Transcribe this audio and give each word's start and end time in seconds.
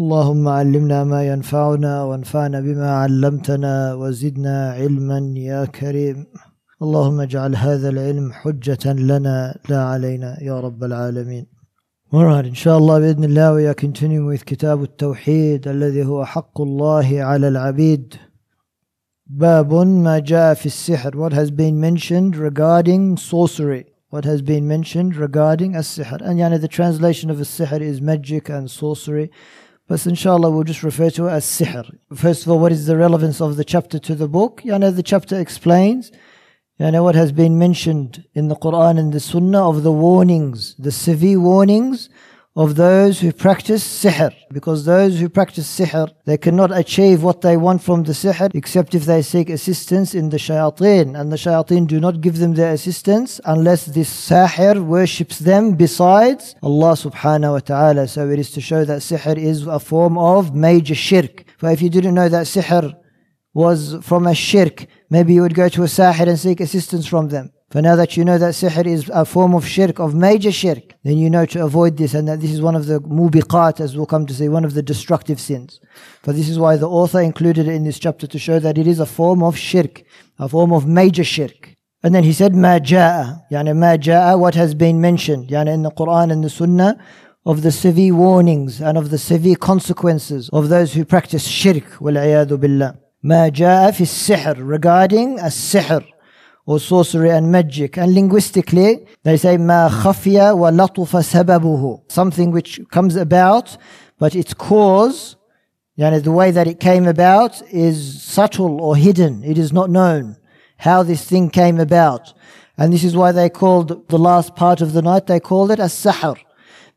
اللهم 0.00 0.48
علمنا 0.48 1.04
ما 1.04 1.20
ينفعنا 1.28 2.02
وانفعنا 2.04 2.60
بما 2.60 2.90
علمتنا 2.90 3.94
وزدنا 3.94 4.72
علما 4.72 5.34
يا 5.36 5.64
كريم 5.64 6.26
اللهم 6.82 7.20
اجعل 7.20 7.56
هذا 7.56 7.88
العلم 7.88 8.32
حجة 8.32 8.92
لنا 8.92 9.58
لا 9.68 9.82
علينا 9.82 10.42
يا 10.42 10.60
رب 10.60 10.84
العالمين 10.84 11.46
Alright, 12.12 12.46
inshallah 12.46 13.00
بإذن 13.00 13.24
الله 13.24 13.54
we 13.54 13.66
are 13.66 13.74
continuing 13.74 14.26
with 14.26 14.44
كتاب 14.44 14.82
التوحيد 14.82 15.68
الذي 15.68 16.04
هو 16.04 16.24
حق 16.24 16.60
الله 16.60 17.22
على 17.22 17.48
العبيد 17.48 18.14
باب 19.26 19.74
ما 19.74 20.18
جاء 20.18 20.54
في 20.54 20.66
السحر 20.66 21.10
what 21.16 21.32
has 21.32 21.50
been 21.50 21.80
mentioned 21.80 22.36
regarding 22.36 23.16
sorcery 23.16 23.84
what 24.10 24.24
has 24.24 24.40
been 24.42 24.68
mentioned 24.68 25.16
regarding 25.16 25.76
السحر 25.76 26.18
and 26.18 26.38
يعني 26.38 26.58
the 26.60 26.68
translation 26.68 27.30
of 27.30 27.40
السحر 27.40 27.80
is 27.80 28.00
magic 28.00 28.48
and 28.48 28.70
sorcery 28.70 29.30
Inshallah 29.93 30.49
we'll 30.49 30.63
just 30.63 30.81
refer 30.81 31.11
to 31.11 31.27
it 31.27 31.31
as 31.31 31.45
sihr. 31.45 31.85
First 32.15 32.43
of 32.43 32.51
all, 32.51 32.57
what 32.57 32.71
is 32.71 32.87
the 32.87 32.97
relevance 32.97 33.39
of 33.39 33.57
the 33.57 33.63
chapter 33.63 33.99
to 33.99 34.15
the 34.15 34.27
book? 34.27 34.61
You 34.63 34.79
know, 34.79 34.89
the 34.89 35.03
chapter 35.03 35.39
explains 35.39 36.11
you 36.79 36.89
know, 36.89 37.03
what 37.03 37.13
has 37.13 37.31
been 37.31 37.59
mentioned 37.59 38.25
in 38.33 38.47
the 38.47 38.55
Quran 38.55 38.97
and 38.97 39.13
the 39.13 39.19
Sunnah 39.19 39.69
of 39.69 39.83
the 39.83 39.91
warnings, 39.91 40.75
the 40.79 40.91
severe 40.91 41.39
warnings 41.39 42.09
of 42.55 42.75
those 42.75 43.19
who 43.19 43.31
practice 43.31 43.83
sihr. 43.83 44.31
Because 44.51 44.85
those 44.85 45.19
who 45.19 45.27
practice 45.27 45.79
sihr, 45.79 46.11
they 46.25 46.37
cannot 46.37 46.75
achieve 46.77 47.23
what 47.23 47.41
they 47.41 47.57
want 47.57 47.81
from 47.81 48.03
the 48.03 48.13
sihr 48.13 48.51
except 48.53 48.93
if 48.93 49.05
they 49.05 49.21
seek 49.21 49.49
assistance 49.49 50.13
in 50.13 50.29
the 50.29 50.37
shayateen. 50.37 51.19
And 51.19 51.31
the 51.31 51.35
shayateen 51.35 51.87
do 51.87 51.99
not 51.99 52.21
give 52.21 52.37
them 52.37 52.53
their 52.53 52.73
assistance 52.73 53.41
unless 53.45 53.85
this 53.85 54.09
sahir 54.29 54.83
worships 54.83 55.39
them 55.39 55.75
besides 55.75 56.55
Allah 56.61 56.93
subhanahu 56.93 57.53
wa 57.53 57.59
ta'ala. 57.59 58.07
So 58.07 58.29
it 58.29 58.39
is 58.39 58.51
to 58.51 58.61
show 58.61 58.85
that 58.85 58.99
sihr 58.99 59.37
is 59.37 59.65
a 59.65 59.79
form 59.79 60.17
of 60.17 60.53
major 60.53 60.95
shirk. 60.95 61.45
For 61.57 61.71
if 61.71 61.81
you 61.81 61.89
didn't 61.89 62.13
know 62.13 62.29
that 62.29 62.45
sihr 62.45 62.93
was 63.53 63.95
from 64.01 64.27
a 64.27 64.35
shirk, 64.35 64.85
maybe 65.09 65.33
you 65.33 65.41
would 65.41 65.55
go 65.55 65.69
to 65.69 65.83
a 65.83 65.87
sahir 65.87 66.27
and 66.27 66.39
seek 66.39 66.59
assistance 66.59 67.07
from 67.07 67.29
them. 67.29 67.51
For 67.73 67.81
now 67.81 67.95
that 67.95 68.15
you 68.15 68.23
know 68.23 68.37
that 68.37 68.53
sihr 68.53 68.85
is 68.85 69.09
a 69.11 69.25
form 69.25 69.55
of 69.55 69.65
shirk, 69.65 69.99
of 69.99 70.13
major 70.13 70.51
shirk, 70.51 70.93
then 71.01 71.17
you 71.17 71.27
know 71.27 71.47
to 71.47 71.65
avoid 71.65 71.97
this 71.97 72.13
and 72.13 72.27
that 72.27 72.39
this 72.39 72.51
is 72.51 72.61
one 72.61 72.75
of 72.75 72.85
the 72.85 72.99
mubiqat, 72.99 73.79
as 73.79 73.97
we'll 73.97 74.05
come 74.05 74.27
to 74.27 74.33
say, 74.35 74.47
one 74.47 74.63
of 74.63 74.75
the 74.75 74.83
destructive 74.83 75.39
sins. 75.39 75.79
For 76.21 76.33
this 76.33 76.49
is 76.49 76.59
why 76.59 76.77
the 76.77 76.87
author 76.87 77.19
included 77.19 77.67
it 77.67 77.73
in 77.73 77.83
this 77.83 77.97
chapter 77.97 78.27
to 78.27 78.37
show 78.37 78.59
that 78.59 78.77
it 78.77 78.85
is 78.85 78.99
a 78.99 79.07
form 79.07 79.41
of 79.41 79.57
shirk, 79.57 80.03
a 80.37 80.47
form 80.47 80.71
of 80.71 80.85
major 80.85 81.23
shirk. 81.23 81.73
And 82.03 82.13
then 82.13 82.23
he 82.23 82.31
said, 82.31 82.53
ma 82.53 82.77
ja'a, 82.77 83.41
yani 83.49 83.75
ma 83.75 83.97
ja'a, 83.97 84.37
what 84.37 84.53
has 84.53 84.75
been 84.75 85.01
mentioned, 85.01 85.49
yani 85.49 85.73
in 85.73 85.81
the 85.81 85.89
Quran 85.89 86.31
and 86.31 86.43
the 86.43 86.51
Sunnah, 86.51 87.03
of 87.43 87.63
the 87.63 87.71
severe 87.71 88.13
warnings 88.13 88.81
and 88.81 88.99
of 88.99 89.09
the 89.09 89.17
severe 89.17 89.55
consequences 89.55 90.47
of 90.53 90.69
those 90.69 90.93
who 90.93 91.05
practice 91.05 91.47
shirk, 91.47 91.99
wal 91.99 92.13
billah. 92.13 92.99
Ma 93.23 93.49
ja'a 93.49 93.95
fi 93.95 94.03
sihr, 94.03 94.55
regarding 94.59 95.39
a 95.39 95.45
sihr 95.45 96.05
or 96.65 96.79
sorcery 96.79 97.29
and 97.29 97.51
magic. 97.51 97.97
And 97.97 98.13
linguistically, 98.13 99.05
they 99.23 99.37
say 99.37 99.57
ma 99.57 99.89
khafiya 99.89 100.57
wa 100.57 100.71
latufa 100.71 101.21
sababuhu, 101.21 102.09
something 102.11 102.51
which 102.51 102.79
comes 102.89 103.15
about, 103.15 103.77
but 104.17 104.35
its 104.35 104.53
cause, 104.53 105.35
yani 105.97 106.23
the 106.23 106.31
way 106.31 106.51
that 106.51 106.67
it 106.67 106.79
came 106.79 107.07
about, 107.07 107.61
is 107.71 108.21
subtle 108.21 108.81
or 108.81 108.95
hidden. 108.95 109.43
It 109.43 109.57
is 109.57 109.73
not 109.73 109.89
known 109.89 110.37
how 110.77 111.03
this 111.03 111.25
thing 111.25 111.49
came 111.49 111.79
about. 111.79 112.33
And 112.77 112.91
this 112.91 113.03
is 113.03 113.15
why 113.15 113.31
they 113.31 113.49
called 113.49 114.07
the 114.09 114.17
last 114.17 114.55
part 114.55 114.81
of 114.81 114.93
the 114.93 115.01
night, 115.01 115.27
they 115.27 115.39
called 115.39 115.71
it 115.71 115.79
as 115.79 115.93
sahar. 115.93 116.37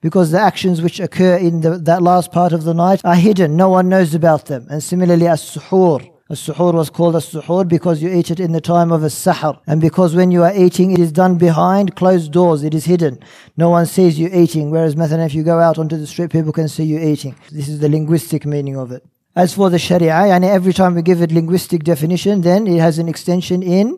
Because 0.00 0.30
the 0.30 0.40
actions 0.40 0.80
which 0.80 1.00
occur 1.00 1.36
in 1.36 1.62
the, 1.62 1.78
that 1.78 2.02
last 2.02 2.30
part 2.30 2.52
of 2.52 2.64
the 2.64 2.74
night 2.74 3.00
are 3.04 3.14
hidden. 3.16 3.56
No 3.56 3.70
one 3.70 3.88
knows 3.88 4.14
about 4.14 4.46
them. 4.46 4.66
And 4.70 4.82
similarly 4.82 5.26
as 5.26 5.42
suhoor. 5.42 6.15
As-suhoor 6.29 6.73
was 6.73 6.89
called 6.89 7.17
as-suhoor 7.17 7.67
because 7.67 8.01
you 8.01 8.09
eat 8.09 8.31
it 8.31 8.39
in 8.39 8.53
the 8.53 8.61
time 8.61 8.91
of 8.91 9.03
as-sahar. 9.03 9.59
And 9.67 9.81
because 9.81 10.15
when 10.15 10.31
you 10.31 10.43
are 10.43 10.55
eating, 10.55 10.91
it 10.91 10.99
is 10.99 11.11
done 11.11 11.37
behind 11.37 11.95
closed 11.97 12.31
doors. 12.31 12.63
It 12.63 12.73
is 12.73 12.85
hidden. 12.85 13.19
No 13.57 13.69
one 13.69 13.85
sees 13.85 14.17
you 14.17 14.29
eating. 14.33 14.71
Whereas, 14.71 14.95
مثلا, 14.95 15.25
if 15.25 15.33
you 15.33 15.43
go 15.43 15.59
out 15.59 15.77
onto 15.77 15.97
the 15.97 16.07
street, 16.07 16.31
people 16.31 16.53
can 16.53 16.69
see 16.69 16.85
you 16.85 16.99
eating. 16.99 17.35
This 17.51 17.67
is 17.67 17.79
the 17.79 17.89
linguistic 17.89 18.45
meaning 18.45 18.77
of 18.77 18.91
it. 18.93 19.03
As 19.35 19.53
for 19.53 19.69
the 19.69 19.79
sharia, 19.79 20.13
and 20.13 20.45
every 20.45 20.73
time 20.73 20.95
we 20.95 21.01
give 21.01 21.21
it 21.21 21.31
linguistic 21.31 21.83
definition, 21.83 22.41
then 22.41 22.65
it 22.65 22.79
has 22.79 22.97
an 22.97 23.09
extension 23.09 23.61
in, 23.61 23.97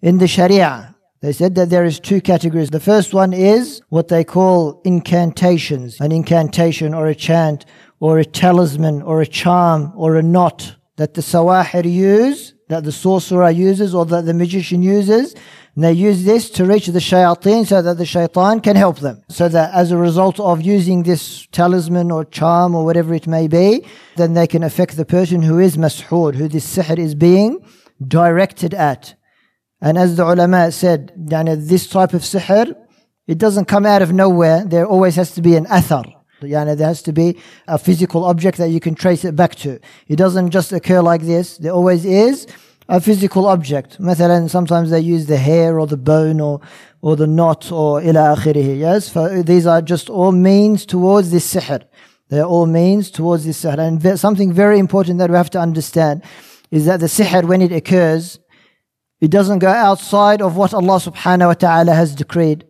in 0.00 0.18
the 0.18 0.28
sharia. 0.28 0.94
They 1.20 1.32
said 1.32 1.54
that 1.54 1.70
there 1.70 1.84
is 1.84 2.00
two 2.00 2.20
categories. 2.20 2.70
The 2.70 2.80
first 2.80 3.14
one 3.14 3.32
is 3.32 3.80
what 3.90 4.08
they 4.08 4.24
call 4.24 4.80
incantations. 4.84 6.00
An 6.00 6.10
incantation 6.10 6.94
or 6.94 7.06
a 7.06 7.14
chant 7.14 7.64
or 8.00 8.18
a 8.18 8.24
talisman 8.24 9.02
or 9.02 9.20
a 9.20 9.26
charm 9.26 9.92
or 9.96 10.16
a 10.16 10.22
knot 10.22 10.75
that 10.97 11.13
the 11.13 11.21
sawahir 11.21 11.89
use, 11.89 12.53
that 12.69 12.83
the 12.83 12.91
sorcerer 12.91 13.49
uses 13.49 13.95
or 13.95 14.05
that 14.05 14.25
the 14.25 14.33
magician 14.33 14.83
uses. 14.83 15.33
And 15.75 15.83
they 15.83 15.93
use 15.93 16.25
this 16.25 16.49
to 16.51 16.65
reach 16.65 16.87
the 16.87 16.99
shayateen 16.99 17.67
so 17.67 17.81
that 17.83 17.97
the 17.97 18.05
shaitan 18.05 18.61
can 18.61 18.75
help 18.75 18.99
them. 18.99 19.21
So 19.29 19.47
that 19.47 19.73
as 19.73 19.91
a 19.91 19.97
result 19.97 20.39
of 20.39 20.61
using 20.61 21.03
this 21.03 21.47
talisman 21.51 22.11
or 22.11 22.25
charm 22.25 22.73
or 22.75 22.83
whatever 22.83 23.13
it 23.13 23.27
may 23.27 23.47
be, 23.47 23.85
then 24.15 24.33
they 24.33 24.47
can 24.47 24.63
affect 24.63 24.97
the 24.97 25.05
person 25.05 25.43
who 25.43 25.59
is 25.59 25.77
mashoor, 25.77 26.33
who 26.33 26.47
this 26.47 26.75
sihr 26.75 26.97
is 26.97 27.13
being 27.13 27.63
directed 28.05 28.73
at. 28.73 29.13
And 29.79 29.99
as 29.99 30.17
the 30.17 30.25
ulama 30.25 30.71
said, 30.71 31.13
this 31.15 31.87
type 31.87 32.13
of 32.13 32.23
sihr, 32.23 32.75
it 33.27 33.37
doesn't 33.37 33.65
come 33.65 33.85
out 33.85 34.01
of 34.01 34.11
nowhere. 34.11 34.65
There 34.65 34.87
always 34.87 35.15
has 35.15 35.31
to 35.33 35.41
be 35.43 35.55
an 35.55 35.65
athar. 35.65 36.16
Yani 36.40 36.76
there 36.76 36.88
has 36.88 37.02
to 37.02 37.12
be 37.12 37.36
a 37.68 37.78
physical 37.78 38.24
object 38.24 38.58
that 38.58 38.68
you 38.68 38.80
can 38.80 38.94
trace 38.94 39.24
it 39.24 39.36
back 39.36 39.54
to. 39.56 39.78
It 40.08 40.16
doesn't 40.16 40.50
just 40.50 40.72
occur 40.72 41.00
like 41.00 41.22
this. 41.22 41.58
There 41.58 41.72
always 41.72 42.04
is 42.04 42.46
a 42.88 43.00
physical 43.00 43.46
object. 43.46 43.98
مثلا, 44.00 44.50
sometimes 44.50 44.90
they 44.90 45.00
use 45.00 45.26
the 45.26 45.36
hair 45.36 45.78
or 45.78 45.86
the 45.86 45.96
bone 45.96 46.40
or, 46.40 46.60
or 47.00 47.16
the 47.16 47.26
knot 47.26 47.70
or 47.70 48.02
ila 48.02 48.36
akhirih. 48.36 48.78
Yes, 48.78 49.08
for 49.08 49.42
these 49.42 49.66
are 49.66 49.82
just 49.82 50.10
all 50.10 50.32
means 50.32 50.84
towards 50.84 51.30
this 51.30 51.54
sihr. 51.54 51.84
They 52.28 52.40
are 52.40 52.46
all 52.46 52.66
means 52.66 53.10
towards 53.10 53.44
this 53.44 53.64
sihr. 53.64 53.78
And 53.78 54.18
something 54.18 54.52
very 54.52 54.78
important 54.78 55.18
that 55.18 55.30
we 55.30 55.36
have 55.36 55.50
to 55.50 55.60
understand 55.60 56.22
is 56.70 56.86
that 56.86 57.00
the 57.00 57.06
sihr, 57.06 57.44
when 57.44 57.62
it 57.62 57.72
occurs, 57.72 58.38
it 59.20 59.30
doesn't 59.30 59.60
go 59.60 59.68
outside 59.68 60.42
of 60.42 60.56
what 60.56 60.74
Allah 60.74 60.98
subhanahu 60.98 61.46
wa 61.46 61.54
ta'ala 61.54 61.94
has 61.94 62.14
decreed. 62.14 62.64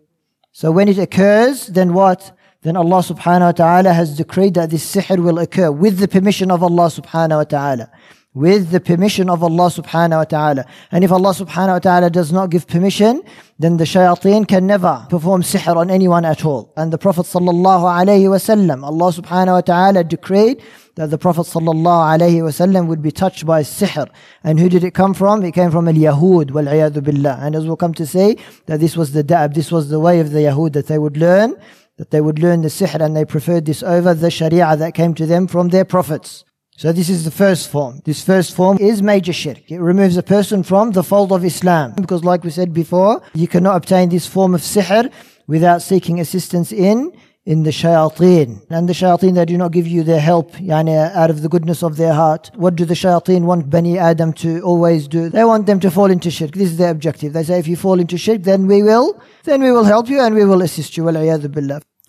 So 0.53 0.71
when 0.71 0.87
it 0.87 0.99
occurs, 0.99 1.69
then 1.69 1.95
what? 1.95 2.36
Then 2.64 2.76
Allah 2.76 3.00
subhanahu 3.00 3.42
wa 3.42 3.52
ta'ala 3.52 3.94
has 3.94 4.18
decreed 4.18 4.56
that 4.56 4.72
this 4.72 4.96
sihr 4.96 5.24
will 5.24 5.40
occur 5.40 5.72
with 5.72 6.00
the 6.00 6.08
permission 6.08 6.50
of 6.50 6.64
Allah 6.64 6.88
subhanahu 6.88 7.38
wa 7.38 7.44
ta'ala. 7.44 7.92
With 8.34 8.70
the 8.70 8.80
permission 8.80 9.30
of 9.30 9.42
Allah 9.42 9.70
subhanahu 9.70 10.18
wa 10.18 10.24
ta'ala. 10.24 10.66
And 10.92 11.04
if 11.04 11.12
Allah 11.12 11.34
subhanahu 11.34 11.74
wa 11.74 11.80
ta'ala 11.80 12.10
does 12.10 12.32
not 12.32 12.52
give 12.52 12.68
permission, 12.68 13.24
then 13.58 13.78
the 13.78 13.84
shayateen 13.84 14.48
can 14.48 14.68
never 14.68 15.08
perform 15.10 15.42
sihr 15.42 15.76
on 15.76 15.90
anyone 15.90 16.26
at 16.26 16.46
all. 16.46 16.74
And 16.78 16.94
the 16.94 16.98
Prophet 17.00 17.24
sallallahu 17.24 17.84
alayhi 17.84 18.28
wasallam, 18.30 18.84
Allah 18.84 19.12
subhanahu 19.12 19.54
wa 19.54 19.62
ta'ala 19.62 20.04
decreed 20.04 20.62
that 20.96 21.10
the 21.10 21.18
Prophet 21.18 21.44
sallallahu 21.44 22.20
alayhi 22.20 22.42
wasallam 22.42 22.88
would 22.88 23.02
be 23.02 23.12
touched 23.12 23.46
by 23.46 23.62
sihr. 23.62 24.08
And 24.44 24.60
who 24.60 24.70
did 24.70 24.84
it 24.84 24.94
come 24.94 25.16
from? 25.16 25.44
It 25.44 25.54
came 25.54 25.72
from 25.72 25.88
al-Yahud 25.88 26.52
wal 26.52 26.66
billah. 27.02 27.40
And 27.42 27.56
as 27.56 27.66
we'll 27.66 27.76
come 27.76 27.94
to 27.96 28.06
say, 28.06 28.38
that 28.66 28.80
this 28.80 28.96
was 28.96 29.14
the 29.14 29.24
da'ab, 29.24 29.56
this 29.56 29.72
was 29.72 29.90
the 29.90 30.00
way 30.00 30.20
of 30.20 30.32
the 30.32 30.40
Yahud, 30.40 30.74
that 30.74 30.88
they 30.88 31.00
would 31.00 31.18
learn 31.18 31.56
that 31.98 32.12
they 32.12 32.22
would 32.22 32.40
learn 32.40 32.62
the 32.62 32.70
sihr 32.70 33.02
and 33.02 33.16
they 33.16 33.26
preferred 33.26 33.66
this 33.66 33.84
over 33.84 34.14
the 34.14 34.32
sharia 34.32 34.76
that 34.78 34.94
came 34.94 35.14
to 35.16 35.26
them 35.26 35.48
from 35.48 35.70
their 35.70 35.86
prophets. 35.86 36.44
So 36.78 36.92
this 36.92 37.10
is 37.10 37.26
the 37.26 37.32
first 37.32 37.72
form. 37.72 38.02
This 38.06 38.24
first 38.24 38.56
form 38.56 38.78
is 38.80 39.02
major 39.02 39.34
shirk. 39.34 39.72
It 39.72 39.80
removes 39.80 40.16
a 40.16 40.22
person 40.22 40.62
from 40.62 40.92
the 40.92 41.04
fold 41.04 41.32
of 41.32 41.44
Islam. 41.44 41.94
Because 41.96 42.24
like 42.24 42.44
we 42.44 42.52
said 42.52 42.72
before, 42.72 43.24
you 43.34 43.48
cannot 43.48 43.78
obtain 43.78 44.10
this 44.10 44.28
form 44.28 44.54
of 44.54 44.62
sihr 44.62 45.12
without 45.48 45.82
seeking 45.82 46.20
assistance 46.20 46.72
in 46.72 47.12
in 47.48 47.64
the 47.64 47.70
shayateen. 47.72 48.62
And 48.70 48.90
the 48.90 48.94
shayateen, 48.94 49.36
they 49.36 49.46
do 49.46 49.58
not 49.58 49.72
give 49.72 49.88
you 49.88 50.04
their 50.04 50.20
help 50.20 50.52
yani, 50.58 50.96
out 51.16 51.30
of 51.30 51.42
the 51.44 51.48
goodness 51.48 51.82
of 51.82 51.96
their 51.96 52.14
heart. 52.14 52.52
What 52.56 52.76
do 52.76 52.84
the 52.84 52.94
shayateen 52.94 53.44
want 53.46 53.70
Bani 53.70 53.98
Adam 53.98 54.34
to 54.44 54.60
always 54.62 55.08
do? 55.08 55.30
They 55.30 55.46
want 55.46 55.66
them 55.66 55.80
to 55.80 55.90
fall 55.90 56.12
into 56.12 56.30
shirk. 56.30 56.52
This 56.52 56.72
is 56.72 56.78
their 56.78 56.92
objective. 56.92 57.32
They 57.32 57.44
say, 57.44 57.58
if 57.58 57.68
you 57.70 57.78
fall 57.78 58.02
into 58.02 58.18
shirk, 58.18 58.44
then 58.44 58.68
we 58.68 58.84
will, 58.84 59.22
then 59.46 59.62
we 59.64 59.72
will 59.72 59.86
help 59.86 60.10
you 60.10 60.20
and 60.20 60.36
we 60.36 60.44
will 60.44 60.62
assist 60.62 60.98
you. 60.98 61.08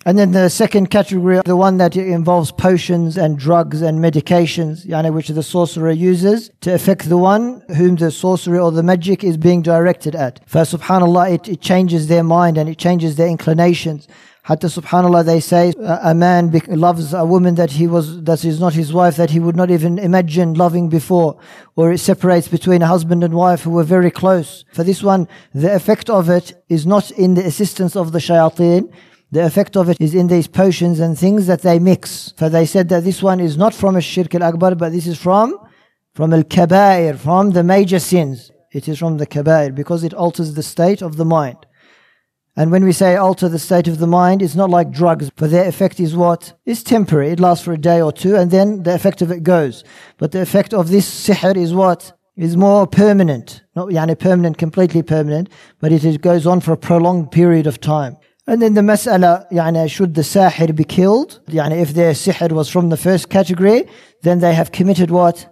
And 0.05 0.17
then 0.17 0.31
the 0.31 0.49
second 0.49 0.91
category, 0.91 1.41
the 1.45 1.55
one 1.55 1.77
that 1.77 1.95
involves 1.95 2.51
potions 2.51 3.17
and 3.17 3.39
drugs 3.39 3.81
and 3.81 3.99
medications, 3.99 4.85
yani 4.85 5.13
which 5.13 5.29
the 5.29 5.43
sorcerer 5.43 5.91
uses 5.91 6.51
to 6.61 6.73
affect 6.73 7.07
the 7.07 7.17
one 7.17 7.61
whom 7.77 7.95
the 7.95 8.11
sorcery 8.11 8.59
or 8.59 8.71
the 8.71 8.83
magic 8.83 9.23
is 9.23 9.37
being 9.37 9.61
directed 9.61 10.15
at. 10.15 10.41
For 10.47 10.61
subhanAllah, 10.61 11.33
it, 11.33 11.47
it 11.49 11.61
changes 11.61 12.07
their 12.07 12.23
mind 12.23 12.57
and 12.57 12.69
it 12.69 12.77
changes 12.77 13.15
their 13.15 13.27
inclinations. 13.27 14.07
Hatta 14.49 14.65
subhanallah 14.65 15.25
they 15.25 15.39
say 15.39 15.73
a 15.79 16.15
man 16.15 16.49
loves 16.69 17.13
a 17.13 17.23
woman 17.23 17.53
that 17.53 17.69
he 17.69 17.85
was 17.85 18.23
that 18.23 18.43
is 18.43 18.59
not 18.59 18.73
his 18.73 18.91
wife 18.91 19.15
that 19.17 19.29
he 19.29 19.39
would 19.39 19.55
not 19.55 19.69
even 19.69 19.99
imagine 19.99 20.55
loving 20.55 20.89
before 20.89 21.37
or 21.75 21.91
it 21.93 21.99
separates 21.99 22.47
between 22.47 22.81
a 22.81 22.87
husband 22.87 23.23
and 23.23 23.35
wife 23.35 23.61
who 23.61 23.69
were 23.69 23.83
very 23.83 24.09
close. 24.09 24.65
For 24.73 24.83
this 24.83 25.03
one 25.03 25.27
the 25.53 25.71
effect 25.75 26.09
of 26.09 26.31
it 26.31 26.47
is 26.67 26.87
not 26.87 27.11
in 27.11 27.35
the 27.35 27.45
assistance 27.45 27.95
of 27.95 28.11
the 28.11 28.17
shayateen 28.17 28.91
the 29.29 29.45
effect 29.45 29.77
of 29.77 29.87
it 29.87 30.01
is 30.01 30.15
in 30.15 30.25
these 30.25 30.47
potions 30.47 30.99
and 30.99 31.15
things 31.15 31.45
that 31.45 31.61
they 31.61 31.77
mix. 31.77 32.33
For 32.35 32.49
they 32.49 32.65
said 32.65 32.89
that 32.89 33.03
this 33.03 33.21
one 33.21 33.39
is 33.39 33.55
not 33.55 33.75
from 33.75 33.97
a 33.97 34.01
shirk 34.01 34.33
al-akbar 34.33 34.73
but 34.73 34.91
this 34.91 35.05
is 35.05 35.19
from 35.19 35.55
from 36.15 36.33
al-kabair 36.33 37.19
from 37.19 37.51
the 37.51 37.63
major 37.63 37.99
sins. 37.99 38.49
It 38.71 38.87
is 38.87 38.97
from 38.97 39.19
the 39.19 39.27
kabair 39.27 39.75
because 39.75 40.03
it 40.03 40.15
alters 40.15 40.55
the 40.55 40.63
state 40.63 41.03
of 41.03 41.17
the 41.17 41.25
mind 41.25 41.67
and 42.59 42.71
when 42.71 42.83
we 42.83 42.91
say 42.91 43.15
alter 43.15 43.47
the 43.47 43.57
state 43.57 43.87
of 43.87 43.99
the 43.99 44.05
mind, 44.05 44.41
it's 44.41 44.53
not 44.53 44.69
like 44.69 44.91
drugs, 44.91 45.29
but 45.33 45.49
their 45.49 45.65
effect 45.65 45.97
is 45.97 46.13
what? 46.13 46.51
It's 46.65 46.83
temporary. 46.83 47.29
It 47.29 47.39
lasts 47.39 47.63
for 47.63 47.71
a 47.71 47.77
day 47.77 48.01
or 48.01 48.11
two, 48.11 48.35
and 48.35 48.51
then 48.51 48.83
the 48.83 48.93
effect 48.93 49.21
of 49.21 49.31
it 49.31 49.43
goes. 49.43 49.85
But 50.17 50.33
the 50.33 50.41
effect 50.41 50.73
of 50.73 50.89
this 50.89 51.09
sihr 51.09 51.55
is 51.55 51.73
what? 51.73 52.11
Is 52.35 52.57
more 52.57 52.85
permanent. 52.85 53.63
Not 53.77 53.87
yani 53.87 54.19
permanent, 54.19 54.57
completely 54.57 55.01
permanent, 55.03 55.47
but 55.79 55.93
it 55.93 56.21
goes 56.21 56.45
on 56.45 56.59
for 56.59 56.73
a 56.73 56.77
prolonged 56.77 57.31
period 57.31 57.65
of 57.65 57.79
time. 57.79 58.17
And 58.45 58.61
then 58.61 58.73
the 58.73 58.81
mas'ala, 58.81 59.49
yani, 59.53 59.89
should 59.89 60.15
the 60.15 60.23
sahir 60.23 60.75
be 60.75 60.83
killed? 60.83 61.39
Yani, 61.47 61.81
if 61.81 61.93
their 61.93 62.11
sihr 62.11 62.51
was 62.51 62.67
from 62.67 62.89
the 62.89 62.97
first 62.97 63.29
category, 63.29 63.87
then 64.23 64.39
they 64.39 64.53
have 64.53 64.73
committed 64.73 65.11
what? 65.11 65.47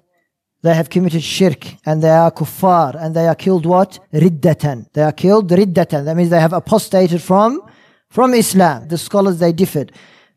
They 0.68 0.76
have 0.76 0.90
committed 0.90 1.24
shirk 1.24 1.66
and 1.86 2.04
they 2.04 2.10
are 2.10 2.30
kuffar 2.30 2.94
and 3.02 3.16
they 3.16 3.26
are 3.26 3.36
killed 3.36 3.66
what? 3.66 4.00
Riddatan. 4.14 4.86
They 4.92 5.02
are 5.02 5.14
killed 5.14 5.50
riddatan. 5.50 6.04
That 6.04 6.18
means 6.18 6.30
they 6.30 6.42
have 6.42 6.52
apostated 6.52 7.22
from, 7.22 7.62
from 8.10 8.34
Islam. 8.34 8.90
The 8.90 8.98
scholars, 8.98 9.40
they 9.40 9.54
differed. 9.54 9.94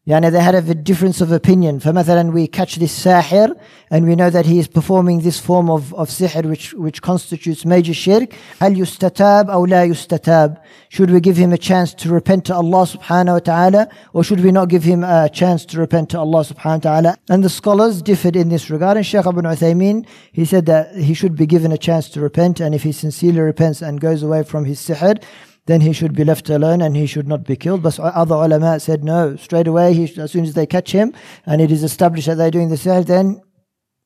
Yani 0.07 0.31
they 0.31 0.39
had 0.39 0.53
a 0.53 0.75
difference 0.75 1.19
of 1.19 1.31
opinion. 1.31 1.79
For 1.79 1.89
مثلا 1.91 2.31
we 2.31 2.45
catch 2.45 2.75
this 2.75 2.93
sahir 2.93 3.59
and 3.89 4.05
we 4.05 4.15
know 4.15 4.29
that 4.29 4.45
he 4.45 4.59
is 4.59 4.67
performing 4.67 5.21
this 5.21 5.39
form 5.39 5.67
of, 5.67 5.95
of 5.95 6.09
sihr 6.09 6.45
which, 6.45 6.75
which 6.75 7.01
constitutes 7.01 7.65
major 7.65 7.93
shirk. 7.93 8.29
هل 8.61 8.77
يستتاب 8.77 9.49
أو 9.49 9.65
لا 9.65 9.83
يستتاب? 9.85 10.57
Should 10.89 11.09
we 11.09 11.19
give 11.19 11.37
him 11.37 11.51
a 11.53 11.57
chance 11.57 11.95
to 11.95 12.11
repent 12.11 12.45
to 12.45 12.53
Allah 12.53 12.85
subhanahu 12.85 13.33
wa 13.33 13.39
ta'ala 13.39 13.89
or 14.13 14.23
should 14.23 14.41
we 14.41 14.51
not 14.51 14.69
give 14.69 14.83
him 14.83 15.03
a 15.03 15.27
chance 15.27 15.65
to 15.65 15.79
repent 15.79 16.11
to 16.11 16.19
Allah 16.19 16.45
subhanahu 16.45 16.85
wa 16.85 16.91
ta'ala? 16.91 17.17
And 17.27 17.43
the 17.43 17.49
scholars 17.49 18.03
differed 18.03 18.35
in 18.35 18.49
this 18.49 18.69
regard. 18.69 18.97
And 18.97 19.05
Shaykh 19.05 19.25
Ibn 19.25 19.43
Uthaymeen, 19.43 20.05
he 20.31 20.45
said 20.45 20.67
that 20.67 20.95
he 20.95 21.15
should 21.15 21.35
be 21.35 21.47
given 21.47 21.71
a 21.71 21.79
chance 21.79 22.09
to 22.09 22.21
repent 22.21 22.59
and 22.59 22.75
if 22.75 22.83
he 22.83 22.91
sincerely 22.91 23.39
repents 23.39 23.81
and 23.81 23.99
goes 23.99 24.21
away 24.21 24.43
from 24.43 24.65
his 24.65 24.79
sihr, 24.79 25.19
then 25.66 25.80
he 25.80 25.92
should 25.92 26.14
be 26.14 26.24
left 26.24 26.50
alone 26.50 26.80
and 26.82 26.96
he 26.96 27.06
should 27.06 27.28
not 27.28 27.44
be 27.44 27.56
killed. 27.56 27.82
But 27.82 27.98
other 27.98 28.34
ulama 28.34 28.80
said 28.80 29.04
no, 29.04 29.36
straight 29.36 29.66
away, 29.66 29.94
he, 29.94 30.20
as 30.20 30.32
soon 30.32 30.44
as 30.44 30.54
they 30.54 30.66
catch 30.66 30.92
him 30.92 31.14
and 31.46 31.60
it 31.60 31.70
is 31.70 31.82
established 31.84 32.26
that 32.26 32.36
they're 32.36 32.50
doing 32.50 32.70
the 32.70 32.76
sihr, 32.76 33.06
then 33.06 33.40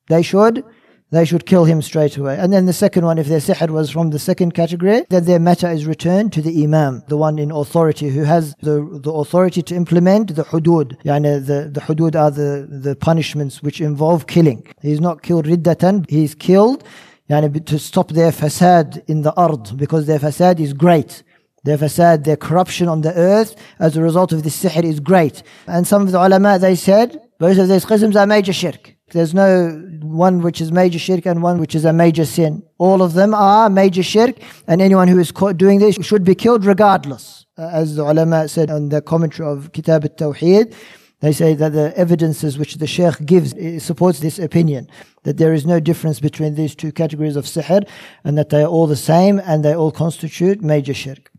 they 0.07 0.21
should 0.21 0.63
they 1.11 1.23
should 1.23 1.45
kill 1.45 1.65
him 1.65 1.81
straight 1.81 2.17
away. 2.17 2.35
And 2.37 2.51
then 2.51 2.65
the 2.65 2.73
second 2.73 3.05
one, 3.05 3.17
if 3.17 3.27
their 3.27 3.39
sihr 3.39 3.69
was 3.69 3.91
from 3.91 4.09
the 4.09 4.19
second 4.19 4.53
category, 4.53 5.05
then 5.09 5.25
their 5.25 5.39
matter 5.39 5.69
is 5.69 5.85
returned 5.85 6.33
to 6.33 6.41
the 6.41 6.63
imam, 6.63 7.03
the 7.07 7.15
one 7.15 7.37
in 7.37 7.51
authority 7.51 8.09
who 8.09 8.23
has 8.23 8.55
the, 8.61 8.99
the 9.03 9.11
authority 9.11 9.61
to 9.63 9.75
implement 9.75 10.35
the 10.35 10.43
hudud. 10.43 11.01
Yani 11.03 11.45
the, 11.45 11.69
the 11.71 11.79
hudud 11.81 12.15
are 12.19 12.31
the, 12.31 12.67
the 12.69 12.95
punishments 12.95 13.61
which 13.61 13.81
involve 13.81 14.27
killing. 14.27 14.65
He's 14.81 14.99
not 14.99 15.21
killed 15.21 15.45
riddatan, 15.45 16.09
he's 16.09 16.33
killed 16.35 16.83
yani 17.29 17.65
to 17.65 17.79
stop 17.79 18.09
their 18.09 18.31
fasad 18.31 19.03
in 19.07 19.21
the 19.21 19.33
ard 19.35 19.77
because 19.77 20.07
their 20.07 20.19
fasad 20.19 20.59
is 20.59 20.73
great. 20.73 21.23
Their 21.65 21.79
fasad, 21.79 22.25
their 22.25 22.37
corruption 22.37 22.87
on 22.87 23.01
the 23.01 23.13
earth 23.15 23.55
as 23.79 23.97
a 23.97 24.01
result 24.01 24.31
of 24.31 24.43
this 24.43 24.63
sihr 24.63 24.83
is 24.83 24.99
great. 24.99 25.41
And 25.65 25.87
some 25.87 26.03
of 26.03 26.11
the 26.11 26.19
ulama, 26.23 26.59
they 26.59 26.75
said, 26.75 27.19
both 27.39 27.57
of 27.57 27.67
these 27.67 27.85
qisms 27.85 28.15
are 28.15 28.27
major 28.27 28.53
shirk. 28.53 28.95
There's 29.11 29.33
no 29.33 29.71
one 30.01 30.41
which 30.41 30.61
is 30.61 30.71
major 30.71 30.99
shirk 30.99 31.25
and 31.25 31.41
one 31.41 31.59
which 31.59 31.73
is 31.73 31.83
a 31.83 31.91
major 31.91 32.25
sin. 32.25 32.63
All 32.77 33.01
of 33.01 33.13
them 33.13 33.33
are 33.33 33.67
major 33.69 34.03
shirk, 34.03 34.35
and 34.67 34.79
anyone 34.79 35.07
who 35.07 35.19
is 35.19 35.31
caught 35.31 35.57
doing 35.57 35.79
this 35.79 35.95
should 35.95 36.23
be 36.23 36.35
killed 36.35 36.65
regardless. 36.65 37.45
Uh, 37.57 37.69
as 37.71 37.95
the 37.95 38.03
ulama 38.03 38.47
said 38.47 38.69
on 38.69 38.89
the 38.89 39.01
commentary 39.01 39.49
of 39.49 39.71
Kitab 39.73 40.03
al-Tawheed, 40.05 40.75
they 41.21 41.31
say 41.31 41.55
that 41.55 41.73
the 41.73 41.97
evidences 41.97 42.59
which 42.59 42.75
the 42.75 42.87
Sheikh 42.87 43.25
gives 43.25 43.55
supports 43.83 44.19
this 44.19 44.37
opinion 44.37 44.87
that 45.23 45.37
there 45.37 45.53
is 45.53 45.65
no 45.65 45.79
difference 45.79 46.19
between 46.19 46.53
these 46.53 46.75
two 46.75 46.91
categories 46.91 47.35
of 47.35 47.45
sihr 47.45 47.87
and 48.23 48.37
that 48.37 48.49
they 48.49 48.61
are 48.61 48.67
all 48.67 48.85
the 48.85 48.95
same 48.95 49.39
and 49.39 49.65
they 49.65 49.73
all 49.73 49.91
constitute 49.91 50.61
major 50.61 50.93
shirk. 50.93 51.31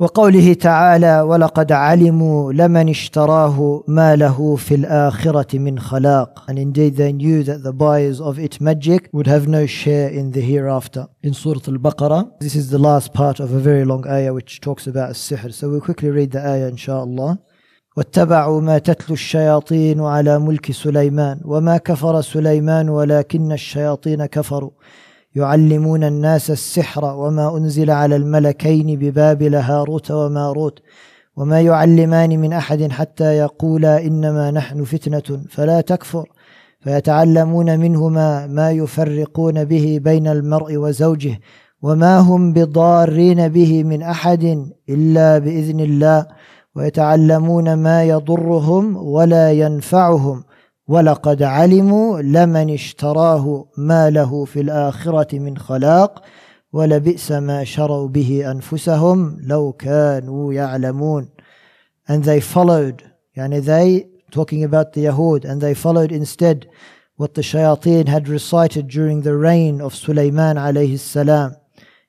وقوله 0.00 0.52
تعالى 0.52 1.20
ولقد 1.20 1.72
علموا 1.72 2.52
لمن 2.52 2.88
اشتراه 2.88 3.84
ما 3.88 4.16
له 4.16 4.56
في 4.56 4.74
الآخرة 4.74 5.58
من 5.58 5.78
خلاق 5.78 6.44
and 6.48 6.58
indeed 6.58 6.96
they 6.96 7.12
knew 7.12 7.42
that 7.42 7.64
the 7.64 7.72
buyers 7.72 8.20
of 8.20 8.38
it 8.38 8.60
magic 8.60 9.08
would 9.12 9.26
have 9.26 9.48
no 9.48 9.66
share 9.66 10.08
in 10.08 10.30
the 10.30 10.40
hereafter 10.40 11.08
in 11.24 11.34
Surah 11.34 11.66
Al-Baqarah 11.66 12.38
this 12.40 12.54
is 12.54 12.70
the 12.70 12.78
last 12.78 13.12
part 13.12 13.40
of 13.40 13.52
a 13.52 13.58
very 13.58 13.84
long 13.84 14.06
ayah 14.06 14.32
which 14.32 14.60
talks 14.60 14.86
about 14.86 15.10
السحر 15.10 15.52
so 15.52 15.68
we'll 15.68 15.80
quickly 15.80 16.10
read 16.10 16.30
the 16.30 16.40
ayah 16.46 16.68
inshallah 16.68 17.38
واتبعوا 17.96 18.60
ما 18.60 18.78
تتلو 18.78 19.14
الشياطين 19.14 20.00
على 20.00 20.38
ملك 20.38 20.72
سليمان 20.72 21.40
وما 21.44 21.76
كفر 21.76 22.20
سليمان 22.20 22.88
ولكن 22.88 23.52
الشياطين 23.52 24.26
كفروا 24.26 24.70
يعلمون 25.34 26.04
الناس 26.04 26.50
السحر 26.50 27.04
وما 27.04 27.56
أنزل 27.56 27.90
على 27.90 28.16
الملكين 28.16 28.98
ببابل 28.98 29.54
هاروت 29.54 30.10
وماروت 30.10 30.78
وما 31.36 31.60
يعلمان 31.60 32.38
من 32.38 32.52
أحد 32.52 32.90
حتى 32.90 33.36
يقولا 33.36 34.02
إنما 34.06 34.50
نحن 34.50 34.84
فتنة 34.84 35.42
فلا 35.50 35.80
تكفر. 35.80 36.28
فيتعلمون 36.80 37.78
منهما 37.78 38.46
ما 38.46 38.70
يفرقون 38.70 39.64
به 39.64 40.00
بين 40.02 40.26
المرء 40.26 40.76
وزوجه 40.76 41.40
وما 41.82 42.18
هم 42.18 42.52
بضارين 42.52 43.48
به 43.48 43.84
من 43.84 44.02
أحد 44.02 44.66
إلا 44.88 45.38
بإذن 45.38 45.80
الله. 45.80 46.26
ويتعلمون 46.76 47.74
ما 47.74 48.04
يضرهم 48.04 48.96
ولا 48.96 49.52
ينفعهم. 49.52 50.44
ولقد 50.87 51.43
علموا 51.43 52.21
لمن 52.21 52.73
اشتراه 52.73 53.65
ما 53.77 54.09
له 54.09 54.45
في 54.45 54.61
الآخرة 54.61 55.39
من 55.39 55.57
خلاق 55.57 56.23
ولبئس 56.73 57.31
ما 57.31 57.63
شروا 57.63 58.07
به 58.07 58.51
أنفسهم 58.51 59.37
لو 59.41 59.71
كانوا 59.73 60.53
يعلمون 60.53 61.27
and 62.09 62.23
they 62.23 62.41
followed 62.41 63.03
يعني 63.35 63.61
they 63.61 64.07
talking 64.31 64.63
about 64.63 64.93
the 64.93 65.05
Yahud 65.05 65.45
and 65.45 65.61
they 65.61 65.73
followed 65.73 66.11
instead 66.11 66.67
what 67.15 67.35
the 67.35 67.41
shayateen 67.41 68.07
had 68.07 68.27
recited 68.27 68.87
during 68.87 69.21
the 69.21 69.37
reign 69.37 69.79
of 69.79 69.95
Sulaiman 69.95 70.57
alayhi 70.57 70.99
salam 70.99 71.55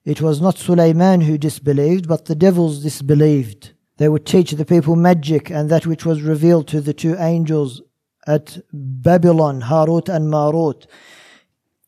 it 0.05 0.21
was 0.21 0.41
not 0.41 0.59
Sulaiman 0.59 1.21
who 1.21 1.39
disbelieved 1.39 2.09
but 2.09 2.25
the 2.25 2.35
devils 2.35 2.83
disbelieved 2.83 3.73
they 3.99 4.09
would 4.09 4.27
teach 4.27 4.51
the 4.53 4.65
people 4.65 4.97
magic 4.97 5.51
and 5.51 5.71
that 5.71 5.87
which 5.87 6.05
was 6.05 6.23
revealed 6.23 6.67
to 6.69 6.81
the 6.81 6.95
two 6.95 7.15
angels 7.19 7.83
at 8.30 8.60
Babylon, 8.72 9.62
Harut 9.62 10.08
and 10.08 10.30
Marut. 10.30 10.86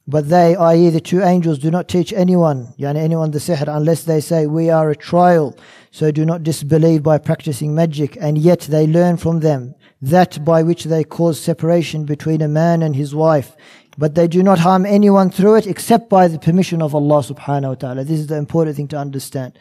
But 0.08 0.30
they, 0.30 0.56
i.e., 0.56 0.90
the 0.90 1.00
two 1.00 1.22
angels, 1.22 1.60
do 1.60 1.70
not 1.70 1.88
teach 1.88 2.12
anyone, 2.12 2.74
yani 2.80 2.98
anyone 2.98 3.30
the 3.30 3.38
sihr, 3.40 3.68
unless 3.68 4.04
they 4.04 4.20
say, 4.20 4.48
We 4.48 4.72
are 4.72 4.90
a 4.90 4.96
trial, 4.96 5.56
so 5.92 6.12
do 6.12 6.26
not 6.26 6.42
disbelieve 6.44 7.04
by 7.04 7.20
practicing 7.20 7.76
magic. 7.76 8.18
And 8.20 8.38
yet 8.38 8.62
they 8.62 8.88
learn 8.88 9.18
from 9.18 9.42
them 9.42 9.76
that 10.02 10.44
by 10.44 10.64
which 10.64 10.86
they 10.86 11.04
cause 11.04 11.40
separation 11.40 12.06
between 12.06 12.42
a 12.42 12.48
man 12.48 12.82
and 12.82 12.96
his 12.96 13.14
wife. 13.14 13.56
But 13.98 14.16
they 14.16 14.28
do 14.28 14.42
not 14.42 14.60
harm 14.60 14.86
anyone 14.86 15.30
through 15.30 15.56
it 15.58 15.68
except 15.68 16.10
by 16.10 16.28
the 16.28 16.40
permission 16.40 16.82
of 16.82 16.96
Allah 16.96 17.22
subhanahu 17.22 17.70
wa 17.70 17.76
ta'ala. 17.76 18.04
This 18.04 18.22
is 18.22 18.28
the 18.28 18.38
important 18.38 18.78
thing 18.78 18.88
to 18.90 18.98
understand 18.98 19.60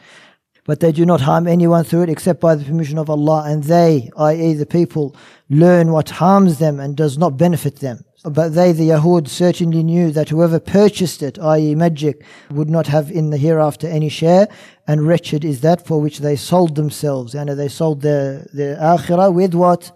but 0.70 0.80
they 0.80 0.92
do 0.92 1.06
not 1.06 1.20
harm 1.20 1.46
anyone 1.46 1.84
through 1.84 2.02
it 2.02 2.10
except 2.10 2.40
by 2.40 2.54
the 2.56 2.64
permission 2.64 2.98
of 2.98 3.08
Allah, 3.08 3.44
and 3.46 3.64
they, 3.64 4.10
i.e., 4.18 4.52
the 4.54 4.66
people, 4.66 5.14
learn 5.48 5.92
what 5.92 6.10
harms 6.10 6.58
them 6.58 6.80
and 6.80 6.96
does 6.96 7.16
not 7.16 7.36
benefit 7.36 7.76
them. 7.76 8.04
But 8.24 8.54
they, 8.54 8.72
the 8.72 8.88
Yahud, 8.88 9.28
certainly 9.28 9.84
knew 9.84 10.10
that 10.10 10.30
whoever 10.30 10.58
purchased 10.58 11.22
it, 11.22 11.38
i.e., 11.38 11.76
magic, 11.76 12.24
would 12.50 12.68
not 12.68 12.88
have 12.88 13.12
in 13.12 13.30
the 13.30 13.36
hereafter 13.36 13.86
any 13.86 14.08
share, 14.08 14.48
and 14.88 15.06
wretched 15.06 15.44
is 15.44 15.60
that 15.60 15.86
for 15.86 16.00
which 16.00 16.18
they 16.18 16.34
sold 16.34 16.74
themselves. 16.74 17.36
And 17.36 17.48
they 17.50 17.68
sold 17.68 18.02
their, 18.02 18.48
their 18.52 18.76
akhirah 18.76 19.32
with 19.32 19.54
what? 19.54 19.92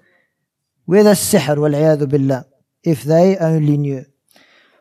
With 0.87 1.09
a 1.09 1.11
sihr, 1.11 1.59
wal 1.59 2.07
billah. 2.07 2.47
If 2.85 3.03
they 3.03 3.37
only 3.39 3.77
knew. 3.77 4.07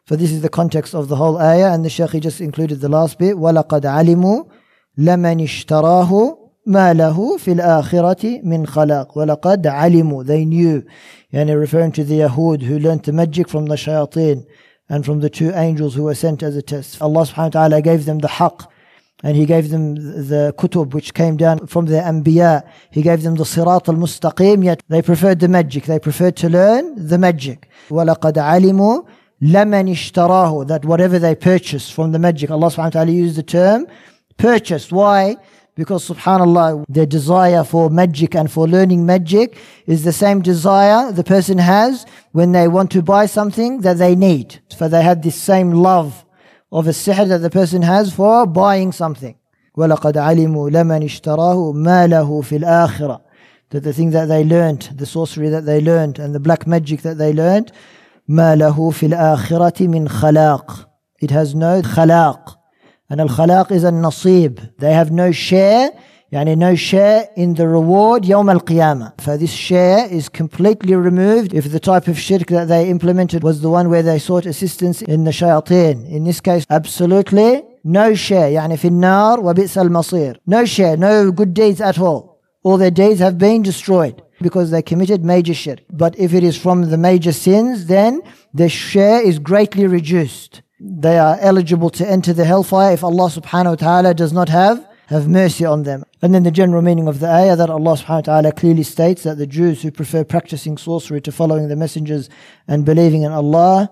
So 0.08 0.16
this 0.16 0.32
is 0.32 0.42
the 0.42 0.50
context 0.50 0.94
of 0.94 1.08
the 1.08 1.16
whole 1.16 1.40
ayah, 1.40 1.74
and 1.74 1.84
the 1.84 1.90
Shaykh 1.90 2.22
just 2.22 2.42
included 2.42 2.80
the 2.80 2.90
last 2.90 3.18
bit. 3.18 3.36
وَلَقَدْ 3.36 3.82
عَلِمُوا 3.82 4.52
لمن 4.99 5.41
اشتراه 5.41 6.39
ما 6.67 6.93
له 6.93 7.37
في 7.37 7.53
الآخرة 7.53 8.41
من 8.43 8.67
خلاق 8.67 9.19
ولقد 9.19 9.67
علموا 9.67 10.25
they 10.25 10.45
knew 10.45 10.83
يعني 11.33 11.67
referring 11.67 11.93
to 11.93 12.05
the 12.05 12.21
Yahud 12.21 12.63
who 12.63 12.79
learned 12.79 13.03
the 13.03 13.13
magic 13.13 13.49
from 13.49 13.67
the 13.67 13.77
shayateen 13.77 14.47
and 14.89 15.05
from 15.05 15.21
the 15.21 15.31
two 15.31 15.51
angels 15.51 15.95
who 15.95 16.05
were 16.05 16.15
sent 16.15 16.43
as 16.43 16.57
a 16.57 16.63
test 16.63 17.03
Allah 17.03 17.27
subhanahu 17.27 17.55
wa 17.55 17.61
ta'ala 17.69 17.83
gave 17.83 18.05
them 18.07 18.19
the 18.19 18.29
haqq 18.29 18.67
and 19.23 19.37
he 19.37 19.47
gave 19.47 19.71
them 19.71 19.95
the 19.95 20.55
kutub 20.59 20.95
which 20.95 21.13
came 21.13 21.37
down 21.37 21.67
from 21.67 21.87
the 21.87 22.01
anbiya 22.13 22.63
he 22.91 23.03
gave 23.03 23.23
them 23.23 23.35
the 23.35 23.45
sirat 23.45 23.89
al-mustaqim 23.89 24.65
yet 24.65 24.83
they 24.89 25.03
preferred 25.03 25.41
the 25.41 25.49
magic 25.49 25.85
they 25.85 25.99
preferred 25.99 26.37
to 26.37 26.49
learn 26.49 26.85
the 27.09 27.19
magic 27.19 27.69
ولقد 27.91 28.39
علموا 28.39 29.03
لمن 29.43 29.89
اشتراه 29.89 30.67
that 30.67 30.85
whatever 30.85 31.19
they 31.19 31.35
purchased 31.35 31.93
from 31.93 32.13
the 32.13 32.19
magic 32.19 32.51
Allah 32.51 32.69
subhanahu 32.69 32.95
wa 32.95 33.01
ta'ala 33.01 33.11
used 33.11 33.37
the 33.37 33.43
term 33.43 33.87
purchased 34.38 34.92
why 34.92 35.38
because 35.80 36.10
subhanallah, 36.10 36.84
their 36.90 37.06
desire 37.06 37.64
for 37.64 37.90
magic 37.90 38.36
and 38.36 38.52
for 38.52 38.68
learning 38.68 39.06
magic 39.06 39.58
is 39.88 40.04
the 40.04 40.12
same 40.12 40.42
desire 40.42 41.10
the 41.14 41.24
person 41.24 41.58
has 41.58 42.06
when 42.34 42.52
they 42.52 42.68
want 42.68 42.92
to 42.92 43.02
buy 43.02 43.26
something 43.26 43.80
that 43.80 43.98
they 43.98 44.14
need. 44.14 44.60
For 44.78 44.90
they 44.90 45.02
have 45.02 45.22
this 45.22 45.42
same 45.42 45.72
love 45.72 46.26
of 46.70 46.88
a 46.88 46.92
sihr 46.92 47.26
that 47.30 47.38
the 47.38 47.50
person 47.50 47.82
has 47.82 48.14
for 48.14 48.46
buying 48.46 48.92
something. 48.92 49.38
وَلَقَدْ 49.78 50.16
عَلِمُوا 50.16 50.70
لَمَنِ 50.70 51.02
اشْتَرَاهُ 51.06 51.74
مَا 51.74 52.10
لَهُ 52.10 52.30
فِي 52.44 52.60
الْآخِرَةِ 52.60 53.22
That 53.70 53.84
the 53.84 53.94
thing 53.94 54.12
that 54.12 54.26
they 54.26 54.44
learned, 54.44 54.82
the 54.96 55.06
sorcery 55.06 55.48
that 55.48 55.66
they 55.66 55.80
learned, 55.80 56.20
and 56.20 56.36
the 56.36 56.42
black 56.42 56.68
magic 56.68 57.04
that 57.04 57.18
they 57.18 57.32
learned, 57.32 57.72
مَا 58.28 58.58
لَهُ 58.60 58.76
فِي 58.76 59.14
الْآخِرَةِ 59.14 59.88
مِنْ 59.88 60.10
خَلَاقٍ 60.10 60.86
It 61.22 61.32
has 61.32 61.56
no 61.56 61.82
khalaq. 61.82 62.58
and 63.15 63.21
al-khalaq 63.21 63.71
is 63.71 63.85
al-nasib. 63.85 64.77
They 64.79 64.93
have 64.93 65.13
no 65.13 65.31
share, 65.31 65.93
yani 66.33 66.59
no 66.59 66.75
share 66.75 67.29
in 67.37 67.55
the 67.55 67.69
reward 67.69 68.25
yawm 68.25 68.51
al-qiyamah. 68.51 69.21
For 69.21 69.37
this 69.37 69.53
share 69.53 70.09
is 70.09 70.29
completely 70.29 70.97
removed 70.97 71.55
if 71.55 71.71
the 71.71 71.79
type 71.79 72.09
of 72.09 72.19
shirk 72.19 72.49
that 72.49 72.67
they 72.67 72.91
implemented 72.91 73.45
was 73.45 73.61
the 73.61 73.71
one 73.71 73.89
where 73.89 74.03
they 74.03 74.19
sought 74.19 74.47
assistance 74.47 75.01
in 75.01 75.23
the 75.23 75.31
shayateen. 75.31 76.11
In 76.11 76.25
this 76.25 76.41
case, 76.41 76.67
absolutely 76.69 77.63
no 77.85 78.17
share. 78.17 78.51
Yani 78.51 78.77
fi 78.77 78.91
nar 78.91 79.41
wa 79.41 79.51
al-masir. 79.51 80.37
No 80.45 80.65
share, 80.65 80.97
no 80.97 81.31
good 81.31 81.55
deeds 81.55 81.81
at 81.81 82.01
all. 82.01 82.43
All 82.65 82.79
their 82.79 82.91
deeds 82.91 83.21
have 83.21 83.39
been 83.39 83.63
destroyed 83.63 84.23
because 84.43 84.73
they 84.73 84.83
committed 84.83 85.25
major 85.25 85.55
shirk. 85.55 85.79
But 85.89 86.19
if 86.19 86.35
it 86.35 86.43
is 86.43 86.61
from 86.61 86.91
the 86.91 86.99
major 86.99 87.31
sins, 87.31 87.87
then 87.87 88.23
the 88.53 88.69
share 88.69 89.23
is 89.23 89.39
greatly 89.39 89.87
reduced 89.87 90.63
they 90.81 91.19
are 91.19 91.39
eligible 91.41 91.91
to 91.91 92.09
enter 92.09 92.33
the 92.33 92.45
hellfire 92.45 92.93
if 92.93 93.05
Allah 93.05 93.31
subhanahu 93.31 93.71
wa 93.71 93.75
ta'ala 93.77 94.15
does 94.15 94.33
not 94.33 94.49
have 94.49 94.87
have 95.07 95.29
mercy 95.29 95.65
on 95.65 95.83
them. 95.83 96.05
And 96.23 96.35
then 96.35 96.45
the 96.45 96.51
general 96.51 96.83
meaning 96.83 97.09
of 97.09 97.21
the 97.21 97.29
ayah 97.29 97.57
that 97.57 97.71
Allah 97.71 97.97
subhanahu 97.97 98.09
wa 98.09 98.21
ta'ala 98.21 98.53
clearly 98.53 98.83
states 98.83 99.23
that 99.25 99.37
the 99.37 99.47
Jews 99.47 99.83
who 99.83 99.91
prefer 99.91 100.25
practicing 100.25 100.79
sorcery 100.79 101.21
to 101.23 101.33
following 101.33 101.69
the 101.69 101.77
messengers 101.77 102.31
and 102.67 102.85
believing 102.87 103.23
in 103.23 103.33
Allah 103.33 103.91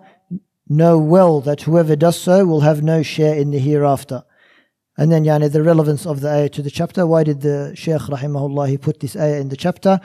know 0.69 0.99
well 0.99 1.41
that 1.43 1.63
whoever 1.63 1.97
does 1.97 2.19
so 2.19 2.47
will 2.47 2.61
have 2.61 2.83
no 2.83 3.03
share 3.03 3.35
in 3.35 3.51
the 3.51 3.59
hereafter. 3.59 4.25
And 4.97 5.11
then 5.11 5.25
yani, 5.25 5.51
the 5.51 5.63
relevance 5.63 6.07
of 6.07 6.21
the 6.21 6.31
ayah 6.31 6.49
to 6.51 6.63
the 6.63 6.71
chapter. 6.71 7.07
Why 7.07 7.25
did 7.25 7.41
the 7.41 7.73
Shaykh 7.75 8.03
rahimahullah 8.03 8.69
he 8.69 8.79
put 8.79 9.01
this 9.01 9.17
ayah 9.17 9.41
in 9.41 9.49
the 9.49 9.57
chapter? 9.57 10.01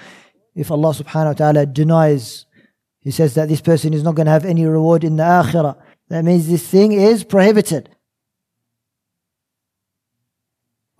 If 0.55 0.71
Allah 0.71 0.93
subhanahu 0.93 1.27
wa 1.27 1.33
ta'ala 1.33 1.65
denies, 1.65 2.45
he 2.99 3.11
says 3.11 3.35
that 3.35 3.47
this 3.47 3.61
person 3.61 3.93
is 3.93 4.03
not 4.03 4.15
going 4.15 4.25
to 4.25 4.31
have 4.31 4.45
any 4.45 4.65
reward 4.65 5.03
in 5.03 5.15
the 5.15 5.23
akhirah. 5.23 5.77
That 6.08 6.24
means 6.24 6.48
this 6.48 6.66
thing 6.66 6.92
is 6.92 7.24
prohibited. 7.24 7.88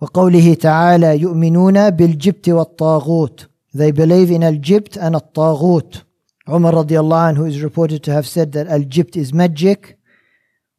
وقوله 0.01 0.53
تعالى 0.53 1.19
يؤمنون 1.19 1.89
بالجبت 1.89 2.49
والطاغوت 2.49 3.47
They 3.73 3.91
believe 3.91 4.29
in 4.29 4.43
al-jibt 4.43 4.97
and 4.97 5.15
al-taghut. 5.15 6.03
Umar 6.47 6.73
radiallahu 6.73 7.35
anhu 7.35 7.49
is 7.49 7.61
reported 7.61 8.03
to 8.03 8.11
have 8.11 8.27
said 8.27 8.51
that 8.51 8.67
al-jibt 8.67 9.15
is 9.17 9.33
magic 9.33 9.97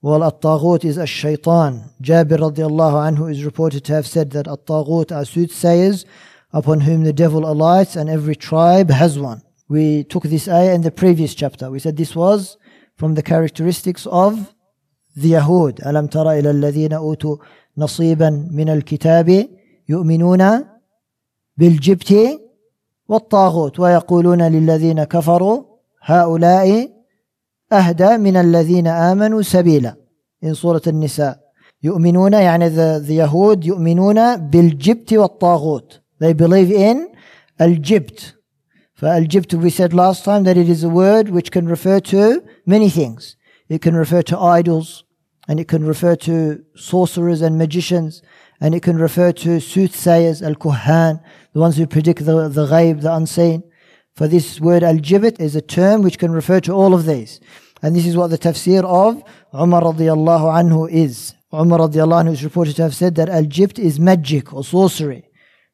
while 0.00 0.22
al-taghut 0.22 0.84
is 0.84 0.96
al-shaytan. 0.96 1.90
Jabir 2.00 2.38
radiallahu 2.38 3.16
anhu 3.16 3.28
is 3.30 3.44
reported 3.44 3.84
to 3.86 3.92
have 3.94 4.06
said 4.06 4.30
that 4.30 4.46
al-taghut 4.46 5.10
are 5.10 5.24
soothsayers 5.24 6.04
upon 6.52 6.82
whom 6.82 7.02
the 7.02 7.12
devil 7.12 7.50
alights 7.50 7.96
and 7.96 8.08
every 8.08 8.36
tribe 8.36 8.90
has 8.90 9.18
one. 9.18 9.42
We 9.68 10.04
took 10.04 10.22
this 10.24 10.46
ayah 10.46 10.74
in 10.74 10.82
the 10.82 10.92
previous 10.92 11.34
chapter. 11.34 11.70
We 11.70 11.80
said 11.80 11.96
this 11.96 12.14
was 12.14 12.56
from 12.99 13.15
the 13.15 13.23
characteristics 13.23 14.05
of 14.05 14.33
the 15.15 15.31
Yahud. 15.37 15.87
ألم 15.87 16.07
تر 16.07 16.31
إلى 16.31 16.51
الذين 16.51 16.93
أوتوا 16.93 17.37
نصيبا 17.77 18.29
من 18.51 18.69
الكتاب 18.69 19.47
يؤمنون 19.89 20.65
بالجبت 21.57 22.39
والطاغوت 23.07 23.79
ويقولون 23.79 24.41
للذين 24.41 25.03
كفروا 25.03 25.63
هؤلاء 26.01 26.89
أهدى 27.73 28.17
من 28.17 28.37
الذين 28.37 28.87
آمنوا 28.87 29.41
سبيلا. 29.41 29.95
In 30.45 30.53
سورة 30.53 30.81
النساء 30.87 31.39
يؤمنون 31.83 32.33
يعني 32.33 32.69
the, 32.69 33.07
the 33.07 33.11
يهود 33.11 33.65
يؤمنون 33.65 34.35
بالجبت 34.35 35.13
والطاغوت. 35.13 36.01
They 36.19 36.33
believe 36.33 36.71
in 36.71 36.97
الجبت. 37.61 38.38
فالجبت 39.00 39.60
we 39.60 39.70
said 39.70 39.92
last 39.92 40.24
time 40.24 40.44
that 40.44 40.56
it 40.56 40.68
is 40.68 40.84
a 40.84 40.88
word 40.88 41.28
which 41.28 41.50
can 41.50 41.66
refer 41.66 42.00
to 42.00 42.42
many 42.64 42.88
things. 42.88 43.36
It 43.68 43.82
can 43.82 43.96
refer 43.96 44.22
to 44.22 44.38
idols, 44.38 45.04
and 45.48 45.58
it 45.58 45.68
can 45.68 45.84
refer 45.84 46.16
to 46.16 46.62
sorcerers 46.76 47.42
and 47.42 47.58
magicians, 47.58 48.22
and 48.60 48.74
it 48.74 48.82
can 48.82 48.96
refer 48.96 49.32
to 49.32 49.60
soothsayers, 49.60 50.42
al-kuhan, 50.42 51.20
the 51.52 51.60
ones 51.60 51.76
who 51.76 51.86
predict 51.86 52.24
the, 52.24 52.48
the 52.48 52.66
ghaib, 52.66 53.02
the 53.02 53.14
unseen. 53.14 53.62
For 54.14 54.28
this 54.28 54.60
word 54.60 54.82
al-jibit 54.82 55.40
is 55.40 55.56
a 55.56 55.60
term 55.60 56.02
which 56.02 56.18
can 56.18 56.30
refer 56.30 56.60
to 56.60 56.72
all 56.72 56.94
of 56.94 57.04
these. 57.04 57.40
And 57.82 57.96
this 57.96 58.06
is 58.06 58.16
what 58.16 58.30
the 58.30 58.38
tafsir 58.38 58.84
of 58.84 59.22
Umar 59.52 59.82
radiallahu 59.82 60.46
anhu 60.62 60.90
is. 60.90 61.34
Umar 61.52 61.80
radiallahu 61.80 62.24
anhu 62.24 62.32
is 62.32 62.44
reported 62.44 62.76
to 62.76 62.82
have 62.82 62.94
said 62.94 63.16
that 63.16 63.28
al-jibt 63.28 63.78
is 63.78 63.98
magic 63.98 64.54
or 64.54 64.62
sorcery. 64.64 65.27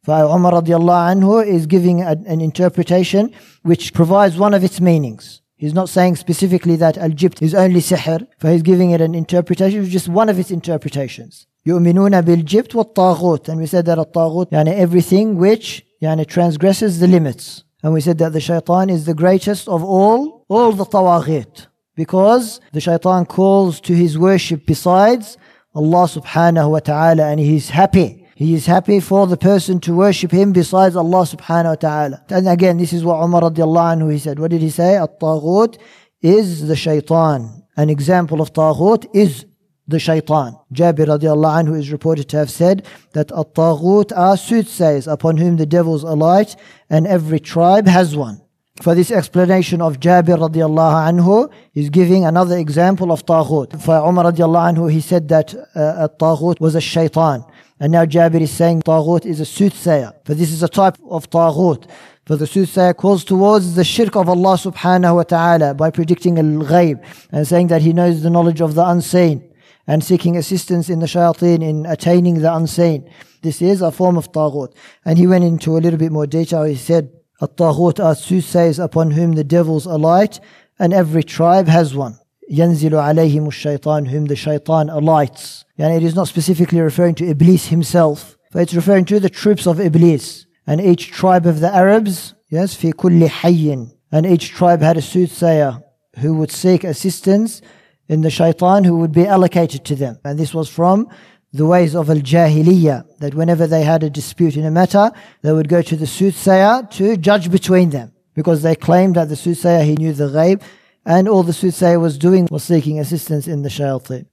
For 0.04 0.14
Umar 0.14 0.52
radiallahu 0.52 1.14
anhu 1.14 1.46
is 1.46 1.66
giving 1.66 2.02
a, 2.02 2.16
an 2.26 2.40
interpretation 2.40 3.32
which 3.62 3.92
provides 3.92 4.38
one 4.38 4.54
of 4.54 4.64
its 4.64 4.80
meanings. 4.80 5.42
He's 5.56 5.74
not 5.74 5.90
saying 5.90 6.16
specifically 6.16 6.76
that 6.76 6.96
al-jibt 6.96 7.42
is 7.42 7.54
only 7.54 7.80
sihr, 7.80 8.26
for 8.38 8.50
he's 8.50 8.62
giving 8.62 8.92
it 8.92 9.02
an 9.02 9.14
interpretation, 9.14 9.80
which 9.80 9.88
is 9.88 9.92
just 9.92 10.08
one 10.08 10.30
of 10.30 10.38
its 10.38 10.50
interpretations. 10.50 11.46
يؤمنون 11.66 12.20
بالجبت 12.20 12.74
والطاغوت 12.74 13.48
and 13.50 13.60
we 13.60 13.66
said 13.66 13.84
that 13.84 13.98
الطاغوت 13.98 14.52
يعني 14.52 14.74
everything 14.74 15.36
which 15.36 15.82
يعني 16.02 16.26
transgresses 16.26 16.98
the 17.00 17.06
limits 17.06 17.64
and 17.82 17.92
we 17.92 18.00
said 18.00 18.16
that 18.16 18.32
the 18.32 18.40
shaitan 18.40 18.88
is 18.88 19.04
the 19.04 19.12
greatest 19.12 19.68
of 19.68 19.84
all 19.84 20.46
all 20.48 20.72
the 20.72 20.86
tawaghit 20.86 21.66
because 21.94 22.60
the 22.72 22.80
shaitan 22.80 23.26
calls 23.26 23.78
to 23.82 23.92
his 23.92 24.16
worship 24.18 24.64
besides 24.64 25.36
Allah 25.74 26.08
subhanahu 26.08 26.70
wa 26.70 26.78
ta'ala 26.78 27.24
and 27.30 27.38
he's 27.38 27.68
happy 27.68 28.23
he 28.37 28.53
is 28.53 28.65
happy 28.65 28.99
for 28.99 29.27
the 29.27 29.37
person 29.37 29.79
to 29.79 29.95
worship 29.95 30.29
him 30.29 30.51
besides 30.51 30.97
Allah 30.97 31.23
subhanahu 31.23 31.69
wa 31.69 31.75
ta'ala. 31.75 32.25
And 32.29 32.49
again, 32.49 32.77
this 32.77 32.91
is 32.91 33.05
what 33.05 33.23
Umar 33.23 33.43
radiallahu 33.43 33.95
anhu 33.95 34.11
he 34.11 34.19
said. 34.19 34.39
What 34.39 34.51
did 34.51 34.61
he 34.61 34.69
say? 34.69 34.97
At-taghut 34.97 35.77
is 36.21 36.67
the 36.67 36.75
shaitan. 36.75 37.63
An 37.77 37.89
example 37.89 38.41
of 38.41 38.51
taghut 38.51 39.07
is 39.13 39.45
the 39.87 39.99
shaitan. 39.99 40.57
Jabir 40.73 41.07
radiallahu 41.07 41.63
anhu 41.63 41.79
is 41.79 41.93
reported 41.93 42.27
to 42.27 42.37
have 42.37 42.49
said 42.49 42.85
that 43.13 43.31
at-taghut 43.31 44.11
are 44.13 44.35
soothsayers 44.35 45.07
upon 45.07 45.37
whom 45.37 45.55
the 45.55 45.65
devils 45.65 46.03
alight 46.03 46.57
and 46.89 47.07
every 47.07 47.39
tribe 47.39 47.87
has 47.87 48.17
one. 48.17 48.41
For 48.81 48.93
this 48.93 49.11
explanation 49.11 49.81
of 49.81 50.01
Jabir 50.01 50.37
radiallahu 50.37 51.21
anhu 51.21 51.49
is 51.73 51.89
giving 51.89 52.25
another 52.25 52.57
example 52.57 53.13
of 53.13 53.25
taghut. 53.25 53.81
For 53.81 53.95
Umar 53.95 54.25
radiallahu 54.25 54.75
anhu 54.75 54.91
he 54.91 54.99
said 54.99 55.29
that 55.29 55.55
uh, 55.73 56.03
at-taghut 56.03 56.59
was 56.59 56.75
a 56.75 56.81
shaitan. 56.81 57.45
And 57.85 57.91
now 57.91 58.03
Jabir 58.03 58.41
is 58.41 58.49
saying 58.49 58.81
Taghut 58.81 59.27
is 59.27 59.39
a 59.39 59.45
soothsayer. 59.45 60.11
For 60.23 60.33
this 60.33 60.51
is 60.51 60.63
a 60.63 60.67
type 60.67 60.97
of 61.07 61.29
Taghut. 61.29 61.87
For 62.25 62.35
the 62.35 62.47
soothsayer 62.47 62.95
calls 62.95 63.23
towards 63.23 63.75
the 63.75 63.83
shirk 63.83 64.15
of 64.15 64.27
Allah 64.27 64.57
subhanahu 64.57 65.17
wa 65.17 65.21
ta'ala 65.21 65.75
by 65.75 65.91
predicting 65.91 66.39
al-ghaib 66.39 67.05
and 67.31 67.47
saying 67.47 67.67
that 67.67 67.83
he 67.83 67.93
knows 67.93 68.23
the 68.23 68.31
knowledge 68.31 68.59
of 68.59 68.73
the 68.73 68.83
unseen 68.83 69.53
and 69.85 70.03
seeking 70.03 70.35
assistance 70.35 70.89
in 70.89 70.97
the 70.97 71.05
shayateen 71.05 71.61
in 71.61 71.85
attaining 71.85 72.41
the 72.41 72.51
unseen. 72.51 73.07
This 73.43 73.61
is 73.61 73.83
a 73.83 73.91
form 73.91 74.17
of 74.17 74.31
Taghut. 74.31 74.73
And 75.05 75.19
he 75.19 75.27
went 75.27 75.43
into 75.43 75.77
a 75.77 75.83
little 75.85 75.99
bit 75.99 76.11
more 76.11 76.25
detail. 76.25 76.63
He 76.63 76.77
said, 76.77 77.11
At-Taghut 77.39 78.03
are 78.03 78.15
soothsayers 78.15 78.79
upon 78.79 79.11
whom 79.11 79.33
the 79.33 79.43
devils 79.43 79.85
alight 79.85 80.39
and 80.79 80.91
every 80.91 81.23
tribe 81.23 81.67
has 81.67 81.93
one 81.93 82.17
yanzilu 82.51 82.99
alayhim 83.01 83.47
shaytan 83.47 84.07
whom 84.07 84.25
the 84.25 84.35
Shaytān 84.35 84.93
alights. 84.93 85.65
And 85.77 85.93
it 85.93 86.03
is 86.03 86.15
not 86.15 86.27
specifically 86.27 86.81
referring 86.81 87.15
to 87.15 87.29
Iblis 87.29 87.67
himself, 87.67 88.37
but 88.51 88.61
it's 88.61 88.73
referring 88.73 89.05
to 89.05 89.19
the 89.19 89.29
troops 89.29 89.67
of 89.67 89.79
Iblis. 89.79 90.45
And 90.67 90.81
each 90.81 91.11
tribe 91.11 91.45
of 91.45 91.59
the 91.59 91.73
Arabs, 91.73 92.33
yes, 92.49 92.73
fi 92.73 92.91
kulli 92.91 93.27
hayyin. 93.27 93.91
And 94.11 94.25
each 94.25 94.49
tribe 94.49 94.81
had 94.81 94.97
a 94.97 95.01
soothsayer 95.01 95.83
who 96.19 96.35
would 96.35 96.51
seek 96.51 96.83
assistance 96.83 97.61
in 98.07 98.21
the 98.21 98.29
Shaytān 98.29 98.85
who 98.85 98.97
would 98.99 99.11
be 99.11 99.27
allocated 99.27 99.83
to 99.85 99.95
them. 99.95 100.19
And 100.23 100.39
this 100.39 100.53
was 100.53 100.69
from 100.69 101.09
the 101.51 101.65
ways 101.65 101.95
of 101.95 102.09
al-jahiliyyah, 102.09 103.19
that 103.19 103.33
whenever 103.33 103.65
they 103.65 103.83
had 103.83 104.03
a 104.03 104.09
dispute 104.09 104.57
in 104.57 104.65
a 104.65 104.71
matter, 104.71 105.11
they 105.41 105.53
would 105.53 105.69
go 105.69 105.81
to 105.81 105.95
the 105.95 106.05
soothsayer 106.05 106.87
to 106.91 107.17
judge 107.17 107.49
between 107.49 107.91
them. 107.91 108.11
Because 108.33 108.61
they 108.61 108.75
claimed 108.75 109.15
that 109.15 109.29
the 109.29 109.37
soothsayer, 109.37 109.83
he 109.83 109.95
knew 109.95 110.11
the 110.11 110.27
ghaib, 110.27 110.61
and 111.05 111.27
all 111.27 111.43
the 111.43 111.53
soothsayer 111.53 111.99
was 111.99 112.17
doing 112.17 112.47
was 112.49 112.63
seeking 112.63 112.99
assistance 112.99 113.47
in 113.47 113.61
the 113.61 113.69
shayateen. 113.69 114.25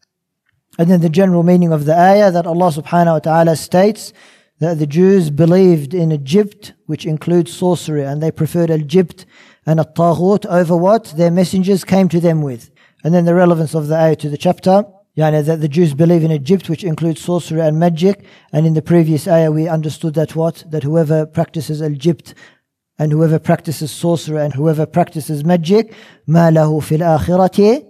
And 0.78 0.90
then 0.90 1.02
the 1.02 1.10
general 1.10 1.42
meaning 1.42 1.72
of 1.72 1.84
the 1.84 1.94
ayah 1.98 2.30
that 2.30 2.46
Allah 2.46 2.70
subhanahu 2.70 3.12
wa 3.12 3.18
ta'ala 3.18 3.56
states 3.56 4.12
that 4.58 4.78
the 4.78 4.86
Jews 4.86 5.28
believed 5.28 5.92
in 5.92 6.12
al-jibt, 6.12 6.72
which 6.86 7.04
includes 7.04 7.52
sorcery, 7.52 8.04
and 8.04 8.22
they 8.22 8.30
preferred 8.30 8.70
al-jibt 8.70 9.26
and 9.66 9.78
a 9.78 9.84
taghut 9.84 10.46
over 10.46 10.76
what 10.76 11.12
their 11.16 11.30
messengers 11.30 11.84
came 11.84 12.08
to 12.08 12.20
them 12.20 12.42
with. 12.42 12.70
And 13.04 13.12
then 13.12 13.24
the 13.24 13.34
relevance 13.34 13.74
of 13.74 13.88
the 13.88 13.96
ayah 13.96 14.16
to 14.16 14.30
the 14.30 14.38
chapter, 14.38 14.84
yani 15.16 15.44
that 15.44 15.60
the 15.60 15.68
Jews 15.68 15.94
believe 15.94 16.24
in 16.24 16.32
al-jibt, 16.32 16.68
which 16.68 16.84
includes 16.84 17.20
sorcery 17.20 17.60
and 17.60 17.78
magic. 17.78 18.24
And 18.52 18.66
in 18.66 18.74
the 18.74 18.82
previous 18.82 19.28
ayah, 19.28 19.50
we 19.50 19.68
understood 19.68 20.14
that 20.14 20.36
what? 20.36 20.64
That 20.70 20.84
whoever 20.84 21.26
practices 21.26 21.82
al-jibt 21.82 22.32
and 22.99 23.11
whoever 23.11 23.39
practices 23.39 23.91
sorcery 23.91 24.43
and 24.43 24.53
whoever 24.53 24.85
practices 24.85 25.43
magic, 25.43 25.93
ما 26.27 26.51
له 26.51 26.79
في 26.79 26.95
الآخرة 26.95 27.83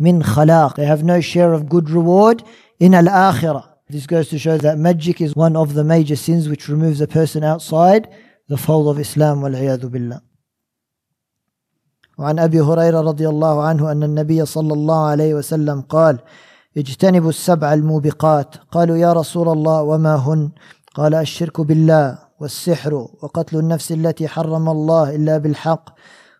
من 0.00 0.22
خلاق. 0.22 0.76
They 0.76 0.86
have 0.86 1.02
no 1.04 1.20
share 1.20 1.52
of 1.52 1.68
good 1.68 1.90
reward 1.90 2.42
in 2.80 2.94
al-akhirah. 2.94 3.64
This 3.88 4.06
goes 4.06 4.28
to 4.28 4.38
show 4.38 4.56
that 4.58 4.78
magic 4.78 5.20
is 5.20 5.36
one 5.36 5.56
of 5.56 5.74
the 5.74 5.84
major 5.84 6.16
sins 6.16 6.48
which 6.48 6.68
removes 6.68 7.00
a 7.00 7.06
person 7.06 7.44
outside 7.44 8.08
the 8.48 8.56
fold 8.56 8.88
of 8.88 8.98
Islam 8.98 9.42
والعياذ 9.42 9.86
بالله. 9.88 10.20
وعن 12.18 12.38
أبي 12.38 12.60
هريرة 12.60 13.00
رضي 13.00 13.28
الله 13.28 13.62
عنه 13.62 13.92
أن 13.92 14.02
النبي 14.02 14.46
صلى 14.46 14.72
الله 14.72 15.06
عليه 15.06 15.34
وسلم 15.34 15.80
قال 15.80 16.18
اجتنبوا 16.76 17.28
السبع 17.28 17.74
الموبقات 17.74 18.56
قالوا 18.70 18.96
يا 18.96 19.12
رسول 19.12 19.48
الله 19.48 19.82
وما 19.82 20.16
هن 20.16 20.50
قال 20.94 21.14
الشرك 21.14 21.60
بالله 21.60 22.18
والسحر 22.39 22.93
وقتل 22.93 23.57
النفس 23.57 23.91
التي 23.91 24.27
حرم 24.27 24.69
الله 24.69 25.15
إلا 25.15 25.37
بالحق 25.37 25.89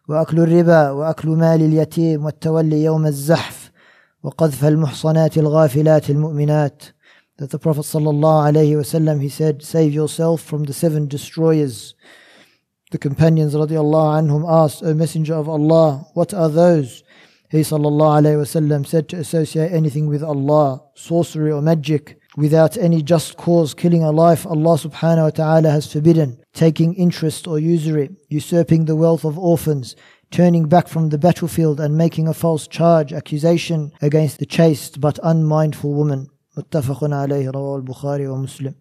وأكل 0.08 0.40
الربا 0.40 0.92
وأكل 0.92 1.30
مال 1.30 1.62
اليتيم 1.62 2.26
والتولي 2.26 2.84
يوم 2.84 3.06
الزحف 3.06 3.72
وقذف 4.24 4.66
المحصنات 4.66 5.38
الغافلات 5.38 6.10
المؤمنات 6.10 6.84
that 7.40 7.52
the 7.52 7.60
Prophet 7.60 7.84
ﷺ, 7.84 9.22
he 9.22 9.30
said, 9.30 9.64
save 9.64 9.94
yourself 9.94 10.42
from 10.42 10.66
the 10.66 10.74
seven 10.74 11.08
destroyers. 11.08 11.96
The 12.92 12.98
companions 12.98 13.56
radiallahu 13.56 14.28
anhum 14.28 14.44
asked, 14.46 14.84
O 14.84 14.94
Messenger 14.94 15.36
of 15.36 15.48
Allah, 15.48 16.06
what 16.16 16.34
are 16.34 16.50
those? 16.50 17.02
He 17.50 17.60
ﷺ 17.60 18.86
said 18.86 19.08
to 19.10 19.16
associate 19.16 19.72
anything 19.72 20.08
with 20.08 20.22
Allah, 20.22 20.84
sorcery 20.96 21.50
or 21.50 21.62
magic, 21.62 22.19
without 22.37 22.77
any 22.77 23.03
just 23.03 23.37
cause, 23.37 23.75
killing 23.75 24.03
a 24.03 24.11
life 24.11 24.47
Allah 24.47 24.77
subhanahu 24.87 25.25
wa 25.25 25.31
ta'ala 25.31 25.71
has 25.71 25.93
forbidden, 25.93 26.39
taking 26.53 26.95
interest 26.95 27.47
or 27.47 27.59
usury, 27.59 28.11
usurping 28.29 28.85
the 28.85 28.97
wealth 28.97 29.25
of 29.25 29.39
orphans, 29.39 29.97
turning 30.31 30.69
back 30.69 30.89
from 30.89 31.11
the 31.11 31.19
battlefield 31.19 31.81
and 31.81 31.97
making 31.97 32.27
a 32.27 32.35
false 32.35 32.67
charge, 32.67 33.13
accusation 33.13 33.93
against 34.03 34.39
the 34.39 34.47
chaste 34.47 35.01
but 35.01 35.19
unmindful 35.23 35.93
woman. 35.93 36.29
متفق 36.57 37.05
عليه 37.05 37.51
رواه 37.51 37.77
البخاري 37.77 38.29
ومسلم 38.29 38.75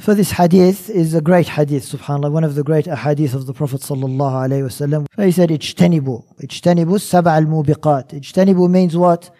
For 0.00 0.14
this 0.14 0.32
hadith 0.32 0.88
is 0.88 1.14
a 1.14 1.20
great 1.20 1.48
hadith, 1.48 1.84
subhanAllah, 1.84 2.32
one 2.32 2.44
of 2.44 2.54
the 2.54 2.62
great 2.62 2.86
ahadith 2.86 3.34
of 3.34 3.46
the 3.46 3.52
Prophet 3.52 3.80
sallallahu 3.80 4.48
alayhi 4.48 4.64
wasallam. 4.64 5.06
He 5.16 5.30
said, 5.32 5.50
اجتنبوا, 5.50 6.22
اجتنبوا 6.40 6.98
سبع 6.98 7.38
الموبقات. 7.38 8.14
اجتنبوا 8.14 8.68
means 8.68 8.96
what? 8.96 9.30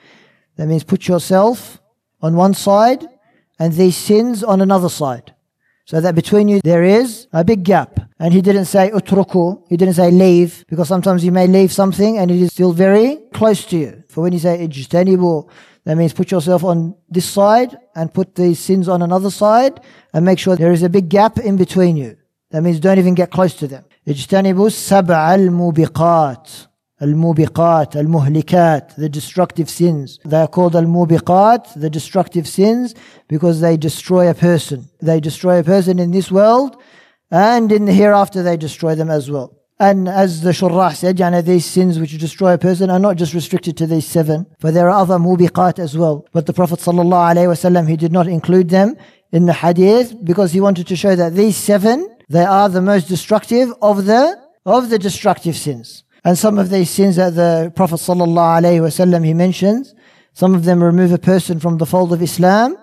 That 0.56 0.66
means 0.66 0.84
put 0.84 1.08
yourself 1.08 1.80
on 2.20 2.36
one 2.36 2.54
side 2.54 3.06
and 3.58 3.72
these 3.72 3.96
sins 3.96 4.42
on 4.42 4.60
another 4.60 4.88
side. 4.88 5.34
So 5.84 6.00
that 6.00 6.14
between 6.14 6.48
you 6.48 6.60
there 6.62 6.84
is 6.84 7.26
a 7.32 7.44
big 7.44 7.64
gap. 7.64 8.00
And 8.18 8.32
he 8.32 8.40
didn't 8.40 8.66
say 8.66 8.90
utruku, 8.90 9.62
he 9.68 9.76
didn't 9.76 9.94
say 9.94 10.10
leave, 10.10 10.64
because 10.68 10.88
sometimes 10.88 11.24
you 11.24 11.32
may 11.32 11.46
leave 11.46 11.72
something 11.72 12.18
and 12.18 12.30
it 12.30 12.40
is 12.40 12.52
still 12.52 12.72
very 12.72 13.18
close 13.32 13.64
to 13.66 13.76
you. 13.76 14.04
For 14.08 14.22
when 14.22 14.32
you 14.32 14.38
say 14.38 14.66
اجتنبوا, 14.66 15.48
that 15.84 15.96
means 15.96 16.12
put 16.12 16.30
yourself 16.30 16.62
on 16.62 16.94
this 17.08 17.24
side 17.24 17.76
and 17.96 18.14
put 18.14 18.36
these 18.36 18.60
sins 18.60 18.88
on 18.88 19.02
another 19.02 19.30
side 19.30 19.80
and 20.14 20.24
make 20.24 20.38
sure 20.38 20.54
there 20.54 20.72
is 20.72 20.84
a 20.84 20.88
big 20.88 21.08
gap 21.08 21.38
in 21.38 21.56
between 21.56 21.96
you. 21.96 22.16
That 22.50 22.62
means 22.62 22.78
don't 22.78 22.98
even 22.98 23.14
get 23.14 23.30
close 23.30 23.54
to 23.54 23.66
them. 23.66 23.84
اجتنبوا 24.08 24.66
السبع 24.66 25.34
الموبقات 25.34 26.50
Al-mubiqat, 26.99 27.95
al-muhlikat, 27.95 28.95
the 28.95 29.07
destructive 29.07 29.69
sins. 29.69 30.19
They 30.25 30.37
are 30.37 30.47
called 30.47 30.75
al-mubiqat, 30.75 31.79
the 31.79 31.89
destructive 31.89 32.47
sins, 32.47 32.95
because 33.27 33.61
they 33.61 33.77
destroy 33.77 34.29
a 34.29 34.33
person. 34.33 34.89
They 34.99 35.19
destroy 35.19 35.59
a 35.59 35.63
person 35.63 35.99
in 35.99 36.11
this 36.11 36.31
world, 36.31 36.81
and 37.29 37.71
in 37.71 37.85
the 37.85 37.93
hereafter 37.93 38.41
they 38.41 38.57
destroy 38.57 38.95
them 38.95 39.11
as 39.11 39.29
well. 39.29 39.57
And 39.79 40.09
as 40.09 40.41
the 40.41 40.51
Shurrah 40.51 40.95
said, 40.95 41.17
yani 41.17 41.45
these 41.45 41.65
sins 41.65 41.99
which 41.99 42.17
destroy 42.17 42.53
a 42.53 42.57
person 42.57 42.89
are 42.89 42.97
not 42.97 43.17
just 43.17 43.35
restricted 43.35 43.77
to 43.77 43.85
these 43.85 44.07
seven, 44.07 44.47
but 44.59 44.73
there 44.73 44.89
are 44.89 44.99
other 45.01 45.19
mubiqat 45.19 45.77
as 45.77 45.95
well. 45.95 46.25
But 46.33 46.47
the 46.47 46.53
Prophet 46.53 46.79
ﷺ, 46.79 47.87
he 47.87 47.95
did 47.95 48.11
not 48.11 48.27
include 48.27 48.69
them 48.69 48.97
in 49.31 49.45
the 49.45 49.53
hadith 49.53 50.15
because 50.23 50.51
he 50.51 50.61
wanted 50.61 50.87
to 50.87 50.95
show 50.95 51.15
that 51.15 51.35
these 51.35 51.57
seven, 51.57 52.09
they 52.27 52.43
are 52.43 52.69
the 52.69 52.81
most 52.81 53.07
destructive 53.07 53.71
of 53.83 54.05
the, 54.05 54.41
of 54.65 54.89
the 54.89 54.97
destructive 54.97 55.55
sins. 55.55 56.03
And 56.27 56.37
some 56.37 56.59
of 56.59 56.69
these 56.69 56.89
sins 56.89 57.15
that 57.15 57.35
the 57.35 57.71
Prophet 57.73 57.95
ﷺ, 57.95 59.25
he 59.25 59.33
mentions, 59.33 59.95
some 60.33 60.53
of 60.53 60.65
them 60.65 60.83
remove 60.83 61.13
a 61.13 61.17
person 61.17 61.57
from 61.57 61.77
the 61.77 61.85
fold 61.85 62.11
of 62.11 62.21
Islam, 62.21 62.77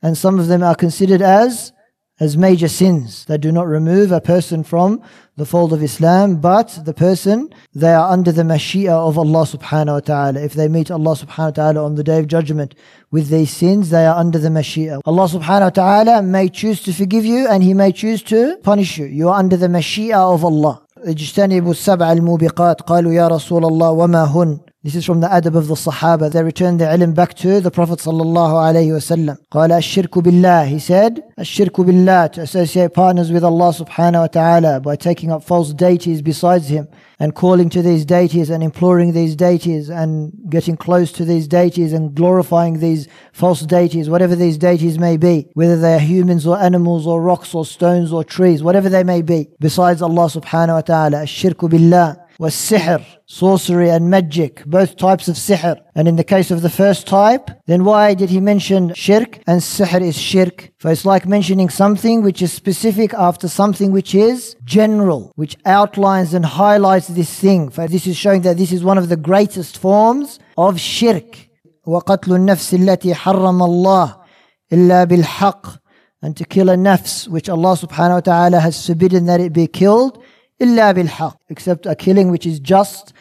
and 0.00 0.16
some 0.16 0.38
of 0.38 0.46
them 0.46 0.62
are 0.62 0.76
considered 0.76 1.20
as 1.20 1.72
as 2.20 2.36
major 2.36 2.68
sins 2.68 3.24
that 3.24 3.38
do 3.38 3.50
not 3.50 3.66
remove 3.66 4.12
a 4.12 4.20
person 4.20 4.62
from 4.62 5.02
the 5.36 5.44
fold 5.44 5.72
of 5.72 5.82
Islam, 5.82 6.36
but 6.36 6.78
the 6.84 6.94
person, 6.94 7.52
they 7.74 7.92
are 7.92 8.12
under 8.12 8.30
the 8.30 8.44
mashia 8.44 8.92
of 8.92 9.18
Allah 9.18 9.44
subhanahu 9.44 9.94
wa 9.94 10.00
ta'ala. 10.00 10.40
If 10.40 10.54
they 10.54 10.68
meet 10.68 10.92
Allah 10.92 11.16
subhanahu 11.16 11.46
wa 11.46 11.50
ta'ala 11.50 11.84
on 11.84 11.96
the 11.96 12.04
day 12.04 12.20
of 12.20 12.28
judgment 12.28 12.76
with 13.10 13.28
these 13.28 13.50
sins, 13.50 13.90
they 13.90 14.06
are 14.06 14.16
under 14.16 14.38
the 14.38 14.50
mashia. 14.50 15.00
Allah 15.04 15.26
subhanahu 15.26 15.62
wa 15.62 15.70
ta'ala 15.70 16.22
may 16.22 16.48
choose 16.48 16.80
to 16.84 16.92
forgive 16.92 17.24
you 17.24 17.48
and 17.48 17.64
He 17.64 17.74
may 17.74 17.90
choose 17.90 18.22
to 18.24 18.58
punish 18.62 18.96
you. 18.96 19.06
You 19.06 19.30
are 19.30 19.38
under 19.40 19.56
the 19.56 19.66
mashia 19.66 20.14
of 20.14 20.44
Allah. 20.44 20.83
اجتنبوا 21.04 21.70
السبع 21.70 22.12
الموبقات 22.12 22.80
قالوا 22.80 23.12
يا 23.12 23.28
رسول 23.28 23.64
الله 23.64 23.90
وما 23.90 24.24
هن 24.24 24.58
this 24.84 24.94
is 24.96 25.06
from 25.06 25.20
the 25.20 25.28
adab 25.28 25.56
of 25.56 25.68
the 25.68 25.74
Sahaba. 25.76 26.30
They 26.30 26.42
returned 26.42 26.78
the 26.78 26.84
ilm 26.84 27.14
back 27.14 27.32
to 27.36 27.58
the 27.58 27.70
Prophet 27.70 28.00
sallallahu 28.00 28.52
alayhi 28.52 28.92
wasallam. 28.92 29.38
قال 29.50 29.72
الشرك 29.72 30.18
بالله. 30.18 30.68
He 30.68 30.78
said, 30.78 31.22
الشرك 31.38 31.80
بالله 31.80 32.32
to 32.32 32.42
associate 32.42 32.92
partners 32.92 33.32
with 33.32 33.44
Allah 33.44 33.72
subhanahu 33.72 34.20
wa 34.20 34.26
ta'ala 34.26 34.80
by 34.80 34.94
taking 34.96 35.32
up 35.32 35.42
false 35.42 35.72
deities 35.72 36.20
besides 36.20 36.68
Him 36.68 36.86
and 37.24 37.34
calling 37.34 37.70
to 37.70 37.80
these 37.80 38.04
deities 38.04 38.50
and 38.50 38.62
imploring 38.62 39.14
these 39.14 39.34
deities 39.34 39.88
and 39.88 40.30
getting 40.50 40.76
close 40.76 41.10
to 41.10 41.24
these 41.24 41.48
deities 41.48 41.94
and 41.94 42.14
glorifying 42.14 42.80
these 42.80 43.08
false 43.32 43.62
deities, 43.62 44.10
whatever 44.10 44.36
these 44.36 44.58
deities 44.58 44.98
may 44.98 45.16
be, 45.16 45.48
whether 45.54 45.80
they 45.80 45.94
are 45.94 45.98
humans 45.98 46.46
or 46.46 46.58
animals 46.58 47.06
or 47.06 47.22
rocks 47.22 47.54
or 47.54 47.64
stones 47.64 48.12
or 48.12 48.22
trees, 48.22 48.62
whatever 48.62 48.90
they 48.90 49.02
may 49.02 49.22
be, 49.22 49.48
besides 49.58 50.02
Allah 50.02 50.26
subhanahu 50.26 50.74
wa 50.74 50.80
ta'ala, 50.82 51.22
shirku 51.24 51.70
billah, 51.70 52.23
was 52.39 52.55
sihr, 52.55 53.05
sorcery 53.25 53.89
and 53.89 54.09
magic, 54.09 54.63
both 54.65 54.95
types 54.95 55.27
of 55.27 55.35
sihr. 55.35 55.75
And 55.93 56.07
in 56.07 56.15
the 56.15 56.23
case 56.23 56.51
of 56.51 56.61
the 56.61 56.69
first 56.69 57.05
type, 57.05 57.49
then 57.65 57.83
why 57.83 58.13
did 58.13 58.29
he 58.29 58.39
mention 58.39 58.93
shirk? 58.93 59.41
And 59.45 59.59
sihr 59.61 60.01
is 60.01 60.17
shirk. 60.17 60.71
For 60.77 60.89
it's 60.91 61.05
like 61.05 61.25
mentioning 61.27 61.69
something 61.69 62.21
which 62.23 62.41
is 62.41 62.53
specific 62.53 63.13
after 63.13 63.47
something 63.47 63.91
which 63.91 64.15
is 64.15 64.55
general, 64.63 65.33
which 65.35 65.57
outlines 65.65 66.33
and 66.33 66.45
highlights 66.45 67.07
this 67.09 67.33
thing. 67.39 67.69
For 67.69 67.87
this 67.87 68.07
is 68.07 68.15
showing 68.15 68.41
that 68.43 68.57
this 68.57 68.71
is 68.71 68.83
one 68.83 68.97
of 68.97 69.09
the 69.09 69.17
greatest 69.17 69.77
forms 69.77 70.39
of 70.57 70.79
shirk. 70.79 71.49
وقتل 71.87 72.33
النفس 72.33 72.73
التي 72.73 73.13
حرم 73.13 73.63
الله 73.63 74.15
إلا 74.73 75.03
بالحق 75.03 75.79
and 76.21 76.35
to 76.35 76.43
kill 76.43 76.69
a 76.69 76.75
nafs 76.75 77.27
which 77.27 77.49
Allah 77.49 77.75
subhanahu 77.77 78.15
wa 78.15 78.19
ta'ala 78.19 78.59
has 78.59 78.85
forbidden 78.85 79.25
that 79.25 79.39
it 79.39 79.53
be 79.53 79.67
killed 79.67 80.21
إلا 80.61 80.91
بالحق 80.91 81.37
except 81.49 81.85
a 81.85 81.95
killing 81.95 82.29
which 82.31 82.45
is 82.45 82.59
just 82.59 83.13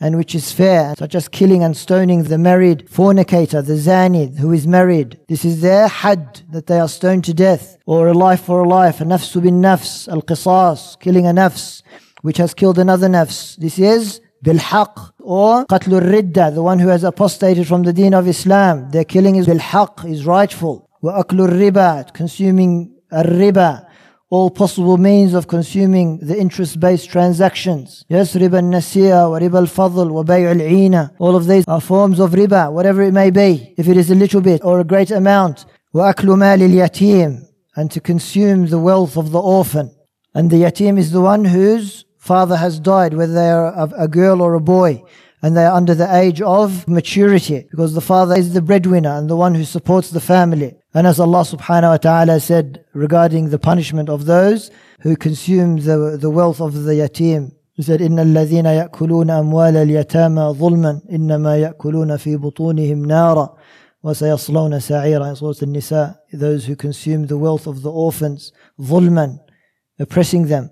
and 0.00 0.16
which 0.16 0.34
is 0.34 0.52
fair, 0.52 0.94
such 0.98 1.14
as 1.14 1.26
killing 1.26 1.62
and 1.62 1.76
stoning 1.76 2.24
the 2.24 2.36
married 2.36 2.88
fornicator, 2.90 3.62
the 3.62 3.74
zani 3.74 4.36
who 4.38 4.52
is 4.52 4.66
married. 4.66 5.18
This 5.28 5.44
is 5.44 5.62
their 5.62 5.88
had, 5.88 6.42
that 6.52 6.66
they 6.66 6.78
are 6.78 6.88
stoned 6.88 7.24
to 7.24 7.34
death, 7.34 7.78
or 7.86 8.08
a 8.08 8.12
life 8.12 8.42
for 8.42 8.62
a 8.62 8.68
life, 8.68 9.00
a 9.00 9.04
nafs 9.04 9.40
bin 9.42 9.62
nafs, 9.62 10.06
al 10.08 10.20
qisas, 10.20 11.00
killing 11.00 11.26
a 11.26 11.30
nafs, 11.30 11.82
which 12.20 12.36
has 12.36 12.52
killed 12.52 12.78
another 12.78 13.08
nafs. 13.08 13.56
This 13.56 13.78
is 13.78 14.20
bilhaq, 14.44 15.12
or 15.20 15.64
qatlur 15.66 16.02
ridda, 16.02 16.54
the 16.54 16.62
one 16.62 16.78
who 16.78 16.88
has 16.88 17.02
apostated 17.02 17.66
from 17.66 17.84
the 17.84 17.92
deen 17.92 18.12
of 18.12 18.28
Islam. 18.28 18.90
Their 18.90 19.04
killing 19.04 19.36
is 19.36 19.46
bilhaq, 19.46 20.04
is 20.10 20.26
rightful. 20.26 20.90
Wa 21.00 21.22
aklur 21.22 21.48
riba, 21.48 22.12
consuming 22.12 22.94
a 23.10 23.22
riba, 23.22 23.86
all 24.31 24.49
possible 24.49 24.97
means 24.97 25.33
of 25.33 25.49
consuming 25.49 26.17
the 26.19 26.39
interest-based 26.39 27.09
transactions. 27.09 28.05
Yes, 28.07 28.33
riba 28.33 28.59
al-nasiya 28.63 29.29
wa 29.29 29.37
riba 29.37 29.57
al-fadl 29.57 30.09
wa 30.09 30.23
bay' 30.23 30.47
al-ina. 30.47 31.13
All 31.19 31.35
of 31.35 31.47
these 31.47 31.65
are 31.67 31.81
forms 31.81 32.17
of 32.17 32.31
riba, 32.31 32.71
whatever 32.71 33.01
it 33.01 33.11
may 33.11 33.29
be. 33.29 33.73
If 33.77 33.89
it 33.89 33.97
is 33.97 34.09
a 34.09 34.15
little 34.15 34.39
bit 34.39 34.61
or 34.63 34.79
a 34.79 34.85
great 34.85 35.11
amount. 35.11 35.65
Wa 35.91 36.13
aklu 36.13 36.37
mal 36.37 36.63
al-yatim. 36.63 37.45
And 37.75 37.91
to 37.91 37.99
consume 37.99 38.67
the 38.67 38.79
wealth 38.79 39.17
of 39.17 39.31
the 39.31 39.39
orphan. 39.39 39.93
And 40.33 40.49
the 40.49 40.63
yatim 40.63 40.97
is 40.97 41.11
the 41.11 41.21
one 41.21 41.43
whose 41.43 42.05
father 42.17 42.55
has 42.55 42.79
died, 42.79 43.13
whether 43.13 43.33
they 43.33 43.49
are 43.49 43.89
a 43.97 44.07
girl 44.07 44.41
or 44.41 44.53
a 44.53 44.61
boy 44.61 45.03
and 45.41 45.57
they 45.57 45.65
are 45.65 45.75
under 45.75 45.95
the 45.95 46.15
age 46.15 46.41
of 46.41 46.87
maturity 46.87 47.67
because 47.71 47.93
the 47.93 48.01
father 48.01 48.35
is 48.35 48.53
the 48.53 48.61
breadwinner 48.61 49.17
and 49.17 49.29
the 49.29 49.35
one 49.35 49.55
who 49.55 49.65
supports 49.65 50.11
the 50.11 50.21
family. 50.21 50.75
And 50.94 51.06
as 51.06 51.20
Allah 51.20 51.42
subhanahu 51.42 51.90
wa 51.90 51.96
ta'ala 51.96 52.40
said 52.40 52.84
regarding 52.94 53.50
the 53.50 53.58
punishment 53.58 54.08
of 54.08 54.26
those 54.26 54.70
who 55.00 55.16
consume 55.16 55.76
the, 55.78 56.16
the 56.20 56.30
wealth 56.30 56.60
of 56.60 56.84
the 56.84 56.92
yatim, 56.92 57.52
he 57.76 57.82
said, 57.82 58.00
إن 58.00 58.18
الذين 58.18 58.66
يأكلون 58.66 59.30
أموال 59.30 59.76
اليتامى 59.76 60.54
ظلما 60.58 61.00
إنما 61.12 61.56
يأكلون 61.56 62.16
في 62.16 62.36
بطونهم 62.36 63.04
نارا 63.04 63.56
وسيصلون 64.02 64.80
سعيرا 64.80 65.30
in 65.30 65.36
Surah 65.36 65.54
An-Nisa 65.62 66.18
those 66.32 66.64
who 66.64 66.74
consume 66.74 67.26
the 67.26 67.36
wealth 67.36 67.66
of 67.66 67.82
the 67.82 67.90
orphans 67.90 68.52
ظلما 68.80 69.38
oppressing 70.00 70.46
them 70.46 70.70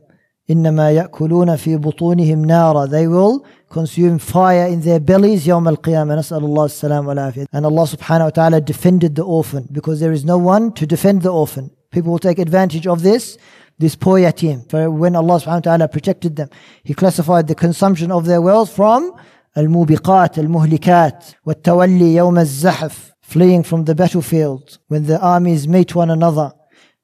إنما 0.51 0.91
يأكلون 0.91 1.57
في 1.57 1.77
بطونهم 1.77 2.45
نارا 2.45 2.87
they 2.87 3.07
will 3.07 3.45
consume 3.71 4.19
fire 4.19 4.67
in 4.67 4.81
their 4.81 5.01
bellies 5.01 5.47
يوم 5.47 5.69
القيامة 5.69 6.15
نسأل 6.15 6.45
الله 6.45 6.65
السلام 6.65 7.07
والعافية 7.07 7.47
and 7.53 7.67
Allah 7.67 7.87
subhanahu 7.87 8.25
wa 8.25 8.31
ta'ala 8.31 8.61
defended 8.61 9.15
the 9.15 9.23
orphan 9.23 9.69
because 9.73 10.01
there 10.01 10.13
is 10.13 10.25
no 10.25 10.39
one 10.39 10.73
to 10.73 10.87
defend 10.87 11.23
the 11.23 11.33
orphan 11.33 11.71
people 11.91 12.13
will 12.13 12.19
take 12.19 12.39
advantage 12.39 12.87
of 12.87 13.03
this 13.03 13.39
this 13.79 13.97
poor 13.97 14.19
yatim 14.19 14.69
for 14.71 14.91
when 14.91 15.17
Allah 15.17 15.41
subhanahu 15.41 15.67
wa 15.67 15.71
ta'ala 15.77 15.89
protected 15.89 16.37
them 16.37 16.49
he 16.83 16.95
classified 16.95 17.49
the 17.49 17.55
consumption 17.55 18.11
of 18.11 18.27
their 18.27 18.41
wealth 18.41 18.71
from 18.75 19.13
الموبقات 19.57 20.39
المهلكات 20.39 21.25
والتولي 21.47 22.15
يوم 22.15 22.39
الزحف 22.39 23.15
fleeing 23.25 23.63
from 23.63 23.85
the 23.85 23.95
battlefield 23.95 24.79
when 24.89 25.07
the 25.07 25.19
armies 25.21 25.67
meet 25.67 25.95
one 25.95 26.11
another. 26.11 26.53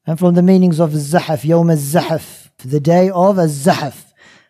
And 0.07 0.19
from 0.19 0.35
the 0.35 0.43
meanings 0.43 0.79
of 0.79 0.91
Zahaf, 0.91 1.45
Yawm 1.45 1.71
al-Zahaf, 1.71 2.51
the 2.59 2.81
day 2.81 3.11
of 3.11 3.39
al-Zahaf. 3.39 4.04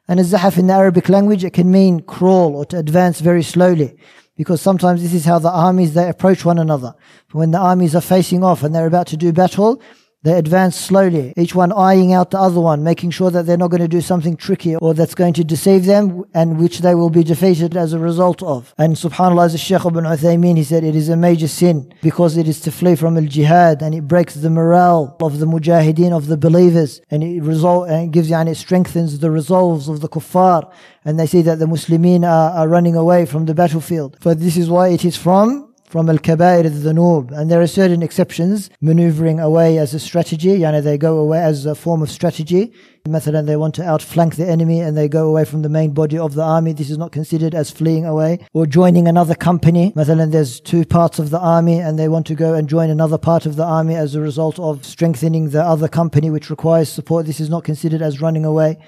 and 0.08 0.20
al-Zahaf 0.20 0.58
in 0.58 0.68
the 0.68 0.74
Arabic 0.74 1.10
language, 1.10 1.44
it 1.44 1.54
can 1.54 1.72
mean 1.72 2.02
crawl 2.02 2.56
or 2.56 2.66
to 2.68 2.78
advance 2.78 3.22
very 3.22 3.44
slowly. 3.44 3.98
Because 4.38 4.62
sometimes 4.62 5.02
this 5.02 5.14
is 5.14 5.26
how 5.26 5.40
the 5.40 5.50
armies, 5.50 5.94
they 5.94 6.10
approach 6.10 6.46
one 6.46 6.60
another. 6.60 6.94
When 7.32 7.52
the 7.52 7.58
armies 7.58 7.96
are 7.96 8.02
facing 8.02 8.44
off 8.44 8.64
and 8.64 8.76
they're 8.76 8.86
about 8.86 9.08
to 9.08 9.18
do 9.18 9.32
battle, 9.32 9.82
they 10.26 10.34
advance 10.34 10.76
slowly, 10.76 11.36
each 11.38 11.54
one 11.54 11.72
eyeing 11.72 12.12
out 12.12 12.32
the 12.32 12.40
other 12.40 12.60
one, 12.60 12.84
making 12.84 13.12
sure 13.12 13.30
that 13.30 13.46
they're 13.46 13.58
not 13.58 13.70
going 13.70 13.84
to 13.84 13.88
do 13.88 14.02
something 14.02 14.36
tricky 14.36 14.76
or 14.76 14.96
that's 14.96 15.14
going 15.14 15.34
to 15.34 15.44
deceive 15.44 15.86
them 15.86 16.24
and 16.34 16.58
which 16.58 16.80
they 16.80 16.96
will 16.96 17.12
be 17.12 17.24
defeated 17.24 17.78
as 17.78 17.94
a 17.94 18.00
result 18.00 18.42
of. 18.42 18.74
And 18.80 18.96
subhanAllah, 18.96 19.54
as 19.54 19.60
Shaykh 19.60 19.86
ibn 19.86 20.04
Uthaymeen, 20.04 20.58
he 20.58 20.64
said 20.64 20.84
it 20.84 20.96
is 20.96 21.10
a 21.10 21.16
major 21.16 21.48
sin 21.48 21.94
because 22.02 22.38
it 22.38 22.48
is 22.48 22.60
to 22.62 22.72
flee 22.72 22.96
from 22.96 23.18
al-jihad 23.18 23.84
and 23.84 23.94
it 23.94 24.08
breaks 24.08 24.34
the 24.34 24.50
morale 24.50 25.16
of 25.22 25.38
the 25.38 25.46
mujahideen, 25.46 26.12
of 26.12 26.26
the 26.26 26.38
believers 26.38 27.02
and 27.12 27.24
it 27.24 27.44
result, 27.44 27.88
and 27.90 28.06
it 28.06 28.12
gives, 28.12 28.32
you, 28.32 28.36
and 28.36 28.50
it 28.50 28.56
strengthens 28.56 29.20
the 29.20 29.30
resolves 29.30 29.88
of 29.88 30.02
the 30.02 30.10
kuffar 30.10 30.74
and 31.06 31.20
they 31.20 31.28
see 31.28 31.44
that 31.44 31.60
the 31.60 31.68
Muslimin 31.68 32.24
are, 32.24 32.50
are 32.50 32.68
running 32.68 32.96
away 32.96 33.28
from 33.28 33.46
the 33.46 33.54
battlefield. 33.54 34.18
But 34.24 34.40
this 34.40 34.58
is 34.58 34.72
why 34.72 34.88
it 34.88 35.06
is 35.06 35.16
from 35.16 35.75
from 35.96 36.10
al-kabair 36.10 36.66
al-dhunub. 36.66 37.32
And 37.32 37.50
there 37.50 37.62
are 37.62 37.68
certain 37.68 38.04
exceptions, 38.04 38.70
maneuvering 38.82 39.40
away 39.40 39.78
as 39.78 39.94
a 39.94 40.00
strategy, 40.02 40.60
yani 40.60 40.84
they 40.84 40.98
go 40.98 41.18
away 41.20 41.42
as 41.42 41.66
a 41.66 41.74
form 41.74 42.02
of 42.02 42.12
strategy. 42.12 42.74
Mathalan, 43.08 43.46
they 43.46 43.56
want 43.56 43.76
to 43.76 43.84
outflank 43.86 44.36
the 44.36 44.46
enemy 44.46 44.82
and 44.82 44.98
they 44.98 45.08
go 45.08 45.26
away 45.30 45.46
from 45.46 45.62
the 45.62 45.70
main 45.70 45.92
body 45.92 46.18
of 46.18 46.34
the 46.34 46.42
army. 46.42 46.74
This 46.74 46.90
is 46.90 46.98
not 46.98 47.14
considered 47.14 47.56
as 47.56 47.72
fleeing 47.72 48.06
away. 48.06 48.46
Or 48.52 48.66
joining 48.66 49.08
another 49.08 49.36
company. 49.36 49.94
Mathalan, 49.96 50.34
there's 50.34 50.60
two 50.60 50.84
parts 50.84 51.18
of 51.18 51.30
the 51.30 51.40
army 51.40 51.80
and 51.80 51.98
they 51.98 52.10
want 52.10 52.28
to 52.28 52.36
go 52.36 52.56
and 52.56 52.68
join 52.68 52.90
another 52.90 53.18
part 53.18 53.46
of 53.46 53.56
the 53.56 53.64
army 53.64 53.96
as 53.96 54.16
a 54.16 54.20
result 54.20 54.60
of 54.60 54.84
strengthening 54.84 55.52
the 55.52 55.64
other 55.64 55.88
company 55.88 56.30
which 56.30 56.50
requires 56.50 56.90
support. 56.90 57.26
This 57.26 57.40
is 57.40 57.50
not 57.50 57.64
considered 57.64 58.02
as 58.02 58.20
running 58.20 58.44
away 58.44 58.80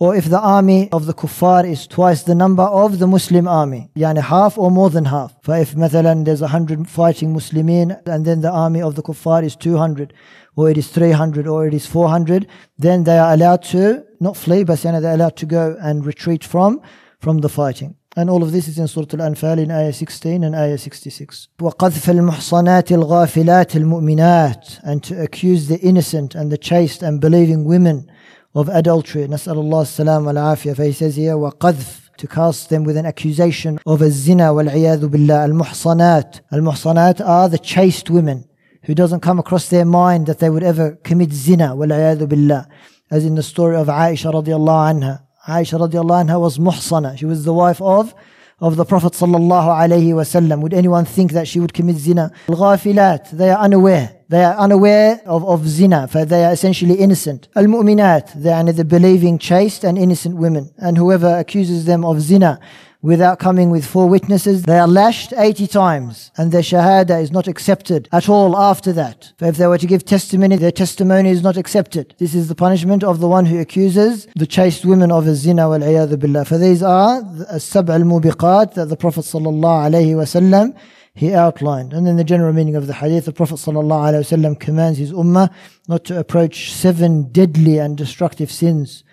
or 0.00 0.14
if 0.14 0.26
the 0.26 0.38
army 0.38 0.90
of 0.92 1.06
the 1.06 1.14
kuffar 1.14 1.66
is 1.66 1.86
twice 1.86 2.22
the 2.22 2.34
number 2.34 2.62
of 2.62 2.98
the 2.98 3.06
Muslim 3.06 3.48
army, 3.48 3.90
yani 3.96 4.20
half 4.20 4.58
or 4.58 4.70
more 4.70 4.90
than 4.90 5.06
half. 5.06 5.34
For 5.42 5.56
if 5.56 5.74
مثلا 5.74 6.24
there's 6.24 6.42
100 6.42 6.86
fighting 6.86 7.34
Muslimin 7.34 8.06
and 8.06 8.26
then 8.26 8.42
the 8.42 8.50
army 8.50 8.82
of 8.82 8.94
the 8.94 9.02
kuffar 9.02 9.42
is 9.42 9.56
200 9.56 10.12
or 10.54 10.70
it 10.70 10.76
is 10.76 10.88
300 10.88 11.46
or 11.46 11.66
it 11.66 11.72
is 11.72 11.86
400, 11.86 12.46
then 12.78 13.04
they 13.04 13.18
are 13.18 13.32
allowed 13.32 13.62
to 13.62 14.04
not 14.20 14.36
flee, 14.36 14.64
but 14.64 14.80
they're 14.80 14.94
allowed 14.94 15.36
to 15.36 15.46
go 15.46 15.76
and 15.80 16.04
retreat 16.04 16.44
from 16.44 16.80
from 17.18 17.38
the 17.38 17.48
fighting. 17.48 17.96
And 18.18 18.30
all 18.30 18.42
of 18.42 18.52
this 18.52 18.66
is 18.66 18.78
in 18.78 18.88
Surah 18.88 19.06
Al-Anfal 19.12 19.58
in 19.58 19.70
Ayah 19.70 19.92
16 19.92 20.42
and 20.42 20.56
Ayah 20.56 20.78
66. 20.78 21.48
وَقَذْفَ 21.58 22.14
الْمُحْصَنَاتِ 22.14 22.88
الْغَافِلَاتِ 23.02 23.76
الْمُؤْمِنَاتِ 23.76 24.80
And 24.84 25.02
to 25.04 25.22
accuse 25.22 25.68
the 25.68 25.78
innocent 25.80 26.34
and 26.34 26.50
the 26.50 26.56
chaste 26.56 27.02
and 27.02 27.20
believing 27.20 27.66
women 27.66 28.09
of 28.54 28.68
adultery. 28.68 29.26
نسأل 29.26 29.56
الله 29.56 29.82
السلام 29.82 30.26
والعافية. 30.26 30.74
For 30.74 30.84
he 30.84 30.92
says 30.92 31.16
here, 31.16 31.36
وقذف 31.36 32.06
to 32.18 32.26
cast 32.26 32.70
them 32.70 32.84
with 32.84 32.96
an 32.96 33.06
accusation 33.06 33.78
of 33.86 34.00
a 34.02 34.10
zina 34.10 34.52
والعياذ 34.52 35.08
بالله. 35.08 35.46
المحصنات. 35.46 36.40
المحصنات 36.52 37.20
are 37.20 37.48
the 37.48 37.58
chaste 37.58 38.10
women 38.10 38.44
who 38.84 38.94
doesn't 38.94 39.20
come 39.20 39.38
across 39.38 39.68
their 39.68 39.84
mind 39.84 40.26
that 40.26 40.38
they 40.38 40.48
would 40.48 40.62
ever 40.62 40.92
commit 41.04 41.32
zina 41.32 41.74
والعياذ 41.76 42.26
بالله. 42.26 42.66
As 43.10 43.24
in 43.24 43.34
the 43.34 43.42
story 43.42 43.76
of 43.76 43.88
Aisha 43.88 44.32
radiallahu 44.32 45.00
anha. 45.00 45.20
Aisha 45.46 45.78
radiallahu 45.78 46.26
anha 46.26 46.40
was 46.40 46.58
muhsana. 46.58 47.16
She 47.18 47.26
was 47.26 47.44
the 47.44 47.52
wife 47.52 47.80
of 47.80 48.14
of 48.58 48.76
the 48.76 48.84
Prophet 48.86 49.12
sallallahu 49.12 49.68
alaihi 49.68 50.14
wasallam. 50.14 50.60
Would 50.62 50.72
anyone 50.72 51.04
think 51.04 51.32
that 51.32 51.46
she 51.46 51.60
would 51.60 51.74
commit 51.74 51.96
zina? 51.96 52.32
Al-ghafilat, 52.48 53.30
they 53.32 53.50
are 53.50 53.58
unaware. 53.58 54.16
They 54.31 54.45
are 54.45 54.55
unaware 54.55 55.19
of, 55.25 55.43
of 55.43 55.67
zina, 55.67 56.07
for 56.07 56.23
they 56.23 56.45
are 56.45 56.53
essentially 56.53 56.95
innocent. 56.95 57.49
Al-mu'minat, 57.53 58.41
they 58.41 58.53
are 58.53 58.63
the 58.63 58.85
believing, 58.85 59.37
chaste 59.37 59.83
and 59.83 59.97
innocent 59.97 60.37
women. 60.37 60.71
And 60.77 60.97
whoever 60.97 61.37
accuses 61.37 61.83
them 61.83 62.05
of 62.05 62.21
zina, 62.21 62.57
without 63.01 63.39
coming 63.39 63.71
with 63.71 63.85
four 63.85 64.07
witnesses, 64.07 64.63
they 64.63 64.79
are 64.79 64.87
lashed 64.87 65.33
80 65.35 65.67
times 65.67 66.31
and 66.37 66.53
their 66.53 66.61
shahada 66.61 67.21
is 67.21 67.29
not 67.29 67.49
accepted 67.49 68.07
at 68.13 68.29
all 68.29 68.55
after 68.55 68.93
that. 68.93 69.33
For 69.37 69.47
if 69.47 69.57
they 69.57 69.67
were 69.67 69.77
to 69.77 69.85
give 69.85 70.05
testimony, 70.05 70.55
their 70.55 70.71
testimony 70.71 71.29
is 71.29 71.43
not 71.43 71.57
accepted. 71.57 72.15
This 72.17 72.33
is 72.33 72.47
the 72.47 72.55
punishment 72.55 73.03
of 73.03 73.19
the 73.19 73.27
one 73.27 73.45
who 73.45 73.59
accuses 73.59 74.27
the 74.37 74.47
chaste 74.47 74.85
women 74.85 75.11
of 75.11 75.25
zina 75.35 75.67
wal 75.67 75.79
billah. 75.79 76.45
For 76.45 76.57
these 76.57 76.81
are 76.81 77.21
the 77.21 77.59
sab 77.59 77.89
al 77.89 78.01
mubiqat 78.01 78.75
that 78.75 78.87
the 78.87 78.95
Prophet 78.95 79.25
sallallahu 79.25 79.89
alayhi 79.89 80.15
wasallam 80.15 80.73
he 81.13 81.33
outlined. 81.33 81.93
And 81.93 82.07
then 82.07 82.17
the 82.17 82.23
general 82.23 82.53
meaning 82.53 82.75
of 82.75 82.87
the 82.87 82.93
hadith, 82.93 83.25
the 83.25 83.33
Prophet 83.33 83.55
ﷺ 83.55 84.59
commands 84.59 84.97
his 84.97 85.11
ummah 85.11 85.53
not 85.87 86.05
to 86.05 86.17
approach 86.17 86.71
seven 86.71 87.31
deadly 87.31 87.77
and 87.77 87.97
destructive 87.97 88.51
sins 88.51 89.03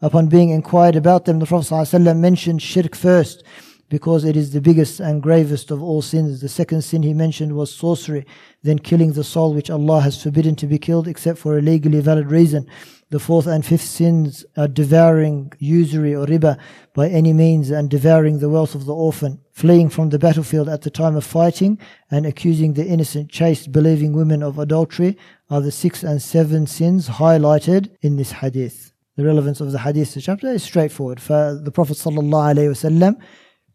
Upon 0.00 0.28
being 0.28 0.50
inquired 0.50 0.94
about 0.94 1.24
them, 1.24 1.40
the 1.40 1.46
Prophet 1.46 1.74
ﷺ 1.74 2.18
mentioned 2.18 2.62
shirk 2.62 2.94
first 2.94 3.42
because 3.88 4.24
it 4.24 4.36
is 4.36 4.52
the 4.52 4.60
biggest 4.60 5.00
and 5.00 5.22
gravest 5.22 5.72
of 5.72 5.82
all 5.82 6.02
sins. 6.02 6.40
The 6.40 6.48
second 6.48 6.82
sin 6.82 7.02
he 7.02 7.14
mentioned 7.14 7.56
was 7.56 7.74
sorcery, 7.74 8.24
then 8.62 8.78
killing 8.78 9.12
the 9.12 9.24
soul 9.24 9.54
which 9.54 9.70
Allah 9.70 10.02
has 10.02 10.22
forbidden 10.22 10.54
to 10.56 10.66
be 10.66 10.78
killed 10.78 11.08
except 11.08 11.38
for 11.38 11.58
a 11.58 11.62
legally 11.62 12.00
valid 12.00 12.30
reason. 12.30 12.68
The 13.10 13.18
fourth 13.18 13.46
and 13.46 13.64
fifth 13.64 13.86
sins 13.86 14.44
are 14.56 14.68
devouring 14.68 15.52
usury 15.58 16.14
or 16.14 16.26
riba 16.26 16.58
by 16.94 17.08
any 17.08 17.32
means 17.32 17.70
and 17.70 17.88
devouring 17.88 18.38
the 18.38 18.50
wealth 18.50 18.74
of 18.74 18.84
the 18.84 18.94
orphan, 18.94 19.40
fleeing 19.52 19.88
from 19.88 20.10
the 20.10 20.18
battlefield 20.18 20.68
at 20.68 20.82
the 20.82 20.90
time 20.90 21.16
of 21.16 21.24
fighting, 21.24 21.78
and 22.10 22.26
accusing 22.26 22.74
the 22.74 22.86
innocent, 22.86 23.30
chaste, 23.30 23.72
believing 23.72 24.12
women 24.12 24.42
of 24.42 24.58
adultery 24.58 25.16
are 25.48 25.60
the 25.60 25.72
six 25.72 26.02
and 26.02 26.20
seven 26.20 26.66
sins 26.66 27.08
highlighted 27.08 27.90
in 28.02 28.16
this 28.16 28.32
hadith 28.32 28.92
the 29.18 29.24
relevance 29.24 29.60
of 29.60 29.72
the 29.72 29.80
hadith 29.80 30.16
chapter 30.20 30.46
is 30.46 30.62
straightforward. 30.62 31.20
For 31.20 31.60
the 31.60 31.72
Prophet 31.72 31.96
ﷺ, 31.96 33.20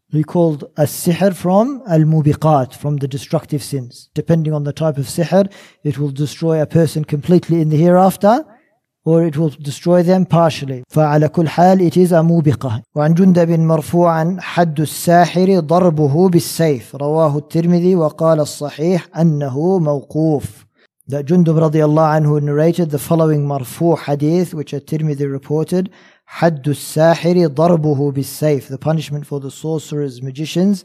he 0.08 0.24
called 0.24 0.64
a 0.78 0.84
sihr 0.84 1.34
from 1.34 1.82
al-mubiqat, 1.86 2.74
from 2.74 2.96
the 2.96 3.06
destructive 3.06 3.62
sins. 3.62 4.08
Depending 4.14 4.54
on 4.54 4.64
the 4.64 4.72
type 4.72 4.96
of 4.96 5.04
sihr, 5.04 5.52
it 5.82 5.98
will 5.98 6.10
destroy 6.10 6.62
a 6.62 6.66
person 6.66 7.04
completely 7.04 7.60
in 7.60 7.68
the 7.68 7.76
hereafter, 7.76 8.46
or 9.05 9.23
it 9.23 9.37
will 9.37 9.49
destroy 9.49 10.03
them 10.03 10.25
partially. 10.25 10.83
فعلى 10.89 11.27
كل 11.27 11.47
حال 11.47 11.81
it 11.81 11.97
is 11.97 12.11
a 12.11 12.21
mubiqah. 12.21 12.81
وعن 12.95 13.13
جندب 13.13 13.49
مرفوعا 13.49 14.37
حد 14.39 14.79
الساحر 14.79 15.59
ضربه 15.59 16.29
بالسيف 16.29 16.95
رواه 16.95 17.37
الترمذي 17.37 17.95
وقال 17.95 18.39
الصحيح 18.39 19.07
أنه 19.17 19.79
موقوف 19.79 20.65
that 21.07 21.25
Jundub 21.25 21.57
radiallahu 21.57 22.21
anhu 22.21 22.39
narrated 22.39 22.91
the 22.91 22.99
following 22.99 23.47
marfu 23.47 23.97
hadith 23.97 24.53
which 24.53 24.73
at-Tirmidhi 24.75 25.31
reported 25.31 25.89
حد 26.25 26.67
الساحر 26.67 27.47
ضربه 27.47 28.11
بالسيف 28.11 28.69
the 28.69 28.77
punishment 28.77 29.25
for 29.25 29.39
the 29.39 29.49
sorcerers 29.49 30.21
magicians 30.21 30.83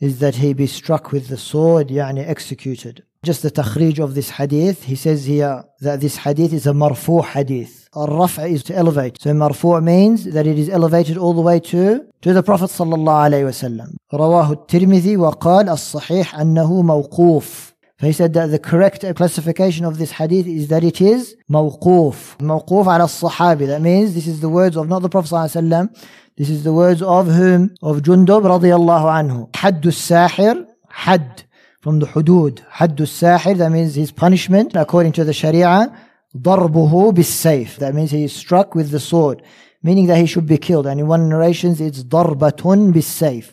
is 0.00 0.18
that 0.18 0.34
he 0.34 0.52
be 0.52 0.66
struck 0.66 1.12
with 1.12 1.28
the 1.28 1.38
sword 1.38 1.90
يعني 1.90 2.26
executed 2.26 3.02
just 3.24 3.42
the 3.42 3.50
takhrij 3.50 3.98
of 3.98 4.14
this 4.14 4.30
hadith 4.30 4.84
he 4.84 4.96
says 4.96 5.24
here 5.24 5.64
that 5.80 6.00
this 6.00 6.16
hadith 6.16 6.52
is 6.52 6.66
a 6.66 6.72
marfu 6.72 7.24
hadith 7.24 7.88
الرفع 7.96 8.50
is 8.54 8.62
to 8.62 8.74
elevate 8.74 9.20
so 9.20 9.30
marfu 9.30 9.82
means 9.82 10.24
that 10.24 10.46
it 10.46 10.58
is 10.58 10.68
elevated 10.68 11.16
all 11.16 11.34
the 11.34 11.40
way 11.40 11.60
to 11.60 12.04
to 12.20 12.32
the 12.32 12.42
prophet 12.42 12.70
صلى 12.70 12.94
الله 12.94 13.12
عليه 13.12 13.44
وسلم 13.44 13.96
رواه 14.14 14.52
الترمذي 14.52 15.16
وقال 15.16 15.68
الصحيح 15.68 16.34
أنه 16.40 16.82
موقوف 16.82 17.72
He 18.02 18.12
said 18.12 18.32
that 18.32 18.46
the 18.46 18.58
correct 18.58 19.04
classification 19.14 19.84
of 19.84 19.96
this 19.96 20.10
hadith 20.10 20.48
is 20.48 20.66
that 20.68 20.82
it 20.82 21.00
is 21.00 21.36
mawquf. 21.48 22.36
Mawquf 22.38 22.86
ala 22.86 23.06
sahabi. 23.06 23.68
That 23.68 23.80
means 23.80 24.14
this 24.14 24.26
is 24.26 24.40
the 24.40 24.48
words 24.48 24.76
of 24.76 24.88
not 24.88 25.02
the 25.02 25.08
Prophet 25.08 25.30
ﷺ. 25.32 26.08
This 26.36 26.50
is 26.50 26.64
the 26.64 26.72
words 26.72 27.00
of 27.00 27.28
whom? 27.28 27.72
Of 27.80 28.02
Jundub 28.02 28.42
radiallahu 28.42 29.06
anhu. 29.20 29.52
Haddu 29.52 29.92
sahir. 29.92 30.66
Had 30.88 31.44
from 31.79 31.99
the 31.99 32.07
hudud, 32.07 32.59
حد 32.69 32.97
sahir, 32.97 33.57
that 33.57 33.71
means 33.71 33.95
his 33.95 34.11
punishment 34.11 34.75
according 34.75 35.11
to 35.11 35.23
the 35.23 35.33
sharia, 35.33 35.95
darbuhu 36.35 37.13
بالسيف 37.13 37.77
that 37.77 37.93
means 37.93 38.11
he 38.11 38.23
is 38.23 38.33
struck 38.33 38.73
with 38.73 38.89
the 38.89 38.99
sword, 38.99 39.41
meaning 39.83 40.07
that 40.07 40.17
he 40.17 40.25
should 40.25 40.47
be 40.47 40.57
killed. 40.57 40.87
And 40.87 40.99
in 40.99 41.07
one 41.07 41.29
narrations 41.29 41.79
it's 41.79 42.03
darbatun 42.03 42.93
بالسيف. 42.93 43.51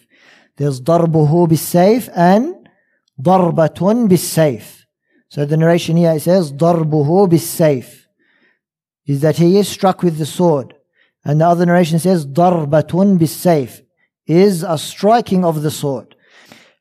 There's 0.57 0.81
darbuhu 0.81 1.49
بالسيف 1.49 2.11
and 2.15 2.69
darbatun 3.21 4.09
بالسيف. 4.09 4.85
So 5.29 5.45
the 5.45 5.57
narration 5.57 5.97
here 5.97 6.13
it 6.13 6.21
says 6.21 6.53
darbuhu 6.53 7.29
بالسيف 7.29 8.05
is 9.07 9.21
that 9.21 9.37
he 9.37 9.59
is 9.59 9.69
struck 9.69 10.03
with 10.03 10.17
the 10.17 10.27
sword. 10.27 10.75
And 11.27 11.41
the 11.41 11.47
other 11.47 11.67
narration 11.67 11.99
says 11.99 12.27
darbatun 12.27 13.19
بالسيف 13.19 13.83
is 14.27 14.63
a 14.63 14.79
striking 14.79 15.45
of 15.45 15.63
the 15.63 15.71
sword. 15.71 16.14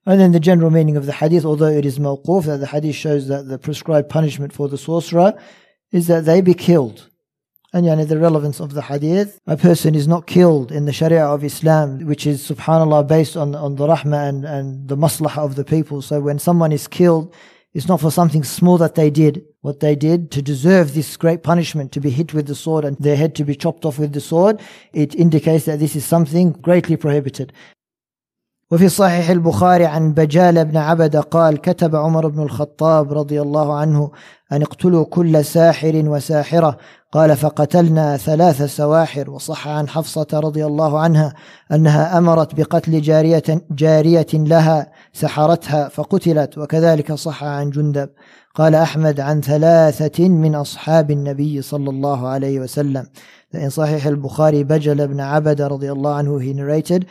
And 0.05 0.19
then 0.19 0.33
the 0.33 0.39
general 0.39 0.69
meaning 0.69 0.97
of 0.97 1.05
the 1.05 1.13
hadith, 1.13 1.45
although 1.45 1.67
it 1.67 1.85
is 1.85 1.97
mawquf, 1.97 2.45
that 2.45 2.57
the 2.57 2.67
hadith 2.67 2.95
shows 2.95 3.27
that 3.27 3.47
the 3.47 3.57
prescribed 3.57 4.09
punishment 4.09 4.51
for 4.51 4.67
the 4.67 4.77
sorcerer 4.77 5.33
is 5.91 6.07
that 6.07 6.25
they 6.25 6.41
be 6.41 6.53
killed. 6.53 7.09
And 7.71 7.87
yani 7.87 8.07
the 8.07 8.19
relevance 8.19 8.59
of 8.59 8.73
the 8.73 8.83
hadith, 8.83 9.39
a 9.47 9.57
person 9.57 9.95
is 9.95 10.07
not 10.07 10.27
killed 10.27 10.71
in 10.71 10.85
the 10.85 10.93
sharia 10.93 11.25
of 11.25 11.43
Islam, 11.43 12.05
which 12.05 12.27
is 12.27 12.47
subhanAllah 12.47 13.07
based 13.07 13.35
on, 13.35 13.55
on 13.55 13.77
the 13.77 13.87
rahmah 13.87 14.29
and, 14.29 14.45
and 14.45 14.87
the 14.87 14.97
maslahah 14.97 15.39
of 15.39 15.55
the 15.55 15.63
people. 15.63 16.01
So 16.01 16.19
when 16.19 16.37
someone 16.37 16.71
is 16.71 16.87
killed, 16.87 17.33
it's 17.73 17.87
not 17.87 17.99
for 17.99 18.11
something 18.11 18.43
small 18.43 18.77
that 18.77 18.93
they 18.93 19.09
did. 19.09 19.43
What 19.61 19.79
they 19.79 19.95
did 19.95 20.29
to 20.31 20.41
deserve 20.41 20.93
this 20.93 21.17
great 21.17 21.41
punishment, 21.41 21.91
to 21.93 21.99
be 21.99 22.11
hit 22.11 22.33
with 22.33 22.45
the 22.45 22.53
sword 22.53 22.85
and 22.85 22.97
their 22.97 23.15
head 23.15 23.33
to 23.35 23.43
be 23.43 23.55
chopped 23.55 23.85
off 23.85 23.97
with 23.97 24.13
the 24.13 24.21
sword, 24.21 24.61
it 24.91 25.15
indicates 25.15 25.65
that 25.65 25.79
this 25.79 25.95
is 25.95 26.05
something 26.05 26.51
greatly 26.51 26.97
prohibited. 26.97 27.53
وفي 28.73 28.89
صحيح 28.89 29.29
البخاري 29.29 29.85
عن 29.85 30.13
بجال 30.13 30.65
بن 30.65 30.77
عبد 30.77 31.15
قال 31.17 31.61
كتب 31.61 31.95
عمر 31.95 32.27
بن 32.27 32.43
الخطاب 32.43 33.13
رضي 33.13 33.41
الله 33.41 33.75
عنه 33.75 34.11
أن 34.51 34.61
اقتلوا 34.61 35.05
كل 35.05 35.45
ساحر 35.45 36.03
وساحرة. 36.05 36.77
قال 37.11 37.37
فقتلنا 37.37 38.17
ثلاث 38.17 38.61
سواحر. 38.61 39.29
وصح 39.29 39.67
عن 39.67 39.87
حفصة 39.87 40.27
رضي 40.33 40.65
الله 40.65 40.99
عنها 40.99 41.33
أنها 41.71 42.17
أمرت 42.17 42.55
بقتل 42.55 43.01
جارية, 43.01 43.43
جارية 43.71 44.27
لها 44.33 44.91
سحرتها 45.13 45.89
فقتلت 45.89 46.57
وكذلك 46.57 47.13
صح 47.13 47.43
عن 47.43 47.69
جندب. 47.69 48.09
قال 48.55 48.75
أحمد 48.75 49.19
عن 49.19 49.41
ثلاثة 49.41 50.29
من 50.29 50.55
أصحاب 50.55 51.11
النبي 51.11 51.61
صلى 51.61 51.89
الله 51.89 52.27
عليه 52.27 52.59
وسلم. 52.59 53.05
إن 53.55 53.69
صحيح 53.69 54.05
البخاري 54.05 54.63
بجل 54.63 55.07
بن 55.07 55.19
عبد 55.19 55.61
رضي 55.61 55.91
الله 55.91 56.13
عنه 56.13 56.39
he 56.39 56.57
narrated 56.57 57.03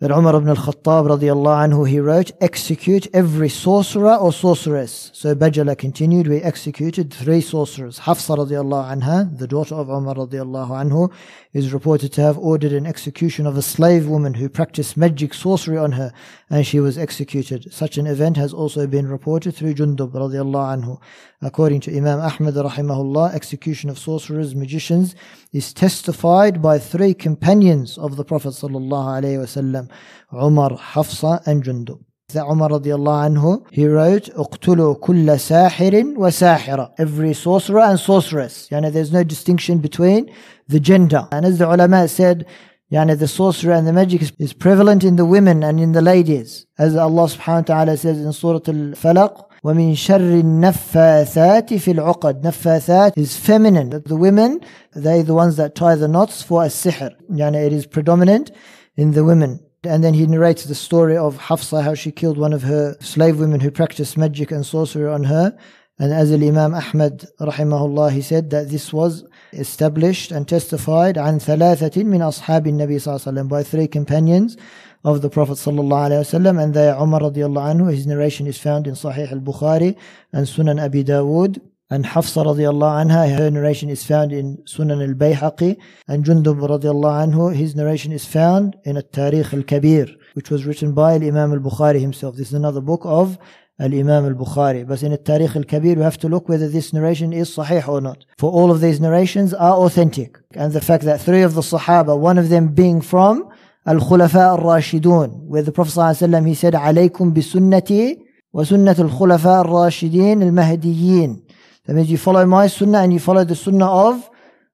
that 0.00 0.10
Umar 0.10 0.34
ibn 0.34 0.48
al-Khattab 0.48 1.08
radiallahu 1.08 1.68
anhu, 1.68 1.86
he 1.86 2.00
wrote, 2.00 2.32
execute 2.40 3.06
every 3.12 3.50
sorcerer 3.50 4.14
or 4.14 4.32
sorceress. 4.32 5.10
So 5.12 5.34
Bajala 5.34 5.76
continued, 5.76 6.26
we 6.26 6.40
executed 6.40 7.12
three 7.12 7.42
sorcerers. 7.42 7.98
Hafsa 7.98 8.34
radiallahu 8.34 9.02
anha, 9.02 9.38
the 9.38 9.46
daughter 9.46 9.74
of 9.74 9.90
Umar 9.90 10.14
radiallahu 10.14 10.70
anhu, 10.70 11.12
is 11.52 11.74
reported 11.74 12.14
to 12.14 12.22
have 12.22 12.38
ordered 12.38 12.72
an 12.72 12.86
execution 12.86 13.46
of 13.46 13.58
a 13.58 13.62
slave 13.62 14.06
woman 14.06 14.32
who 14.32 14.48
practiced 14.48 14.96
magic 14.96 15.34
sorcery 15.34 15.76
on 15.76 15.92
her, 15.92 16.14
and 16.48 16.66
she 16.66 16.80
was 16.80 16.96
executed. 16.96 17.70
Such 17.70 17.98
an 17.98 18.06
event 18.06 18.38
has 18.38 18.54
also 18.54 18.86
been 18.86 19.06
reported 19.06 19.54
through 19.54 19.74
Jundub 19.74 20.12
radiallahu 20.12 20.82
anhu. 20.82 20.98
According 21.42 21.80
to 21.82 21.94
Imam 21.94 22.20
Ahmad 22.20 22.54
rahimahullah, 22.54 23.34
execution 23.34 23.90
of 23.90 23.98
sorcerers, 23.98 24.54
magicians 24.54 25.14
is 25.53 25.73
testified 25.73 26.61
by 26.61 26.77
three 26.77 27.13
companions 27.13 27.97
of 27.97 28.17
the 28.17 28.25
Prophet 28.25 28.49
sallallahu 28.49 29.21
alaihi 29.21 29.39
wasallam, 29.39 29.89
Umar, 30.33 30.71
Hafsa 30.71 31.41
and 31.45 31.63
Jundub. 31.63 32.03
That 32.29 32.45
Umar 32.45 32.69
radiallahu 32.69 33.37
anhu, 33.37 33.65
he 33.71 33.87
wrote, 33.87 34.29
اقتلوا 34.35 34.95
كل 34.95 35.39
ساحر 35.39 36.15
وساحرة. 36.17 36.91
Every 36.97 37.33
sorcerer 37.33 37.81
and 37.81 37.99
sorceress. 37.99 38.67
Yani 38.69 38.91
there's 38.91 39.13
no 39.13 39.23
distinction 39.23 39.77
between 39.77 40.29
the 40.67 40.79
gender. 40.79 41.27
And 41.31 41.45
as 41.45 41.59
the 41.59 41.71
ulama 41.71 42.07
said, 42.07 42.45
Yani 42.91 43.17
the 43.17 43.27
sorcery 43.27 43.73
and 43.73 43.87
the 43.87 43.93
magic 43.93 44.21
is, 44.23 44.33
is 44.39 44.53
prevalent 44.53 45.03
in 45.03 45.15
the 45.15 45.25
women 45.25 45.63
and 45.63 45.79
in 45.79 45.91
the 45.91 46.01
ladies. 46.01 46.65
As 46.77 46.95
Allah 46.95 47.27
subhanahu 47.27 47.69
wa 47.69 47.75
ta'ala 47.75 47.97
says 47.97 48.17
in 48.19 48.33
Surah 48.33 48.59
Al-Falaq, 48.67 49.45
ومن 49.63 49.95
شر 49.95 50.39
النفاثات 50.39 51.73
في 51.73 51.91
العقد 51.91 52.47
نفاثات 52.47 53.19
is 53.19 53.35
feminine 53.35 53.89
the 54.05 54.15
women 54.15 54.59
they 54.95 55.21
the 55.21 55.33
ones 55.33 55.55
that 55.57 55.75
tie 55.75 55.95
the 55.95 56.07
knots 56.07 56.41
for 56.41 56.63
a 56.63 56.69
sihr 56.69 57.11
يعني 57.29 57.67
it 57.67 57.73
is 57.73 57.85
predominant 57.85 58.51
in 58.97 59.11
the 59.11 59.23
women 59.23 59.59
and 59.83 60.03
then 60.03 60.13
he 60.13 60.25
narrates 60.25 60.63
the 60.65 60.75
story 60.75 61.17
of 61.17 61.37
Hafsa 61.37 61.81
how 61.81 61.93
she 61.93 62.11
killed 62.11 62.37
one 62.37 62.53
of 62.53 62.63
her 62.63 62.95
slave 62.99 63.39
women 63.39 63.59
who 63.59 63.71
practiced 63.71 64.17
magic 64.17 64.51
and 64.51 64.65
sorcery 64.65 65.07
on 65.07 65.23
her 65.25 65.57
and 65.97 66.11
as 66.13 66.31
Imam 66.31 66.73
Ahmad 66.73 67.25
rahimahullah 67.39 68.11
he 68.11 68.21
said 68.21 68.49
that 68.49 68.69
this 68.69 68.91
was 68.91 69.23
established 69.53 70.31
and 70.31 70.47
testified 70.47 71.15
عن 71.17 71.39
ثلاثة 71.39 72.03
من 72.03 72.21
أصحاب 72.21 72.67
النبي 72.67 72.99
صلى 72.99 73.15
الله 73.15 73.21
عليه 73.27 73.31
وسلم 73.31 73.49
by 73.49 73.63
three 73.63 73.87
companions 73.87 74.57
of 75.02 75.22
the 75.22 75.30
Prophet 75.30 75.52
wasallam, 75.52 76.62
and 76.62 76.76
are 76.76 77.02
Umar 77.02 77.20
radiallahu 77.20 77.74
anhu. 77.74 77.90
His 77.90 78.06
narration 78.06 78.46
is 78.46 78.58
found 78.58 78.86
in 78.86 78.94
Sahih 78.94 79.32
al-Bukhari 79.32 79.96
and 80.32 80.46
Sunan 80.46 80.82
Abi 80.82 81.04
Dawood. 81.04 81.60
And 81.92 82.06
Hafsa 82.06 82.44
radiallahu 82.44 83.06
anha, 83.06 83.36
her 83.36 83.50
narration 83.50 83.88
is 83.88 84.04
found 84.04 84.32
in 84.32 84.58
Sunan 84.58 85.02
al-Bayhaqi. 85.02 85.76
And 86.06 86.24
Jundub 86.24 86.60
radiallahu 86.60 87.32
anhu, 87.32 87.54
his 87.54 87.74
narration 87.74 88.12
is 88.12 88.24
found 88.24 88.76
in 88.84 88.96
Al-Tarikh 88.96 89.52
al-Kabir, 89.54 90.06
which 90.34 90.50
was 90.50 90.66
written 90.66 90.92
by 90.92 91.14
Imam 91.14 91.52
al-Bukhari 91.52 91.98
himself. 91.98 92.36
This 92.36 92.48
is 92.48 92.54
another 92.54 92.80
book 92.80 93.00
of 93.04 93.38
Al-Imam 93.80 94.26
al-Bukhari. 94.26 94.86
But 94.86 95.02
in 95.02 95.12
Al-Tarikh 95.12 95.56
al-Kabir, 95.56 95.96
we 95.96 96.02
have 96.02 96.18
to 96.18 96.28
look 96.28 96.48
whether 96.48 96.68
this 96.68 96.92
narration 96.92 97.32
is 97.32 97.56
sahih 97.56 97.88
or 97.88 98.00
not. 98.00 98.24
For 98.38 98.52
all 98.52 98.70
of 98.70 98.80
these 98.80 99.00
narrations 99.00 99.52
are 99.54 99.74
authentic. 99.78 100.38
And 100.52 100.72
the 100.72 100.80
fact 100.80 101.04
that 101.04 101.20
three 101.20 101.42
of 101.42 101.54
the 101.54 101.62
Sahaba, 101.62 102.16
one 102.16 102.38
of 102.38 102.50
them 102.50 102.68
being 102.68 103.00
from 103.00 103.50
الخلفاء 103.88 104.54
الراشدون 104.54 105.48
where 105.48 105.62
the 105.62 105.72
Prophet 105.72 105.92
ﷺ 105.92 106.46
he 106.46 106.54
said 106.54 106.74
عليكم 106.74 107.32
بسنتي 107.32 108.18
وسنة 108.52 108.96
الخلفاء 108.98 109.60
الراشدين 109.60 110.42
المهديين 110.42 111.42
that 111.86 111.94
means 111.94 112.10
you 112.10 112.18
follow 112.18 112.44
my 112.46 112.66
sunnah 112.66 112.98
and 112.98 113.12
you 113.12 113.18
follow 113.18 113.44
the 113.44 113.56
sunnah 113.56 113.86
of 113.86 114.30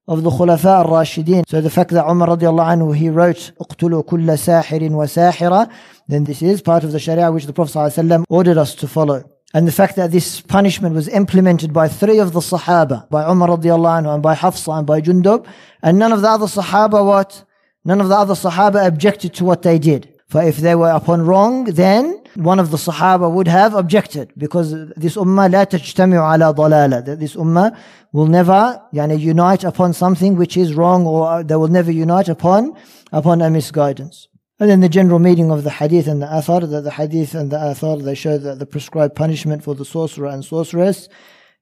of 0.08 0.22
the 0.22 0.30
خلفاء 0.30 0.84
الراشدين 0.84 1.44
so 1.46 1.60
the 1.60 1.70
fact 1.70 1.90
that 1.90 2.04
Umar 2.06 2.28
الله 2.28 2.64
عنه 2.64 2.94
he 2.94 3.10
wrote 3.10 3.52
اقتلوا 3.60 4.02
كل 4.02 4.38
ساحر 4.38 4.88
وساحرة 4.92 5.68
then 6.08 6.24
this 6.24 6.42
is 6.42 6.60
part 6.60 6.84
of 6.84 6.92
the 6.92 6.98
sharia 6.98 7.30
which 7.30 7.46
the 7.46 7.52
Prophet 7.52 7.78
ﷺ 7.78 8.24
ordered 8.28 8.58
us 8.58 8.74
to 8.74 8.88
follow 8.88 9.22
and 9.54 9.66
the 9.66 9.72
fact 9.72 9.96
that 9.96 10.10
this 10.10 10.40
punishment 10.40 10.94
was 10.94 11.08
implemented 11.08 11.72
by 11.72 11.88
three 11.88 12.18
of 12.18 12.32
the 12.32 12.40
Sahaba, 12.40 13.08
by 13.08 13.22
Umar 13.30 13.48
radiallahu 13.48 14.02
anhu, 14.02 14.12
and 14.12 14.22
by 14.22 14.34
Hafsa, 14.34 14.72
and 14.72 14.86
by 14.86 15.00
Jundub, 15.00 15.46
and 15.82 15.98
none 15.98 16.12
of 16.12 16.20
the 16.20 16.28
other 16.28 16.46
Sahaba 16.46 17.02
what? 17.06 17.44
None 17.86 18.00
of 18.00 18.08
the 18.08 18.16
other 18.16 18.34
Sahaba 18.34 18.84
objected 18.84 19.32
to 19.34 19.44
what 19.44 19.62
they 19.62 19.78
did. 19.78 20.12
For 20.28 20.42
if 20.42 20.56
they 20.56 20.74
were 20.74 20.90
upon 20.90 21.24
wrong, 21.24 21.64
then 21.66 22.20
one 22.34 22.58
of 22.58 22.72
the 22.72 22.76
Sahaba 22.76 23.30
would 23.30 23.46
have 23.46 23.74
objected 23.74 24.32
because 24.36 24.72
this 24.96 25.14
ummah 25.14 25.52
la 25.52 25.64
tajtami'u 25.64 26.18
ala 26.34 26.52
dalala. 26.52 27.16
This 27.16 27.36
ummah 27.36 27.78
will 28.12 28.26
never 28.26 28.82
yani, 28.92 29.20
unite 29.20 29.62
upon 29.62 29.92
something 29.92 30.34
which 30.34 30.56
is 30.56 30.74
wrong 30.74 31.06
or 31.06 31.44
they 31.44 31.54
will 31.54 31.68
never 31.68 31.92
unite 31.92 32.28
upon, 32.28 32.76
upon 33.12 33.40
a 33.40 33.48
misguidance. 33.48 34.26
And 34.58 34.68
then 34.68 34.80
the 34.80 34.88
general 34.88 35.20
meaning 35.20 35.52
of 35.52 35.62
the 35.62 35.70
hadith 35.70 36.08
and 36.08 36.20
the 36.20 36.26
athar, 36.26 36.68
that 36.68 36.80
the 36.80 36.90
hadith 36.90 37.36
and 37.36 37.52
the 37.52 37.58
athar, 37.58 38.02
they 38.02 38.16
show 38.16 38.36
that 38.36 38.58
the 38.58 38.66
prescribed 38.66 39.14
punishment 39.14 39.62
for 39.62 39.76
the 39.76 39.84
sorcerer 39.84 40.30
and 40.30 40.44
sorceress 40.44 41.08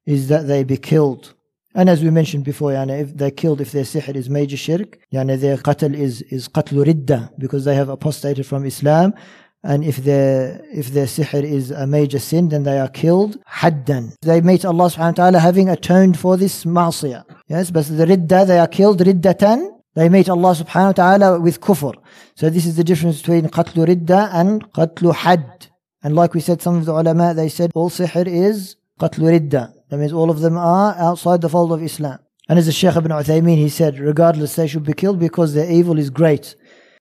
is 0.06 0.28
that 0.28 0.46
they 0.46 0.64
be 0.64 0.78
killed. 0.78 1.34
And 1.76 1.90
as 1.90 2.04
we 2.04 2.10
mentioned 2.10 2.44
before, 2.44 2.70
yani, 2.70 3.00
if 3.00 3.16
they're 3.16 3.32
killed, 3.32 3.60
if 3.60 3.72
their 3.72 3.82
sihr 3.82 4.14
is 4.14 4.30
major 4.30 4.56
shirk, 4.56 4.98
yani, 5.12 5.40
their 5.40 5.56
qatl 5.56 5.92
is, 5.92 6.22
is 6.22 6.48
qatl 6.48 6.84
ridda, 6.84 7.30
because 7.36 7.64
they 7.64 7.74
have 7.74 7.88
apostated 7.88 8.46
from 8.46 8.64
Islam. 8.64 9.12
And 9.64 9.82
if 9.82 9.96
their, 9.96 10.60
if 10.72 10.88
their 10.88 11.06
sihr 11.06 11.42
is 11.42 11.72
a 11.72 11.86
major 11.86 12.20
sin, 12.20 12.50
then 12.50 12.62
they 12.62 12.78
are 12.78 12.88
killed 12.88 13.38
haddan. 13.50 14.14
They 14.22 14.40
meet 14.40 14.64
Allah 14.64 14.84
subhanahu 14.84 15.18
wa 15.18 15.24
ta'ala 15.24 15.38
having 15.40 15.68
atoned 15.68 16.16
for 16.16 16.36
this 16.36 16.64
ma'asiyah. 16.64 17.24
Yes, 17.48 17.72
but 17.72 17.86
the 17.86 18.04
ridda, 18.04 18.46
they 18.46 18.58
are 18.60 18.68
killed 18.68 19.00
riddatan. 19.00 19.70
They 19.94 20.08
meet 20.08 20.28
Allah 20.28 20.54
subhanahu 20.54 20.86
wa 20.86 20.92
ta'ala 20.92 21.40
with 21.40 21.60
kufr. 21.60 21.94
So 22.36 22.50
this 22.50 22.66
is 22.66 22.76
the 22.76 22.84
difference 22.84 23.18
between 23.18 23.48
qatl 23.48 23.84
ridda 23.84 24.30
and 24.32 24.72
qatl 24.72 25.12
had. 25.12 25.66
And 26.04 26.14
like 26.14 26.34
we 26.34 26.40
said, 26.40 26.62
some 26.62 26.76
of 26.76 26.84
the 26.84 26.92
ulama, 26.92 27.34
they 27.34 27.48
said 27.48 27.72
all 27.74 27.90
sihr 27.90 28.26
is 28.28 28.76
qatl 29.00 29.22
ridda. 29.22 29.73
That 29.89 29.97
means 29.97 30.13
all 30.13 30.29
of 30.29 30.39
them 30.39 30.57
are 30.57 30.95
outside 30.97 31.41
the 31.41 31.49
fold 31.49 31.71
of 31.71 31.81
Islam. 31.81 32.19
And 32.47 32.57
as 32.57 32.65
the 32.65 32.71
Shaykh 32.71 32.95
ibn 32.95 33.11
Uthaymeen, 33.11 33.57
he 33.57 33.69
said, 33.69 33.99
regardless, 33.99 34.55
they 34.55 34.67
should 34.67 34.83
be 34.83 34.93
killed 34.93 35.19
because 35.19 35.53
their 35.53 35.69
evil 35.69 35.99
is 35.99 36.09
great. 36.09 36.55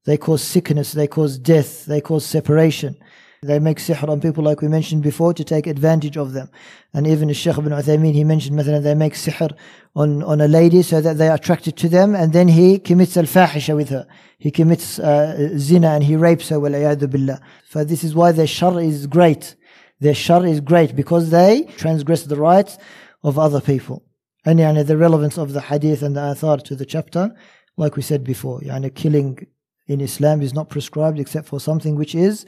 They 0.04 0.16
cause 0.16 0.42
sickness, 0.42 0.92
they 0.92 1.06
cause 1.06 1.38
death, 1.38 1.86
they 1.86 2.00
cause 2.00 2.24
separation. 2.24 2.96
They 3.42 3.60
make 3.60 3.78
sihr 3.78 4.08
on 4.08 4.20
people 4.20 4.42
like 4.42 4.62
we 4.62 4.68
mentioned 4.68 5.02
before 5.02 5.32
to 5.32 5.44
take 5.44 5.68
advantage 5.68 6.16
of 6.16 6.32
them. 6.32 6.50
And 6.92 7.06
even 7.06 7.28
the 7.28 7.34
Sheikh 7.34 7.56
ibn 7.56 7.72
Uthaymeen, 7.72 8.12
he 8.12 8.24
mentioned 8.24 8.58
مثلا 8.58 8.82
they 8.82 8.94
make 8.94 9.14
sihr 9.14 9.52
on, 9.94 10.22
on 10.24 10.40
a 10.40 10.48
lady 10.48 10.82
so 10.82 11.00
that 11.00 11.18
they 11.18 11.28
are 11.28 11.36
attracted 11.36 11.76
to 11.76 11.88
them 11.88 12.16
and 12.16 12.32
then 12.32 12.48
he 12.48 12.78
commits 12.78 13.16
al-fahisha 13.16 13.76
with 13.76 13.90
her. 13.90 14.06
He 14.38 14.50
commits 14.50 14.98
uh, 14.98 15.50
zina 15.56 15.90
and 15.90 16.04
he 16.04 16.16
rapes 16.16 16.48
her, 16.48 16.58
wal 16.58 16.72
billah. 16.72 17.40
So 17.70 17.84
this 17.84 18.02
is 18.02 18.14
why 18.14 18.32
their 18.32 18.46
shar 18.46 18.80
is 18.80 19.06
great. 19.06 19.54
Their 20.00 20.14
shar 20.14 20.46
is 20.46 20.60
great 20.60 20.94
because 20.94 21.30
they 21.30 21.64
transgress 21.76 22.22
the 22.22 22.36
rights 22.36 22.78
of 23.22 23.38
other 23.38 23.60
people. 23.60 24.04
And 24.44 24.58
yani, 24.58 24.86
the 24.86 24.96
relevance 24.96 25.36
of 25.36 25.52
the 25.52 25.60
hadith 25.60 26.02
and 26.02 26.16
the 26.16 26.20
athar 26.20 26.62
to 26.64 26.76
the 26.76 26.86
chapter, 26.86 27.34
like 27.76 27.96
we 27.96 28.02
said 28.02 28.24
before, 28.24 28.60
yani, 28.60 28.94
killing 28.94 29.46
in 29.86 30.00
Islam 30.00 30.42
is 30.42 30.54
not 30.54 30.68
prescribed 30.68 31.18
except 31.18 31.48
for 31.48 31.58
something 31.60 31.96
which 31.96 32.14
is 32.14 32.46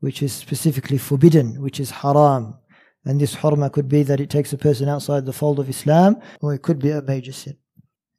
which 0.00 0.22
is 0.22 0.34
specifically 0.34 0.98
forbidden, 0.98 1.62
which 1.62 1.80
is 1.80 1.90
haram. 1.90 2.54
And 3.06 3.18
this 3.18 3.34
hurma 3.36 3.72
could 3.72 3.88
be 3.88 4.02
that 4.02 4.20
it 4.20 4.28
takes 4.28 4.52
a 4.52 4.58
person 4.58 4.86
outside 4.86 5.24
the 5.24 5.32
fold 5.32 5.58
of 5.58 5.68
Islam, 5.70 6.20
or 6.42 6.52
it 6.52 6.60
could 6.60 6.78
be 6.78 6.90
a 6.90 7.00
major 7.00 7.32
sin. 7.32 7.56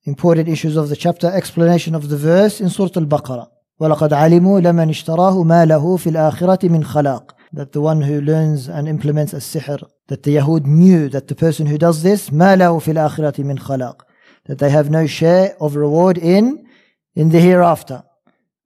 Important 0.06 0.48
issues 0.50 0.78
of 0.78 0.90
the 0.90 0.96
chapter, 0.96 1.28
explanation 1.28 1.94
of 1.94 2.10
the 2.10 2.18
verse 2.18 2.60
in 2.60 2.70
Surah 2.70 2.90
Al-Baqarah. 2.96 3.50
وَلَقَدْ 3.80 4.10
عَلِمُوا 4.10 4.62
لَمَنْ 4.62 4.90
اشْتَرَاهُ 4.90 5.36
مَا 5.44 5.66
لَهُ 5.68 5.84
فِي 5.98 6.12
الْآخِرَةِ 6.12 6.70
مِنْ 6.70 6.84
خَلَاقٍ 6.84 7.32
That 7.54 7.72
the 7.72 7.82
one 7.82 8.02
who 8.02 8.22
learns 8.22 8.68
and 8.68 8.88
implements 8.88 9.34
a 9.34 9.38
sihr, 9.38 9.82
that 10.08 10.24
the 10.24 10.36
Yahud 10.36 10.66
knew 10.66 11.10
that 11.10 11.28
the 11.28 11.36
person 11.36 11.66
who 11.66 11.78
does 11.78 12.04
this, 12.04 12.30
مَا 12.30 12.58
لَهُ 12.58 12.82
فِي 12.82 12.94
الْآخِرَةِ 12.94 13.38
مِنْ 13.44 13.60
خَلَاقٍ 13.60 14.02
That 14.46 14.60
they 14.60 14.70
have 14.70 14.90
no 14.90 15.08
share 15.08 15.56
of 15.60 15.76
reward 15.76 16.18
in, 16.18 16.68
in 17.16 17.30
the 17.30 17.40
hereafter. 17.40 18.04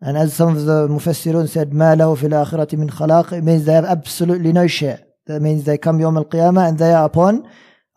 And 0.02 0.18
as 0.18 0.34
some 0.34 0.56
of 0.56 0.66
the 0.66 0.88
Mufassirun 0.88 1.50
said, 1.50 1.72
مَا 1.72 1.96
لَهُ 1.96 2.18
فِي 2.18 2.30
الْآخِرَةِ 2.30 2.72
مِنْ 2.78 2.90
خَلَاقٍ 2.90 3.34
It 3.34 3.44
means 3.44 3.66
they 3.66 3.74
have 3.74 3.86
absolutely 3.86 4.52
no 4.52 4.68
share. 4.68 5.02
That 5.28 5.42
means 5.42 5.64
they 5.64 5.78
come 5.78 6.00
Yawm 6.00 6.18
al-Qiyamah 6.18 6.70
and 6.70 6.80
they 6.80 6.94
are 6.94 7.06
upon 7.06 7.48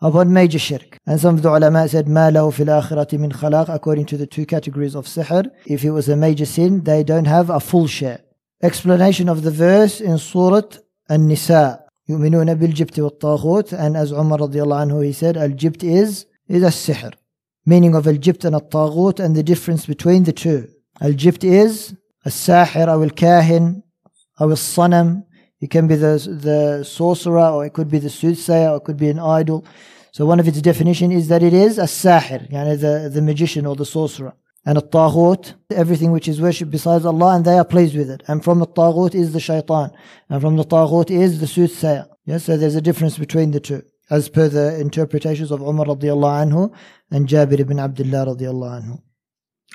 upon 0.03 0.33
major 0.33 0.59
shirk. 0.59 0.97
And 1.07 1.19
some 1.19 1.35
of 1.35 1.41
the 1.41 1.49
ulama 1.49 1.87
said, 1.87 2.07
مَا 2.07 2.31
لَهُ 2.31 2.51
فِي 2.51 2.65
الْآخِرَةِ 2.65 3.17
مِنْ 3.19 3.33
خَلَاقٍ 3.33 3.73
According 3.73 4.05
to 4.07 4.17
the 4.17 4.27
two 4.27 4.45
categories 4.45 4.95
of 4.95 5.05
sihr, 5.05 5.49
if 5.65 5.83
it 5.83 5.91
was 5.91 6.09
a 6.09 6.15
major 6.15 6.45
sin, 6.45 6.83
they 6.83 7.03
don't 7.03 7.25
have 7.25 7.49
a 7.49 7.59
full 7.59 7.87
share. 7.87 8.19
Explanation 8.61 9.27
of 9.29 9.43
the 9.43 9.51
verse 9.51 10.01
in 10.01 10.17
Surah 10.17 10.77
An-Nisa. 11.09 11.83
يؤمنون 12.09 12.53
بالجبت 12.53 12.99
والطاغوت 12.99 13.73
and 13.73 13.95
as 13.95 14.11
Umar 14.11 14.39
radiallahu 14.39 14.89
anhu 14.89 15.05
he 15.05 15.13
said 15.13 15.37
الجبت 15.37 15.83
is 15.83 16.25
is 16.49 16.63
a 16.63 16.67
sihr 16.67 17.13
meaning 17.65 17.95
of 17.95 18.05
الجبت 18.05 18.45
and 18.45 18.55
الطاغوت 18.55 19.19
and 19.21 19.35
the 19.35 19.43
difference 19.43 19.85
between 19.85 20.23
the 20.23 20.33
two 20.33 20.67
الجبت 21.01 21.43
is 21.45 21.93
الساحر 22.27 22.93
أو 22.93 23.03
الكاهن 23.03 23.81
أو 24.41 24.51
الصنم 24.51 25.23
it 25.61 25.69
can 25.69 25.87
be 25.87 25.95
the, 25.95 26.17
the 26.41 26.83
sorcerer 26.83 27.49
or 27.51 27.65
it 27.65 27.71
could 27.71 27.89
be 27.89 27.99
the 27.99 28.09
soothsayer 28.09 28.71
or 28.71 28.77
it 28.77 28.83
could 28.83 28.97
be 28.97 29.09
an 29.09 29.19
idol 29.19 29.63
so 30.11 30.25
one 30.25 30.41
of 30.41 30.47
its 30.47 30.61
definition 30.61 31.09
is 31.09 31.29
that 31.29 31.41
it 31.41 31.53
is 31.53 31.77
a 31.77 31.87
sahir 31.87 32.51
يعني 32.51 32.79
the, 32.81 33.09
the 33.09 33.21
magician 33.21 33.65
or 33.65 33.77
the 33.77 33.85
sorcerer 33.85 34.33
and 34.64 34.78
a 34.78 34.80
taghut, 34.80 35.54
everything 35.70 36.12
which 36.12 36.28
is 36.28 36.40
worshipped 36.40 36.70
besides 36.70 37.06
Allah, 37.06 37.36
and 37.36 37.44
they 37.44 37.58
are 37.58 37.64
pleased 37.64 37.96
with 37.96 38.10
it. 38.10 38.22
And 38.28 38.44
from 38.44 38.58
the 38.58 38.66
taghut 38.66 39.14
is 39.14 39.32
the 39.32 39.40
shaitan, 39.40 39.90
and 40.28 40.40
from 40.40 40.56
the 40.56 40.64
taghut 40.64 41.10
is 41.10 41.40
the 41.40 41.46
soothsayer. 41.46 42.06
Yes, 42.26 42.44
so 42.44 42.56
there's 42.56 42.74
a 42.74 42.82
difference 42.82 43.16
between 43.16 43.52
the 43.52 43.60
two, 43.60 43.82
as 44.10 44.28
per 44.28 44.48
the 44.48 44.78
interpretations 44.78 45.50
of 45.50 45.62
Umar 45.62 45.86
radiallahu 45.86 46.50
anhu 46.50 46.74
and 47.10 47.26
Jabir 47.26 47.60
ibn 47.60 47.78
Abdullah 47.78 48.34
radiallahu 48.34 48.82
anhu. 48.82 49.02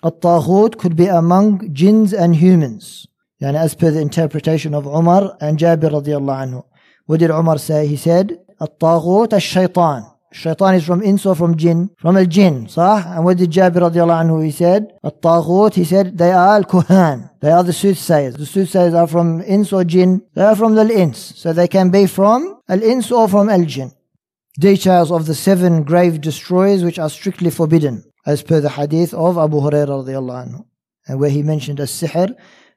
At-Taghut 0.04 0.78
could 0.78 0.96
be 0.96 1.08
among 1.08 1.74
jinns 1.74 2.14
and 2.14 2.36
humans. 2.36 3.08
Yani 3.42 3.56
as 3.56 3.74
per 3.74 3.90
the 3.90 4.02
interpretation 4.02 4.74
of 4.74 4.86
Umar 4.86 5.38
and 5.42 5.58
Jabir 5.58 5.92
radiallahu 5.92 6.48
anhu. 6.48 6.64
What 7.06 7.20
did 7.20 7.32
Umar 7.32 7.58
say? 7.58 7.88
He 7.88 7.98
said, 7.98 8.38
At-Taghut 8.60 9.34
al-Shaytan. 9.34 10.13
Shaitan 10.34 10.76
is 10.76 10.84
from 10.84 11.02
ins 11.02 11.26
or 11.26 11.36
from 11.36 11.56
jinn? 11.56 11.92
From 11.98 12.18
al 12.18 12.26
jinn, 12.26 12.66
صح? 12.66 13.16
And 13.16 13.24
what 13.24 13.38
did 13.38 13.52
Jabir 13.52 13.90
radiallahu 13.90 14.26
anhu, 14.26 14.44
he 14.44 14.52
said? 14.52 14.92
At-Taghut, 15.04 15.76
he 15.76 15.84
said, 15.84 16.18
they 16.18 16.32
are 16.32 16.56
al-Kuhan. 16.56 17.30
They 17.40 17.52
are 17.52 17.64
the 17.64 17.72
soothsayers. 17.72 18.36
The 18.36 18.46
soothsayers 18.46 18.94
are 18.94 19.08
from 19.08 19.42
ins 19.42 19.72
or 19.72 19.84
jinn? 19.84 20.24
They 20.34 20.44
are 20.44 20.56
from 20.56 20.76
the 20.76 20.90
ins. 20.90 21.20
So 21.38 21.54
they 21.54 21.68
can 21.68 21.92
be 21.92 22.08
from 22.08 22.60
al-ins 22.68 23.12
or 23.12 23.28
from 23.28 23.50
al-jinn. 23.50 23.92
Details 24.60 25.12
of 25.12 25.26
the 25.26 25.34
seven 25.34 25.84
grave 25.84 26.22
destroyers 26.22 26.84
which 26.84 27.00
are 27.00 27.10
strictly 27.10 27.50
forbidden 27.50 28.04
as 28.26 28.42
per 28.44 28.62
the 28.62 28.70
hadith 28.70 29.14
of 29.14 29.38
Abu 29.38 29.60
Hurairah 29.60 30.06
radiallahu 30.06 30.48
anhu, 30.48 30.66
and 31.08 31.20
where 31.20 31.30
he 31.30 31.44
mentioned 31.44 31.80
a 31.80 31.84
sihr, 31.84 32.36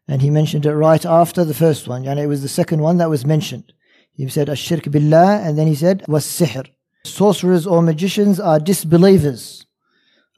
and 0.08 0.22
he 0.22 0.30
mentioned 0.30 0.66
it 0.66 0.74
right 0.74 1.04
after 1.04 1.44
the 1.44 1.54
first 1.54 1.86
one, 1.86 2.06
and 2.06 2.18
it 2.18 2.26
was 2.26 2.42
the 2.42 2.48
second 2.48 2.80
one 2.80 2.96
that 2.96 3.10
was 3.10 3.24
mentioned. 3.24 3.72
He 4.12 4.28
said 4.28 4.48
ashirk 4.48 4.90
billah, 4.90 5.46
and 5.46 5.58
then 5.58 5.66
he 5.66 5.74
said 5.74 6.04
was 6.08 6.24
sihr 6.24 6.66
Sorcerers 7.05 7.65
or 7.65 7.81
magicians 7.81 8.39
are 8.39 8.59
disbelievers 8.59 9.65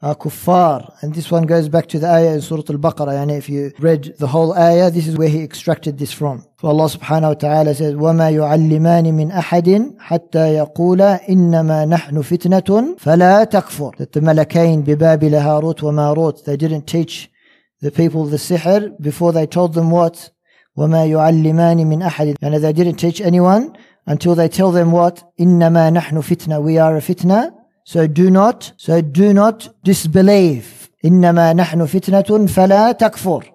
are 0.04 0.14
kuffar. 0.14 0.94
And 1.00 1.14
this 1.14 1.30
one 1.30 1.44
goes 1.44 1.68
back 1.70 1.86
to 1.88 1.98
the 1.98 2.08
ayah 2.08 2.34
in 2.34 2.42
Surah 2.42 2.62
Al-Baqarah. 2.68 3.22
And 3.22 3.30
if 3.30 3.48
you 3.48 3.72
read 3.78 4.14
the 4.18 4.26
whole 4.26 4.52
ayah, 4.52 4.90
this 4.90 5.06
is 5.06 5.16
where 5.16 5.28
he 5.28 5.42
extracted 5.42 5.98
this 5.98 6.12
from. 6.12 6.44
So 6.60 6.68
Allah 6.68 6.88
subhanahu 6.96 7.28
wa 7.28 7.34
ta'ala 7.34 7.74
says, 7.74 7.94
وَمَا 7.94 8.28
يُعَلِّمَانِ 8.40 9.06
مِنْ 9.20 9.32
أَحَدٍ 9.32 9.98
حَتَّى 9.98 10.44
يَقُولَا 10.60 11.26
إِنَّمَا 11.26 11.88
نَحْنُ 11.88 12.22
فِتْنَةٌ 12.22 12.98
فَلَا 12.98 13.44
تَكْفُرْ 13.44 13.96
That 13.96 14.12
the 14.12 14.20
Malakain, 14.20 14.84
بِبَابِلَ 14.84 15.32
هَارُوتَ 15.40 15.80
وَمَارُوتَ 15.80 16.44
They 16.44 16.58
didn't 16.58 16.86
teach 16.86 17.30
the 17.80 17.90
people 17.90 18.26
the 18.26 18.36
sihr 18.36 19.00
before 19.00 19.32
they 19.32 19.46
told 19.46 19.72
them 19.72 19.90
what? 19.90 20.30
وَمَا 20.76 21.08
يُعَلِّمَانِ 21.08 21.86
مِنْ 21.86 22.06
أَحَدٍ 22.06 22.36
And 22.42 22.62
they 22.62 22.72
didn't 22.74 22.96
teach 22.96 23.22
anyone 23.22 23.74
until 24.05 24.35
they 24.35 24.49
tell 24.49 24.71
them 24.71 24.91
what? 24.91 25.23
Innama 25.39 25.91
nahnu 25.95 26.21
fitna. 26.23 26.61
We 26.61 26.77
are 26.77 26.97
a 26.97 27.01
fitna. 27.01 27.53
So 27.83 28.07
do 28.07 28.29
not, 28.29 28.71
so 28.77 29.01
do 29.01 29.33
not 29.33 29.69
disbelieve. 29.83 30.89
Innama 31.03 31.53
nahnu 31.59 31.87
fitnatun 31.87 32.49
fala 32.49 32.95
takfur. 32.95 33.47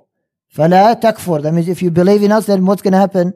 Fala 0.49 0.99
takfur. 1.01 1.43
That 1.43 1.53
means 1.53 1.69
if 1.69 1.83
you 1.83 1.91
believe 1.91 2.23
in 2.23 2.33
us, 2.33 2.47
then 2.47 2.65
what's 2.67 2.83
going 2.83 2.93
to 2.93 2.99
happen? 2.99 3.33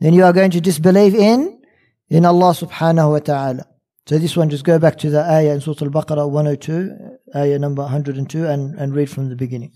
Then 0.00 0.14
you 0.14 0.24
are 0.24 0.32
going 0.32 0.50
to 0.52 0.60
disbelieve 0.60 1.14
in, 1.14 1.60
in 2.08 2.24
Allah 2.24 2.52
subhanahu 2.52 3.12
wa 3.12 3.18
ta'ala. 3.18 3.66
So 4.06 4.16
this 4.16 4.36
one, 4.36 4.48
just 4.48 4.64
go 4.64 4.78
back 4.78 4.96
to 4.98 5.10
the 5.10 5.20
ayah 5.20 5.52
in 5.52 5.60
Surah 5.60 5.76
Al-Baqarah 5.82 6.30
102, 6.30 7.18
ayah 7.36 7.58
number 7.58 7.82
102, 7.82 8.46
and, 8.46 8.74
and 8.76 8.94
read 8.94 9.10
from 9.10 9.28
the 9.28 9.36
beginning. 9.36 9.72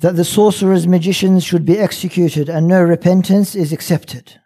That 0.00 0.14
the 0.14 0.24
sorcerers, 0.24 0.86
magicians 0.86 1.44
should 1.44 1.64
be 1.64 1.78
executed 1.78 2.48
and 2.48 2.68
no 2.68 2.82
repentance 2.82 3.54
is 3.56 3.72
accepted. 3.72 4.40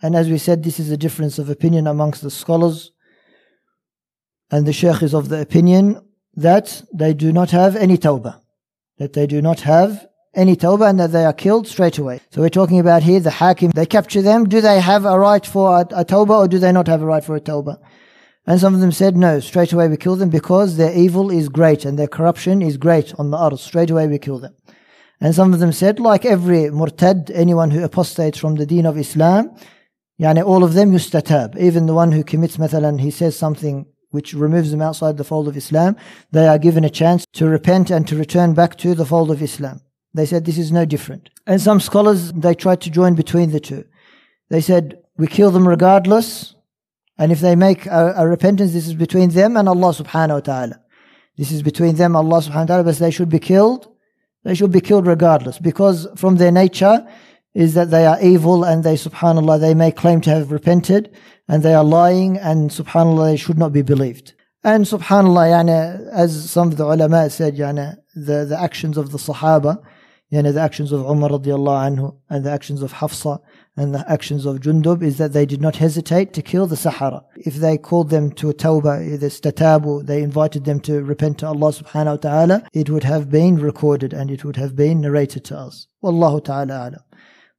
And 0.00 0.14
as 0.14 0.28
we 0.28 0.38
said, 0.38 0.62
this 0.62 0.78
is 0.78 0.90
a 0.90 0.96
difference 0.96 1.38
of 1.38 1.50
opinion 1.50 1.86
amongst 1.86 2.22
the 2.22 2.30
scholars. 2.30 2.92
And 4.50 4.66
the 4.66 4.72
Shaykh 4.72 5.02
is 5.02 5.14
of 5.14 5.28
the 5.28 5.40
opinion 5.40 6.00
that 6.34 6.82
they 6.92 7.14
do 7.14 7.32
not 7.32 7.50
have 7.50 7.74
any 7.76 7.98
tawbah. 7.98 8.40
That 8.98 9.12
they 9.12 9.26
do 9.26 9.42
not 9.42 9.60
have 9.60 10.06
any 10.34 10.54
tawbah 10.56 10.90
and 10.90 11.00
that 11.00 11.12
they 11.12 11.24
are 11.24 11.32
killed 11.32 11.66
straight 11.66 11.98
away. 11.98 12.20
So 12.30 12.40
we're 12.40 12.48
talking 12.48 12.78
about 12.78 13.02
here 13.02 13.18
the 13.20 13.30
hakim, 13.30 13.72
they 13.72 13.86
capture 13.86 14.22
them. 14.22 14.48
Do 14.48 14.60
they 14.60 14.80
have 14.80 15.04
a 15.04 15.18
right 15.18 15.44
for 15.44 15.78
a, 15.78 15.80
a 15.80 16.04
tawbah 16.04 16.44
or 16.44 16.48
do 16.48 16.58
they 16.58 16.72
not 16.72 16.86
have 16.86 17.02
a 17.02 17.06
right 17.06 17.24
for 17.24 17.34
a 17.34 17.40
tawbah? 17.40 17.78
And 18.46 18.60
some 18.60 18.72
of 18.72 18.80
them 18.80 18.92
said, 18.92 19.16
no, 19.16 19.40
straight 19.40 19.72
away 19.72 19.88
we 19.88 19.96
kill 19.96 20.16
them 20.16 20.30
because 20.30 20.76
their 20.76 20.96
evil 20.96 21.30
is 21.30 21.48
great 21.48 21.84
and 21.84 21.98
their 21.98 22.06
corruption 22.06 22.62
is 22.62 22.76
great 22.76 23.12
on 23.18 23.30
the 23.30 23.38
earth. 23.38 23.60
Straight 23.60 23.90
away 23.90 24.06
we 24.06 24.18
kill 24.18 24.38
them. 24.38 24.54
And 25.20 25.34
some 25.34 25.52
of 25.52 25.58
them 25.58 25.72
said, 25.72 25.98
like 25.98 26.24
every 26.24 26.70
murtad, 26.70 27.30
anyone 27.34 27.70
who 27.72 27.82
apostates 27.82 28.38
from 28.38 28.54
the 28.54 28.64
deen 28.64 28.86
of 28.86 28.96
Islam, 28.96 29.54
yani 30.20 30.44
all 30.44 30.64
of 30.64 30.74
them 30.74 30.92
yustatab. 30.92 31.56
Even 31.58 31.86
the 31.86 31.94
one 31.94 32.12
who 32.12 32.24
commits, 32.24 32.56
mathalan, 32.56 33.00
he 33.00 33.10
says 33.10 33.36
something 33.36 33.86
which 34.10 34.32
removes 34.32 34.70
them 34.70 34.82
outside 34.82 35.16
the 35.16 35.24
fold 35.24 35.48
of 35.48 35.56
Islam, 35.56 35.96
they 36.32 36.48
are 36.48 36.58
given 36.58 36.84
a 36.84 36.90
chance 36.90 37.26
to 37.34 37.46
repent 37.46 37.90
and 37.90 38.08
to 38.08 38.16
return 38.16 38.54
back 38.54 38.76
to 38.76 38.94
the 38.94 39.04
fold 39.04 39.30
of 39.30 39.42
Islam. 39.42 39.80
They 40.14 40.24
said 40.24 40.44
this 40.44 40.58
is 40.58 40.72
no 40.72 40.84
different. 40.86 41.28
And 41.46 41.60
some 41.60 41.80
scholars, 41.80 42.32
they 42.32 42.54
tried 42.54 42.80
to 42.82 42.90
join 42.90 43.14
between 43.14 43.50
the 43.50 43.60
two. 43.60 43.84
They 44.48 44.62
said, 44.62 45.02
we 45.18 45.26
kill 45.26 45.50
them 45.50 45.68
regardless, 45.68 46.54
and 47.18 47.30
if 47.32 47.40
they 47.40 47.54
make 47.54 47.84
a, 47.86 48.14
a 48.16 48.26
repentance, 48.26 48.72
this 48.72 48.86
is 48.86 48.94
between 48.94 49.30
them 49.30 49.56
and 49.56 49.68
Allah 49.68 49.92
subhanahu 49.92 50.34
wa 50.34 50.40
ta'ala. 50.40 50.80
This 51.36 51.52
is 51.52 51.62
between 51.62 51.96
them, 51.96 52.16
Allah 52.16 52.40
subhanahu 52.40 52.60
wa 52.60 52.64
ta'ala, 52.64 52.84
but 52.84 52.96
they 52.96 53.10
should 53.10 53.28
be 53.28 53.38
killed. 53.38 53.88
They 54.44 54.54
should 54.54 54.72
be 54.72 54.80
killed 54.80 55.06
regardless, 55.06 55.58
because 55.58 56.06
from 56.16 56.36
their 56.36 56.52
nature 56.52 57.06
is 57.54 57.74
that 57.74 57.90
they 57.90 58.06
are 58.06 58.20
evil 58.20 58.64
and 58.64 58.84
they, 58.84 58.94
subhanAllah, 58.94 59.60
they 59.60 59.74
may 59.74 59.90
claim 59.90 60.20
to 60.22 60.30
have 60.30 60.52
repented, 60.52 61.14
and 61.48 61.62
they 61.62 61.74
are 61.74 61.84
lying 61.84 62.36
and 62.36 62.70
subhanallah 62.70 63.30
they 63.30 63.36
should 63.36 63.58
not 63.58 63.72
be 63.72 63.82
believed 63.82 64.34
and 64.64 64.84
subhanallah 64.84 65.46
yani, 65.54 66.08
as 66.12 66.50
some 66.50 66.68
of 66.68 66.76
the 66.76 66.84
ulama 66.84 67.30
said 67.30 67.56
yani, 67.56 67.96
the, 68.14 68.44
the 68.44 68.58
actions 68.60 68.96
of 68.96 69.12
the 69.12 69.18
sahaba 69.18 69.80
yani, 70.32 70.52
the 70.52 70.60
actions 70.60 70.90
of 70.90 71.00
Umar 71.02 71.30
radiallahu 71.30 71.96
anhu 71.96 72.16
and 72.28 72.44
the 72.44 72.50
actions 72.50 72.82
of 72.82 72.92
Hafsa 72.92 73.40
and 73.76 73.94
the 73.94 74.04
actions 74.10 74.44
of 74.44 74.58
Jundub 74.58 75.02
is 75.02 75.16
that 75.18 75.32
they 75.32 75.46
did 75.46 75.60
not 75.60 75.76
hesitate 75.76 76.32
to 76.32 76.42
kill 76.42 76.66
the 76.66 76.76
Sahara. 76.76 77.22
If 77.36 77.54
they 77.54 77.78
called 77.78 78.10
them 78.10 78.32
to 78.32 78.50
a 78.50 78.54
tawbah, 78.54 79.20
the 79.20 79.26
statabu, 79.28 80.04
they 80.04 80.20
invited 80.22 80.64
them 80.64 80.80
to 80.80 81.04
repent 81.04 81.38
to 81.38 81.46
Allah 81.46 81.72
subhanahu 81.72 82.06
wa 82.06 82.16
ta'ala, 82.16 82.68
it 82.72 82.90
would 82.90 83.04
have 83.04 83.30
been 83.30 83.56
recorded 83.56 84.12
and 84.12 84.32
it 84.32 84.44
would 84.44 84.56
have 84.56 84.74
been 84.74 85.00
narrated 85.00 85.44
to 85.46 85.56
us. 85.56 85.86
Wallahu 86.02 86.44
ta'ala 86.44 86.90
alam. 86.90 87.07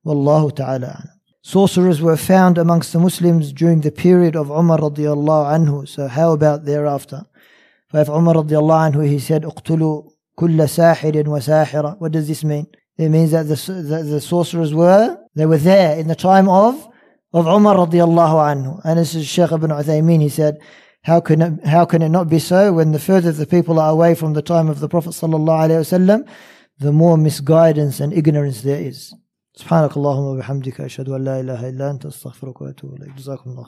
Wallahu 0.05 0.55
ta'ala 0.55 0.79
alam. 0.79 1.09
sorcerers 1.43 2.01
were 2.01 2.17
found 2.17 2.59
amongst 2.59 2.93
the 2.93 2.99
Muslims 2.99 3.53
during 3.53 3.81
the 3.83 3.93
period 3.93 4.35
of 4.35 4.51
Umar 4.51 4.79
radiallahu 4.79 5.45
anhu. 5.57 5.89
So 5.89 6.09
how 6.09 6.33
about 6.33 6.65
thereafter? 6.65 7.27
فإف 7.93 8.09
Umar 8.09 8.35
radiallahu 8.35 8.93
anhu, 8.93 9.09
he 9.09 9.19
said, 9.19 9.45
اقتلوا 9.45 10.03
كل 10.37 10.69
ساحر 10.69 11.29
وساحرة. 11.29 11.99
What 12.01 12.13
does 12.13 12.29
this 12.29 12.45
mean? 12.45 12.67
It 12.97 13.09
means 13.09 13.33
that 13.33 13.45
the, 13.45 13.57
the, 13.73 14.03
the 14.03 14.21
sorcerers 14.21 14.73
were, 14.73 15.19
they 15.35 15.47
were 15.47 15.59
there 15.59 15.99
in 15.99 16.09
the 16.09 16.15
time 16.15 16.49
of, 16.49 16.89
of 17.33 17.47
Umar 17.47 17.77
radiallahu 17.77 18.55
anhu. 18.55 18.81
And 18.85 18.99
this 18.99 19.15
is 19.15 19.27
Shaykh 19.27 19.53
ibn 19.53 19.71
Uthaymeen, 19.71 20.23
he 20.23 20.29
said, 20.29 20.59
how 21.03 21.21
can, 21.21 21.43
it, 21.43 21.67
how 21.67 21.85
can 21.85 22.01
it 22.01 22.09
not 22.09 22.31
be 22.31 22.39
so 22.39 22.73
when 22.73 22.93
the 22.93 22.99
further 22.99 23.33
the 23.33 23.47
people 23.47 23.79
are 23.79 23.91
away 23.91 24.15
from 24.15 24.33
the 24.33 24.43
time 24.43 24.69
of 24.69 24.81
the 24.81 24.89
Prophet 24.89 25.11
sallallahu 25.11 25.69
alaihi 25.69 25.83
wasallam, 25.85 26.29
the 26.79 26.93
more 26.93 27.19
misguidance 27.19 28.01
and 28.01 28.13
ignorance 28.13 28.63
there 28.63 28.81
is. 28.81 29.15
سبحانك 29.60 29.98
اللهم 29.98 30.24
وبحمدك 30.24 30.82
أشهد 30.82 31.10
أن 31.10 31.24
لا 31.24 31.40
إله 31.40 31.70
إلا 31.70 31.92
أنت 31.92 32.06
أستغفرك 32.06 32.62
وأتوب 32.62 32.94
إليك. 32.94 33.14
جزاكم 33.18 33.50
الله 33.50 33.68